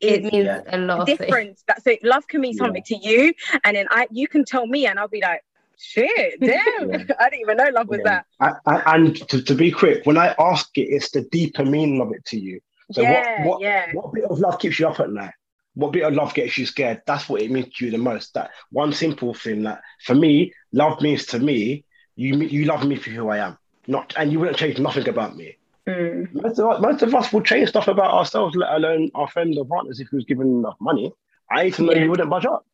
it 0.00 0.22
means 0.24 0.44
Yeah. 0.46 0.60
a 0.68 0.78
lot 0.78 1.00
of 1.00 1.06
things. 1.06 1.18
different. 1.18 1.58
That 1.66 1.82
so 1.82 1.96
love 2.02 2.26
can 2.28 2.42
mean 2.42 2.52
Yeah. 2.54 2.64
something 2.64 2.82
to 2.86 2.96
you, 2.96 3.32
and 3.64 3.76
then 3.76 3.86
I 3.90 4.06
you 4.10 4.28
can 4.28 4.44
tell 4.44 4.66
me, 4.66 4.86
and 4.86 4.98
I'll 4.98 5.08
be 5.08 5.20
like, 5.22 5.40
shit, 5.78 6.38
damn, 6.40 6.90
Yeah. 6.90 7.04
I 7.20 7.30
didn't 7.30 7.40
even 7.40 7.56
know 7.56 7.70
love 7.74 7.88
was 7.88 8.00
that. 8.04 8.26
I, 8.40 8.52
I, 8.66 8.94
and 8.96 9.16
to, 9.30 9.42
to 9.42 9.54
be 9.54 9.70
quick, 9.70 10.04
when 10.06 10.18
I 10.18 10.34
ask 10.38 10.68
it, 10.76 10.82
it's 10.82 11.10
the 11.10 11.22
deeper 11.22 11.64
meaning 11.64 12.00
of 12.00 12.12
it 12.12 12.24
to 12.26 12.38
you. 12.38 12.60
So 12.92 13.02
yeah, 13.02 13.44
what, 13.44 13.48
what, 13.48 13.60
yeah, 13.62 13.92
what 13.92 14.12
bit 14.12 14.24
of 14.24 14.38
love 14.38 14.58
keeps 14.58 14.78
you 14.78 14.88
up 14.88 15.00
at 15.00 15.10
night? 15.10 15.32
What 15.74 15.92
bit 15.92 16.04
of 16.04 16.14
love 16.14 16.32
gets 16.34 16.56
you 16.56 16.64
scared? 16.66 17.02
That's 17.06 17.28
what 17.28 17.42
it 17.42 17.50
means 17.50 17.74
to 17.74 17.84
you 17.84 17.90
the 17.90 17.98
most. 17.98 18.32
That 18.34 18.50
one 18.70 18.92
simple 18.92 19.34
thing 19.34 19.64
that 19.64 19.82
for 20.04 20.14
me, 20.14 20.52
love 20.72 21.00
means 21.02 21.26
to 21.26 21.38
me, 21.38 21.84
you 22.14 22.36
you 22.38 22.64
love 22.64 22.86
me 22.86 22.96
for 22.96 23.10
who 23.10 23.28
I 23.28 23.38
am. 23.38 23.58
Not 23.86 24.14
and 24.16 24.32
you 24.32 24.38
wouldn't 24.40 24.56
change 24.56 24.78
nothing 24.78 25.08
about 25.08 25.36
me. 25.36 25.56
Mm. 25.86 26.32
Most 26.32 26.58
of, 26.58 26.66
us- 26.68 26.80
most 26.80 27.02
of 27.02 27.14
us 27.14 27.32
will 27.32 27.42
change 27.42 27.68
stuff 27.68 27.88
about 27.88 28.12
ourselves, 28.12 28.56
let 28.56 28.72
alone 28.72 29.10
our 29.14 29.28
friends 29.28 29.58
or 29.58 29.64
partners 29.66 30.00
if 30.00 30.10
we 30.12 30.16
was 30.16 30.24
given 30.24 30.46
enough 30.48 30.76
money. 30.80 31.12
I 31.50 31.64
need 31.64 31.74
to 31.74 31.82
know 31.82 31.92
Yeah. 31.92 32.04
you 32.04 32.10
wouldn't 32.10 32.30
budge 32.30 32.46
up. 32.46 32.64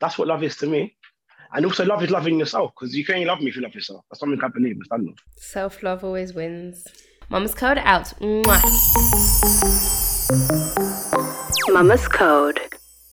That's 0.00 0.16
what 0.18 0.26
love 0.28 0.42
is 0.42 0.56
to 0.58 0.66
me. 0.66 0.96
And 1.52 1.66
also 1.66 1.84
love 1.84 2.02
is 2.02 2.10
loving 2.10 2.38
yourself 2.38 2.72
because 2.78 2.94
you 2.96 3.04
can 3.04 3.16
only 3.16 3.26
love 3.26 3.40
me 3.40 3.48
if 3.48 3.56
you 3.56 3.62
love 3.62 3.74
yourself. 3.74 4.04
That's 4.10 4.20
something 4.20 4.40
I 4.42 4.48
believe 4.48 4.76
and 4.76 4.84
stand 4.86 5.08
on. 5.08 5.14
Self 5.36 5.82
love 5.82 6.02
always 6.04 6.32
wins. 6.32 6.86
Mama's 7.30 7.54
code 7.54 7.78
out. 7.78 8.12
Mwah. 8.20 8.60
Mama's 11.72 12.08
Code. 12.08 12.58